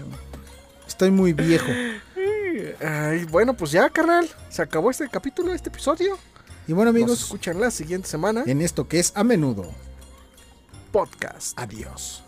Estoy 0.88 1.12
muy 1.12 1.34
viejo. 1.34 1.68
Ay, 2.82 3.26
bueno, 3.26 3.56
pues 3.56 3.72
ya, 3.72 3.90
carnal. 3.90 4.30
Se 4.50 4.62
acabó 4.62 4.92
este 4.92 5.10
capítulo, 5.10 5.54
este 5.54 5.70
episodio. 5.70 6.18
Y 6.70 6.74
bueno, 6.74 6.92
Nos 6.92 7.02
amigos, 7.02 7.22
escuchan 7.24 7.60
la 7.60 7.72
siguiente 7.72 8.08
semana. 8.08 8.44
en 8.46 8.62
esto 8.62 8.88
que 8.88 9.00
es 9.00 9.12
a 9.16 9.24
menudo. 9.24 9.66
Podcast. 10.92 11.58
Adiós. 11.60 12.22